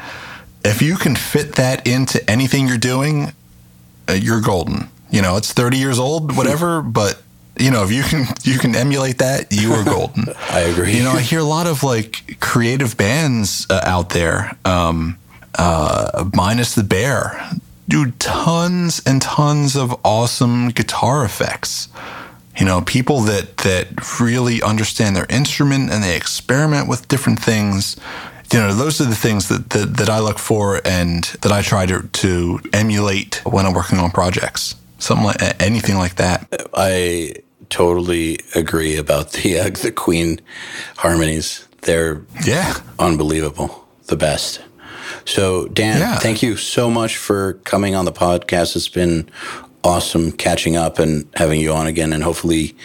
if 0.65 0.81
you 0.81 0.95
can 0.95 1.15
fit 1.15 1.55
that 1.55 1.85
into 1.85 2.27
anything 2.29 2.67
you're 2.67 2.77
doing, 2.77 3.33
uh, 4.09 4.13
you're 4.13 4.41
golden. 4.41 4.89
You 5.09 5.21
know, 5.21 5.37
it's 5.37 5.53
30 5.53 5.77
years 5.77 5.99
old, 5.99 6.35
whatever, 6.35 6.81
but 6.99 7.21
you 7.59 7.71
know, 7.71 7.83
if 7.83 7.91
you 7.91 8.03
can 8.03 8.25
you 8.43 8.59
can 8.59 8.75
emulate 8.75 9.19
that, 9.19 9.51
you 9.51 9.73
are 9.73 9.83
golden. 9.83 10.25
I 10.49 10.61
agree. 10.61 10.93
You 10.93 11.03
know, 11.03 11.11
I 11.11 11.21
hear 11.21 11.39
a 11.39 11.43
lot 11.43 11.67
of 11.67 11.83
like 11.83 12.39
creative 12.39 12.97
bands 12.97 13.67
uh, 13.69 13.81
out 13.83 14.09
there, 14.09 14.57
um, 14.65 15.17
uh, 15.57 16.29
minus 16.33 16.75
the 16.75 16.83
bear, 16.83 17.51
do 17.87 18.11
tons 18.11 19.01
and 19.05 19.21
tons 19.21 19.75
of 19.75 19.99
awesome 20.03 20.69
guitar 20.69 21.25
effects. 21.25 21.89
You 22.57 22.65
know, 22.65 22.81
people 22.81 23.21
that 23.21 23.57
that 23.57 24.19
really 24.19 24.61
understand 24.61 25.15
their 25.15 25.27
instrument 25.29 25.91
and 25.91 26.03
they 26.03 26.15
experiment 26.15 26.87
with 26.87 27.07
different 27.07 27.39
things. 27.39 27.97
You 28.51 28.59
know, 28.59 28.73
those 28.73 29.01
are 29.01 29.05
the 29.05 29.15
things 29.15 29.49
that, 29.49 29.71
that, 29.71 29.97
that 29.97 30.09
I 30.09 30.19
look 30.19 30.39
for 30.39 30.79
and 30.85 31.25
that 31.41 31.51
I 31.51 31.61
try 31.61 31.85
to, 31.85 32.03
to 32.03 32.61
emulate 32.71 33.41
when 33.45 33.65
I'm 33.65 33.73
working 33.73 33.99
on 33.99 34.09
projects. 34.09 34.75
Something 34.99 35.25
like 35.25 35.61
anything 35.61 35.97
like 35.97 36.15
that. 36.15 36.47
I 36.73 37.33
totally 37.69 38.39
agree 38.55 38.97
about 38.97 39.31
the 39.33 39.59
uh, 39.59 39.69
the 39.69 39.91
Queen 39.91 40.39
harmonies. 40.97 41.67
They're 41.81 42.21
Yeah. 42.45 42.73
unbelievable, 42.99 43.85
the 44.07 44.15
best. 44.15 44.59
So, 45.25 45.67
Dan, 45.67 45.99
Yeah. 45.99 46.17
thank 46.19 46.41
you 46.41 46.57
so 46.57 46.89
much 46.89 47.17
for 47.17 47.53
coming 47.63 47.95
on 47.95 48.05
the 48.05 48.11
podcast. 48.11 48.75
It's 48.75 48.89
been 48.89 49.29
awesome 49.83 50.31
catching 50.31 50.75
up 50.75 50.99
and 50.99 51.25
having 51.35 51.59
you 51.61 51.73
on 51.73 51.87
again. 51.87 52.13
And 52.13 52.23
hopefully, 52.23 52.75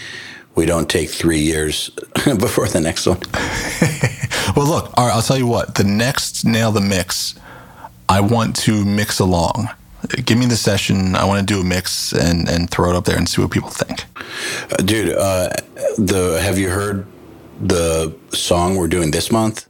we 0.54 0.66
don't 0.66 0.88
take 0.88 1.10
three 1.10 1.40
years 1.40 1.90
before 2.24 2.68
the 2.68 2.80
next 2.80 3.06
one. 3.06 3.20
Well, 4.56 4.66
look, 4.66 4.90
all 4.98 5.06
right, 5.06 5.14
I'll 5.14 5.22
tell 5.22 5.38
you 5.38 5.46
what. 5.46 5.76
The 5.76 5.84
next 5.84 6.44
Nail 6.44 6.72
the 6.72 6.80
Mix, 6.80 7.34
I 8.08 8.20
want 8.20 8.54
to 8.66 8.84
mix 8.84 9.18
along. 9.18 9.68
Give 10.24 10.38
me 10.38 10.46
the 10.46 10.56
session. 10.56 11.14
I 11.14 11.24
want 11.24 11.46
to 11.46 11.54
do 11.54 11.60
a 11.60 11.64
mix 11.64 12.12
and, 12.12 12.48
and 12.48 12.68
throw 12.70 12.90
it 12.90 12.96
up 12.96 13.04
there 13.04 13.16
and 13.16 13.28
see 13.28 13.40
what 13.40 13.50
people 13.50 13.70
think. 13.70 14.04
Uh, 14.70 14.82
dude, 14.82 15.14
uh, 15.14 15.50
the 15.96 16.40
have 16.42 16.58
you 16.58 16.70
heard 16.70 17.06
the 17.60 18.14
song 18.30 18.76
we're 18.76 18.88
doing 18.88 19.12
this 19.12 19.30
month? 19.30 19.68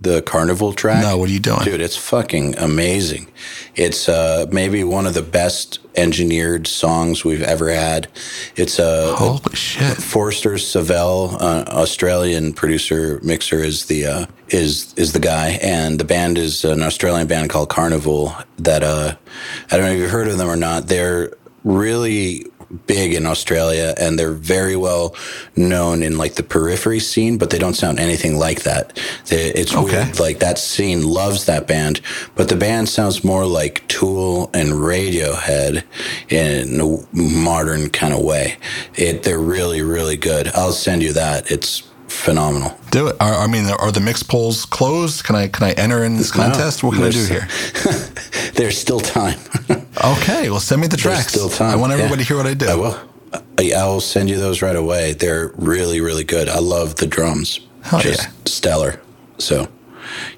The 0.00 0.22
Karnivool 0.22 0.76
track. 0.76 1.02
No, 1.02 1.18
what 1.18 1.28
are 1.28 1.32
you 1.32 1.40
doing? 1.40 1.64
dude? 1.64 1.80
It's 1.80 1.96
fucking 1.96 2.56
amazing. 2.56 3.26
It's 3.74 4.08
uh, 4.08 4.46
maybe 4.52 4.84
one 4.84 5.06
of 5.06 5.14
the 5.14 5.22
best 5.22 5.80
engineered 5.96 6.68
songs 6.68 7.24
we've 7.24 7.42
ever 7.42 7.68
had. 7.70 8.06
It's 8.54 8.78
uh, 8.78 9.10
a 9.12 9.16
Holy 9.16 9.56
shit. 9.56 9.96
Forrester 9.96 10.56
Savell, 10.56 11.36
uh, 11.40 11.64
Australian 11.68 12.52
producer 12.52 13.18
mixer, 13.24 13.58
is 13.58 13.86
the 13.86 14.06
uh, 14.06 14.26
is 14.48 14.94
is 14.96 15.12
the 15.14 15.20
guy, 15.20 15.58
and 15.62 15.98
the 15.98 16.04
band 16.04 16.38
is 16.38 16.64
an 16.64 16.82
Australian 16.82 17.26
band 17.26 17.50
called 17.50 17.68
Karnivool. 17.68 18.44
That 18.58 18.84
uh, 18.84 19.16
I 19.70 19.76
don't 19.76 19.86
know 19.86 19.92
if 19.92 19.98
you've 19.98 20.10
heard 20.10 20.28
of 20.28 20.38
them 20.38 20.48
or 20.48 20.56
not. 20.56 20.86
They're 20.86 21.32
really 21.64 22.46
big 22.86 23.14
in 23.14 23.24
Australia, 23.26 23.94
and 23.98 24.18
they're 24.18 24.32
very 24.32 24.76
well 24.76 25.14
known 25.56 26.02
in 26.02 26.18
like 26.18 26.34
the 26.34 26.42
periphery 26.42 27.00
scene, 27.00 27.38
but 27.38 27.50
they 27.50 27.58
don't 27.58 27.74
sound 27.74 27.98
anything 27.98 28.38
like 28.38 28.62
that. 28.64 28.98
They, 29.26 29.46
it's 29.52 29.74
Okay. 29.74 30.04
weird. 30.04 30.20
Like 30.20 30.38
that 30.40 30.58
scene 30.58 31.02
loves 31.06 31.46
that 31.46 31.66
band, 31.66 32.00
but 32.34 32.48
the 32.48 32.56
band 32.56 32.88
sounds 32.88 33.24
more 33.24 33.46
like 33.46 33.86
Tool 33.88 34.50
and 34.52 34.70
Radiohead 34.72 35.82
in 36.28 36.80
a 36.80 37.16
modern 37.16 37.88
kind 37.90 38.12
of 38.12 38.20
way. 38.22 38.56
It 38.94 39.22
they're 39.22 39.38
really 39.38 39.82
really 39.82 40.16
good. 40.16 40.48
I'll 40.54 40.72
send 40.72 41.02
you 41.02 41.12
that. 41.14 41.50
It's 41.50 41.82
phenomenal. 42.08 42.76
Do 42.90 43.08
it. 43.08 43.16
Are, 43.20 43.34
I 43.34 43.46
mean, 43.46 43.66
are 43.66 43.92
the 43.92 44.00
mix 44.00 44.22
polls 44.22 44.64
closed? 44.64 45.24
Can 45.24 45.36
I 45.36 45.48
can 45.48 45.64
I 45.66 45.72
enter 45.72 46.04
in 46.04 46.16
this 46.16 46.30
contest? 46.32 46.82
what 46.82 46.94
can 46.94 47.04
I 47.04 47.10
do 47.10 47.24
here? 47.24 47.48
There's 48.54 48.78
still 48.78 49.00
time. 49.00 49.38
Okay, 50.04 50.50
well, 50.50 50.60
send 50.60 50.80
me 50.80 50.86
the 50.86 50.96
There's 50.96 51.02
tracks. 51.16 51.28
still 51.32 51.48
time. 51.48 51.72
I 51.72 51.76
want 51.76 51.90
Yeah. 51.92 51.98
everybody 51.98 52.22
to 52.22 52.28
hear 52.28 52.36
what 52.36 52.46
I 52.46 52.54
do. 52.54 52.68
I 52.68 52.74
will. 52.74 52.98
I, 53.58 53.72
I'll 53.76 54.00
send 54.00 54.30
you 54.30 54.38
those 54.38 54.62
right 54.62 54.76
away. 54.76 55.12
They're 55.12 55.52
really, 55.56 56.00
really 56.00 56.24
good. 56.24 56.48
I 56.48 56.60
love 56.60 56.96
the 56.96 57.06
drums. 57.06 57.60
Hell 57.82 58.00
Just 58.00 58.22
yeah. 58.22 58.30
stellar. 58.46 59.00
So, 59.38 59.68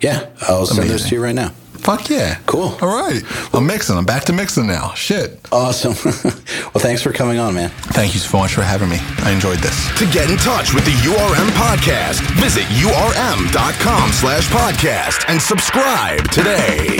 yeah, 0.00 0.26
I'll 0.48 0.66
send 0.66 0.88
those 0.90 1.06
to 1.08 1.14
you 1.14 1.22
right 1.22 1.34
now. 1.34 1.52
Fuck 1.78 2.10
yeah. 2.10 2.36
Cool. 2.44 2.76
All 2.82 2.88
right. 2.88 3.22
I'm 3.54 3.66
mixing. 3.66 3.96
I'm 3.96 4.04
back 4.04 4.24
to 4.24 4.34
mixing 4.34 4.66
now. 4.66 4.92
Shit. 4.94 5.40
Awesome. 5.50 5.94
well, 6.24 6.82
thanks 6.82 7.00
for 7.00 7.10
coming 7.10 7.38
on, 7.38 7.54
man. 7.54 7.70
Thank 7.70 8.12
you 8.12 8.20
so 8.20 8.36
much 8.36 8.52
for 8.52 8.60
having 8.62 8.90
me. 8.90 8.98
I 9.20 9.30
enjoyed 9.30 9.60
this. 9.60 9.88
To 9.98 10.04
get 10.12 10.30
in 10.30 10.36
touch 10.36 10.74
with 10.74 10.84
the 10.84 10.92
URM 10.92 11.48
podcast, 11.56 12.20
visit 12.38 12.64
urm.com 12.64 14.12
slash 14.12 14.46
podcast 14.50 15.24
and 15.28 15.40
subscribe 15.40 16.30
today. 16.30 16.98